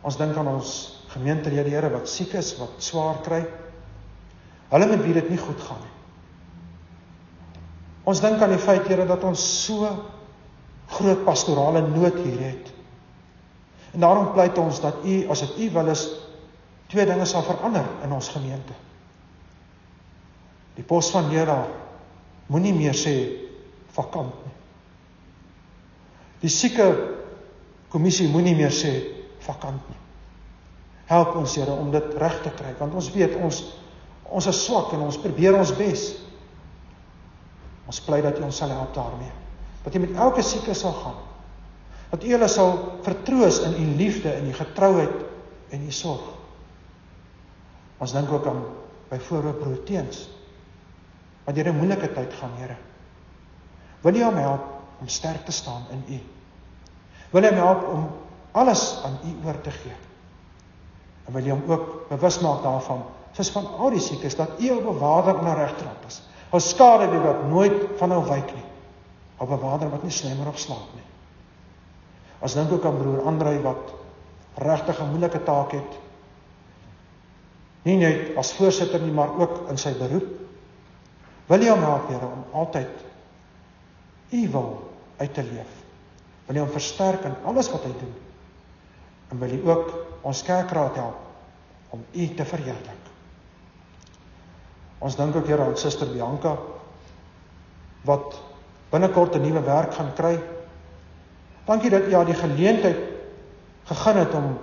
Ons 0.01 0.17
dink 0.17 0.37
aan 0.37 0.47
ons 0.47 0.71
gemeentelede 1.13 1.69
Here 1.69 1.89
wat 1.89 2.09
siek 2.09 2.33
is, 2.33 2.57
wat 2.57 2.77
swaar 2.77 3.21
kry. 3.21 3.45
Hulle 4.69 4.85
met 4.85 5.03
wie 5.03 5.13
dit 5.13 5.29
nie 5.29 5.37
goed 5.37 5.61
gaan 5.61 5.81
nie. 5.81 5.94
Ons 8.05 8.21
dink 8.21 8.41
aan 8.41 8.53
die 8.53 8.61
feit 8.61 8.85
Here 8.89 9.05
dat 9.09 9.23
ons 9.25 9.41
so 9.65 9.89
groot 10.95 11.23
pastorale 11.25 11.81
nood 11.87 12.19
hier 12.21 12.41
het. 12.51 12.69
En 13.95 14.03
daarom 14.03 14.31
pleit 14.35 14.57
ons 14.61 14.81
dat 14.83 15.01
U 15.07 15.15
as 15.33 15.41
dit 15.45 15.65
U 15.65 15.69
wil 15.79 15.89
is 15.93 16.05
twee 16.91 17.05
dinge 17.07 17.25
sal 17.25 17.45
verander 17.47 17.87
in 18.05 18.13
ons 18.13 18.29
gemeente. 18.29 18.75
Die 20.75 20.85
pos 20.85 21.09
van 21.15 21.31
Here 21.31 21.57
moenie 22.51 22.75
meer 22.75 22.93
sê 22.97 23.15
vakant 23.95 24.35
nie. 24.45 24.53
Die 26.43 26.51
sieke 26.51 26.89
kommissie 27.89 28.27
moenie 28.29 28.53
meer 28.57 28.73
sê 28.75 28.91
vakant 29.47 29.87
nie. 29.89 30.01
Help 31.09 31.37
ons 31.39 31.55
Here 31.57 31.73
om 31.73 31.89
dit 31.95 32.13
reg 32.21 32.37
te 32.43 32.53
kry 32.59 32.75
want 32.77 32.93
ons 32.93 33.09
weet 33.15 33.39
ons 33.39 33.63
ons 34.25 34.47
is 34.49 34.59
swak 34.65 34.91
en 34.97 35.05
ons 35.05 35.17
probeer 35.21 35.55
ons 35.55 35.71
bes. 35.77 36.07
Ons 37.85 38.01
pleit 38.01 38.23
dat 38.23 38.39
U 38.39 38.43
ons 38.47 38.57
sal 38.57 38.69
help 38.69 38.93
daarmee. 38.93 39.31
Dat 39.83 39.95
U 39.95 39.99
met 39.99 40.15
elke 40.15 40.41
sieke 40.41 40.73
sal 40.73 40.93
gaan. 40.93 41.19
Dat 42.09 42.23
U 42.23 42.31
hulle 42.31 42.47
sal 42.47 42.99
vertroos 43.01 43.59
in 43.59 43.75
U 43.81 43.95
liefde 43.97 44.31
en 44.33 44.47
U 44.49 44.53
getrouheid 44.53 45.25
en 45.69 45.85
U 45.85 45.91
sorg. 45.91 46.23
Ons 47.97 48.11
dink 48.11 48.31
ook 48.31 48.47
aan 48.47 48.63
byvoorbeeld 49.09 49.59
broer 49.59 49.83
Teens 49.83 50.29
wat 51.45 51.55
deur 51.55 51.69
'n 51.69 51.77
moeilike 51.77 52.13
tyd 52.13 52.33
gaan, 52.33 52.51
Here. 52.57 52.75
Wil 54.01 54.15
U 54.15 54.23
hom 54.23 54.35
help 54.35 54.63
om 54.99 55.07
sterk 55.07 55.45
te 55.45 55.51
staan 55.51 55.85
in 55.91 56.03
U? 56.09 56.19
Wil 57.31 57.43
U 57.43 57.47
hom 57.47 57.55
help 57.55 57.87
om 57.87 58.09
alles 58.51 59.01
aan 59.03 59.19
U 59.23 59.45
oor 59.45 59.61
te 59.61 59.71
gee. 59.71 59.93
En 61.25 61.33
wil 61.33 61.43
jy 61.43 61.51
hom 61.51 61.63
ook 61.67 62.09
bewus 62.09 62.39
maak 62.39 62.63
daarvan, 62.63 63.03
soos 63.35 63.49
van 63.51 63.67
al 63.77 63.89
die 63.89 63.99
siekes 63.99 64.35
dat 64.35 64.59
U 64.59 64.71
'n 64.71 64.83
bewaarder 64.83 65.37
en 65.37 65.45
'n 65.45 65.55
regter 65.55 65.91
is. 66.07 66.21
Hou 66.55 66.61
skade 66.63 67.09
wie 67.11 67.19
wat 67.19 67.41
nooit 67.51 67.75
van 67.99 68.13
hom 68.15 68.23
wyk 68.29 68.53
nie. 68.55 68.63
'n 69.41 69.47
Bewaarder 69.49 69.91
wat 69.91 70.03
nie 70.07 70.11
slemmer 70.11 70.47
op 70.47 70.57
slaap 70.57 70.93
nie. 70.95 71.03
As 72.39 72.55
dink 72.55 72.71
ook 72.71 72.85
aan 72.85 72.97
broer 72.97 73.25
Andrei 73.27 73.59
wat 73.59 73.91
regtig 74.55 75.01
'n 75.01 75.09
moeilike 75.11 75.43
taak 75.43 75.71
het. 75.71 75.99
Nie 77.83 77.97
net 77.97 78.37
as 78.37 78.53
voorsitter 78.53 79.01
nie, 79.01 79.11
maar 79.11 79.35
ook 79.39 79.69
in 79.69 79.77
sy 79.77 79.93
beroep. 79.93 80.27
Wil 81.47 81.61
jy 81.61 81.69
hom 81.69 81.83
help, 81.83 82.07
Here, 82.07 82.25
om 82.25 82.45
altyd 82.51 83.03
U 84.31 84.49
wil 84.49 84.91
uit 85.17 85.33
te 85.33 85.43
leef. 85.43 85.83
Wil 86.47 86.55
jy 86.55 86.61
hom 86.61 86.71
versterk 86.71 87.23
in 87.23 87.35
alles 87.45 87.69
wat 87.71 87.83
hy 87.83 87.91
doen? 87.99 88.15
en 89.29 89.39
wil 89.39 89.51
U 89.51 89.69
ook 89.69 89.93
ons 90.21 90.43
kerkraad 90.43 90.95
help 90.95 91.17
om 91.89 92.05
U 92.11 92.33
te 92.33 92.45
verheerlik. 92.45 93.04
Ons 95.05 95.17
dink 95.19 95.35
ook 95.37 95.45
Here 95.45 95.61
aan 95.61 95.77
Suster 95.77 96.09
Bianca 96.09 96.55
wat 98.05 98.37
binnekort 98.89 99.35
'n 99.35 99.41
nuwe 99.41 99.61
werk 99.61 99.93
gaan 99.93 100.13
kry. 100.13 100.39
Dankie 101.65 101.89
dat 101.89 102.07
U 102.07 102.13
haar 102.13 102.25
die 102.25 102.37
geleentheid 102.37 102.97
gegee 103.85 104.13
het 104.13 104.33
om 104.33 104.57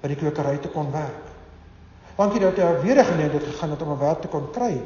by 0.00 0.08
die 0.08 0.16
kwekery 0.16 0.58
te 0.58 0.68
kon 0.68 0.92
werk. 0.92 1.24
Dankie 2.16 2.40
dat 2.40 2.58
U 2.58 2.62
haar 2.62 2.82
weer 2.82 2.98
'n 2.98 3.04
geleentheid 3.04 3.44
gegee 3.44 3.70
het 3.70 3.82
om 3.82 3.92
'n 3.92 3.98
werk 3.98 4.20
te 4.20 4.28
kon 4.28 4.50
kry 4.50 4.82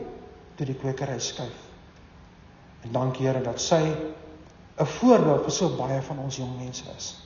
toe 0.54 0.66
die 0.66 0.74
kwekery 0.74 1.18
skuif. 1.18 1.58
En 2.82 2.92
dankie 2.92 3.26
Here 3.26 3.42
dat 3.42 3.60
sy 3.60 3.94
'n 4.78 4.86
voorbeeld 4.86 5.42
vir 5.42 5.52
so 5.52 5.68
baie 5.76 6.02
van 6.02 6.18
ons 6.18 6.36
jong 6.36 6.58
mense 6.58 6.84
is 6.96 7.16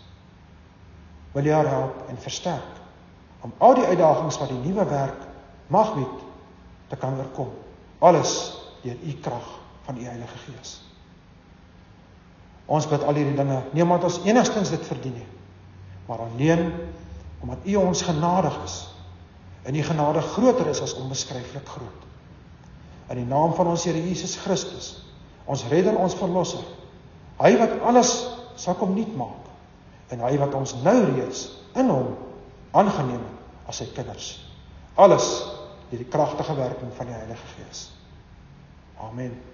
wil 1.32 1.44
jy 1.44 1.52
haar 1.52 1.68
help 1.68 2.08
en 2.08 2.16
versterk 2.16 2.80
om 3.40 3.52
al 3.58 3.74
die 3.74 3.84
uitdagings 3.84 4.38
wat 4.38 4.48
die 4.48 4.62
nuwe 4.62 4.84
werk 4.84 5.20
mag 5.66 5.94
bied 5.94 6.22
te 6.88 6.96
kan 6.96 7.18
oorkom. 7.18 7.63
Alles 8.04 8.32
deur 8.84 8.98
u 9.00 9.14
krag 9.24 9.46
van 9.86 9.96
u 9.96 10.04
Heilige 10.04 10.40
Gees. 10.44 10.80
Ons 12.64 12.88
bid 12.88 13.04
al 13.04 13.16
hierdie 13.16 13.36
dinge 13.36 13.60
nie 13.76 13.84
omdat 13.84 14.06
ons 14.08 14.20
enigstens 14.24 14.72
dit 14.72 14.84
verdien 14.88 15.16
nie, 15.16 15.28
maar 16.08 16.24
alleen 16.24 16.66
omdat 17.44 17.64
u 17.68 17.76
ons 17.80 18.02
genadig 18.04 18.56
is. 18.64 18.76
En 19.64 19.76
u 19.76 19.82
genade 19.82 20.20
groter 20.20 20.68
is 20.72 20.80
as 20.84 20.94
onbeskryflik 21.00 21.68
groot. 21.68 22.04
In 23.12 23.20
die 23.20 23.28
naam 23.28 23.52
van 23.56 23.68
ons 23.72 23.84
Here 23.84 24.00
Jesus 24.00 24.36
Christus, 24.40 24.94
ons 25.44 25.64
redder, 25.68 25.96
ons 25.96 26.16
verlosser, 26.16 26.64
hy 27.40 27.52
wat 27.60 27.80
alles 27.84 28.14
sal 28.60 28.76
kom 28.80 28.94
nuut 28.96 29.12
maak 29.16 30.12
en 30.12 30.20
hy 30.24 30.36
wat 30.40 30.54
ons 30.56 30.76
nou 30.84 30.96
reeds 31.16 31.46
in 31.76 31.88
hom 31.90 32.12
aangeneem 32.76 33.24
as 33.68 33.80
sy 33.80 33.88
kinders. 33.96 34.28
Alles 35.00 35.26
deur 35.90 35.98
die 35.98 36.08
kragtige 36.08 36.56
werking 36.56 36.92
van 36.96 37.06
die 37.06 37.14
Heilige 37.14 37.46
Gees. 37.56 37.92
Amen. 38.98 39.53